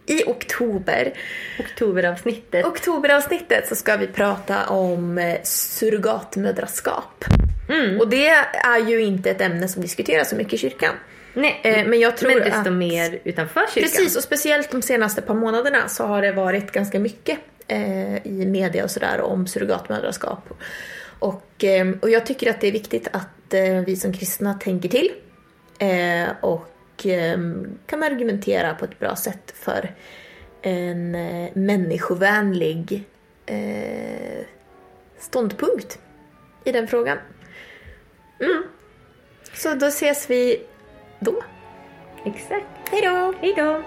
i 0.06 0.24
oktober, 0.24 1.12
Oktoberavsnittet. 1.60 2.64
oktoberavsnittet 2.66 3.68
så 3.68 3.74
ska 3.74 3.96
vi 3.96 4.06
prata 4.06 4.66
om 4.68 5.18
eh, 5.18 5.36
surrogatmödraskap. 5.42 7.24
Mm. 7.68 8.00
Och 8.00 8.08
det 8.08 8.26
är 8.52 8.78
ju 8.88 9.02
inte 9.02 9.30
ett 9.30 9.40
ämne 9.40 9.68
som 9.68 9.82
diskuteras 9.82 10.30
så 10.30 10.36
mycket 10.36 10.52
i 10.52 10.58
kyrkan. 10.58 10.94
Nej, 11.34 11.60
Eh, 11.64 11.86
men 11.86 12.00
jag 12.00 12.16
tror 12.16 12.30
men 12.30 12.38
desto 12.38 12.58
att- 12.60 12.72
mer 12.72 13.18
utanför 13.24 13.60
kyrkan. 13.74 13.82
Precis, 13.90 14.16
och 14.16 14.22
speciellt 14.22 14.70
de 14.70 14.82
senaste 14.82 15.22
par 15.22 15.34
månaderna 15.34 15.88
så 15.88 16.04
har 16.06 16.22
det 16.22 16.32
varit 16.32 16.72
ganska 16.72 16.98
mycket 17.00 17.38
eh, 17.66 18.26
i 18.26 18.46
media 18.46 18.84
och 18.84 18.90
sådär 18.90 19.20
om 19.20 19.46
surrogatmödraskap. 19.46 20.48
Och, 21.18 21.64
eh, 21.64 21.88
och 22.02 22.10
jag 22.10 22.26
tycker 22.26 22.50
att 22.50 22.60
det 22.60 22.68
är 22.68 22.72
viktigt 22.72 23.08
att 23.12 23.54
eh, 23.54 23.80
vi 23.86 23.96
som 23.96 24.12
kristna 24.12 24.54
tänker 24.54 24.88
till 24.88 25.10
eh, 25.78 26.28
och 26.40 26.68
kan 27.86 28.02
argumentera 28.02 28.74
på 28.74 28.84
ett 28.84 28.98
bra 28.98 29.16
sätt 29.16 29.54
för 29.56 29.94
en 30.62 31.10
människovänlig 31.54 33.04
ståndpunkt 35.18 35.98
i 36.64 36.72
den 36.72 36.88
frågan. 36.88 37.18
Mm. 38.40 38.62
Så 39.54 39.74
då 39.74 39.86
ses 39.86 40.30
vi 40.30 40.66
då. 41.20 41.42
Exakt. 42.24 42.66
Hej 42.90 43.02
då! 43.02 43.34
Hej 43.40 43.54
då! 43.56 43.82